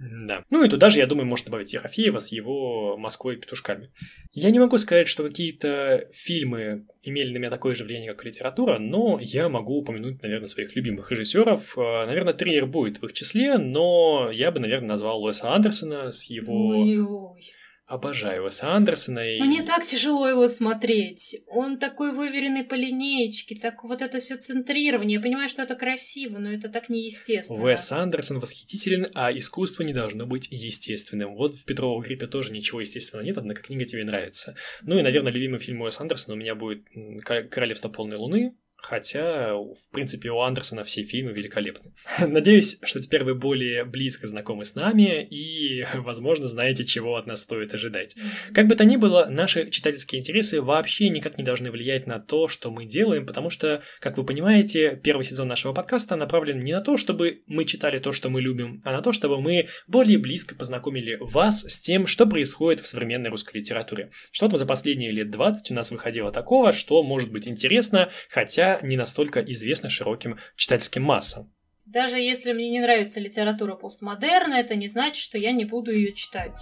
Да. 0.00 0.44
Ну 0.48 0.64
и 0.64 0.68
туда 0.68 0.88
же, 0.88 0.98
я 0.98 1.06
думаю, 1.06 1.26
может 1.26 1.44
добавить 1.44 1.74
Ерофеева 1.74 2.20
с 2.20 2.28
его 2.28 2.96
Москвой 2.96 3.34
и 3.34 3.38
петушками. 3.38 3.90
Я 4.32 4.50
не 4.50 4.58
могу 4.58 4.78
сказать, 4.78 5.08
что 5.08 5.24
какие-то 5.24 6.08
фильмы 6.12 6.86
имели 7.02 7.32
на 7.32 7.38
меня 7.38 7.50
такое 7.50 7.74
же 7.74 7.84
влияние, 7.84 8.12
как 8.14 8.24
литература, 8.24 8.78
но 8.78 9.18
я 9.20 9.50
могу 9.50 9.78
упомянуть, 9.78 10.22
наверное, 10.22 10.48
своих 10.48 10.74
любимых 10.74 11.10
режиссеров. 11.10 11.76
Э, 11.76 12.06
наверное, 12.06 12.32
триллер 12.32 12.66
будет 12.66 13.02
в 13.02 13.06
их 13.06 13.12
числе, 13.12 13.58
но 13.58 14.30
я 14.32 14.50
бы, 14.50 14.58
наверное, 14.58 14.88
назвал 14.88 15.20
Лоиса 15.20 15.52
Андерсона 15.52 16.12
с 16.12 16.30
его... 16.30 16.68
Ой-ой. 16.68 17.52
Обожаю 17.90 18.44
Уэса 18.44 18.72
Андерсона. 18.72 19.18
И... 19.18 19.40
Мне 19.40 19.64
так 19.64 19.84
тяжело 19.84 20.28
его 20.28 20.46
смотреть. 20.46 21.42
Он 21.48 21.76
такой 21.76 22.12
выверенный 22.12 22.62
по 22.62 22.74
линеечке, 22.74 23.56
так 23.56 23.82
вот 23.82 24.00
это 24.00 24.20
все 24.20 24.36
центрирование. 24.36 25.16
Я 25.16 25.20
понимаю, 25.20 25.48
что 25.48 25.62
это 25.62 25.74
красиво, 25.74 26.38
но 26.38 26.52
это 26.52 26.68
так 26.68 26.88
неестественно. 26.88 27.60
Уэс 27.60 27.90
Андерсон 27.90 28.38
восхитителен, 28.38 29.08
а 29.14 29.36
искусство 29.36 29.82
не 29.82 29.92
должно 29.92 30.24
быть 30.24 30.46
естественным. 30.52 31.34
Вот 31.34 31.56
в 31.56 31.64
Петровом 31.64 32.00
гриппе 32.02 32.28
тоже 32.28 32.52
ничего 32.52 32.80
естественного 32.80 33.26
нет, 33.26 33.38
однако 33.38 33.60
книга 33.62 33.84
тебе 33.84 34.04
нравится. 34.04 34.54
Ну 34.82 34.96
и, 34.96 35.02
наверное, 35.02 35.32
любимый 35.32 35.58
фильм 35.58 35.80
Уэса 35.80 36.02
Андерсона 36.02 36.34
у 36.34 36.38
меня 36.38 36.54
будет 36.54 36.84
«Королевство 37.24 37.88
полной 37.88 38.18
луны», 38.18 38.54
Хотя, 38.82 39.54
в 39.54 39.90
принципе, 39.92 40.30
у 40.30 40.40
Андерсона 40.40 40.84
все 40.84 41.04
фильмы 41.04 41.32
великолепны. 41.32 41.92
Надеюсь, 42.26 42.78
что 42.82 43.00
теперь 43.00 43.24
вы 43.24 43.34
более 43.34 43.84
близко 43.84 44.26
знакомы 44.26 44.64
с 44.64 44.74
нами 44.74 45.24
и, 45.24 45.84
возможно, 45.94 46.46
знаете, 46.46 46.84
чего 46.84 47.16
от 47.16 47.26
нас 47.26 47.42
стоит 47.42 47.74
ожидать. 47.74 48.16
Как 48.54 48.66
бы 48.66 48.74
то 48.74 48.84
ни 48.84 48.96
было, 48.96 49.26
наши 49.30 49.70
читательские 49.70 50.20
интересы 50.20 50.60
вообще 50.62 51.08
никак 51.08 51.38
не 51.38 51.44
должны 51.44 51.70
влиять 51.70 52.06
на 52.06 52.18
то, 52.18 52.48
что 52.48 52.70
мы 52.70 52.84
делаем, 52.84 53.26
потому 53.26 53.50
что, 53.50 53.82
как 54.00 54.16
вы 54.16 54.24
понимаете, 54.24 54.98
первый 55.02 55.24
сезон 55.24 55.48
нашего 55.48 55.72
подкаста 55.72 56.16
направлен 56.16 56.60
не 56.60 56.72
на 56.72 56.80
то, 56.80 56.96
чтобы 56.96 57.42
мы 57.46 57.64
читали 57.64 57.98
то, 57.98 58.12
что 58.12 58.30
мы 58.30 58.40
любим, 58.40 58.80
а 58.84 58.92
на 58.92 59.02
то, 59.02 59.12
чтобы 59.12 59.40
мы 59.40 59.68
более 59.86 60.18
близко 60.18 60.54
познакомили 60.54 61.16
вас 61.20 61.64
с 61.64 61.80
тем, 61.80 62.06
что 62.06 62.26
происходит 62.26 62.80
в 62.80 62.86
современной 62.86 63.30
русской 63.30 63.58
литературе. 63.58 64.10
Что-то 64.32 64.56
за 64.56 64.66
последние 64.66 65.10
лет 65.10 65.30
20 65.30 65.70
у 65.70 65.74
нас 65.74 65.90
выходило 65.90 66.32
такого, 66.32 66.72
что 66.72 67.02
может 67.02 67.30
быть 67.30 67.46
интересно, 67.48 68.10
хотя 68.28 68.69
не 68.82 68.96
настолько 68.96 69.40
известна 69.40 69.90
широким 69.90 70.38
читательским 70.56 71.02
массам. 71.02 71.52
Даже 71.86 72.18
если 72.20 72.52
мне 72.52 72.70
не 72.70 72.80
нравится 72.80 73.18
литература 73.18 73.74
постмодерна, 73.74 74.54
это 74.54 74.76
не 74.76 74.86
значит, 74.86 75.16
что 75.16 75.38
я 75.38 75.50
не 75.50 75.64
буду 75.64 75.92
ее 75.92 76.12
читать. 76.12 76.60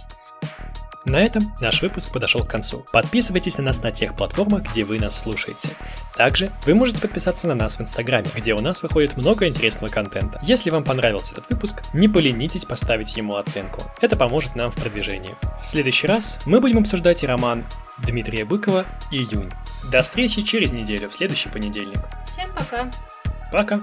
На 1.05 1.21
этом 1.21 1.43
наш 1.61 1.81
выпуск 1.81 2.11
подошел 2.11 2.43
к 2.43 2.49
концу. 2.49 2.85
Подписывайтесь 2.91 3.57
на 3.57 3.63
нас 3.63 3.81
на 3.81 3.91
тех 3.91 4.17
платформах, 4.17 4.69
где 4.71 4.83
вы 4.83 4.99
нас 4.99 5.19
слушаете. 5.19 5.69
Также 6.17 6.51
вы 6.65 6.75
можете 6.75 7.01
подписаться 7.01 7.47
на 7.47 7.55
нас 7.55 7.77
в 7.77 7.81
Инстаграме, 7.81 8.27
где 8.35 8.53
у 8.53 8.59
нас 8.59 8.83
выходит 8.83 9.15
много 9.17 9.47
интересного 9.47 9.91
контента. 9.91 10.39
Если 10.43 10.69
вам 10.69 10.83
понравился 10.83 11.33
этот 11.33 11.49
выпуск, 11.49 11.83
не 11.93 12.09
поленитесь 12.09 12.65
поставить 12.65 13.15
ему 13.15 13.37
оценку. 13.37 13.81
Это 14.01 14.17
поможет 14.17 14.55
нам 14.55 14.71
в 14.71 14.75
продвижении. 14.75 15.35
В 15.61 15.65
следующий 15.65 16.07
раз 16.07 16.37
мы 16.45 16.59
будем 16.59 16.79
обсуждать 16.79 17.23
роман 17.23 17.65
Дмитрия 18.05 18.45
Быкова 18.45 18.85
«Июнь». 19.11 19.49
До 19.83 20.01
встречи 20.01 20.41
через 20.41 20.71
неделю, 20.71 21.09
в 21.09 21.15
следующий 21.15 21.49
понедельник. 21.49 21.99
Всем 22.25 22.49
пока. 22.53 22.89
Пока. 23.51 23.81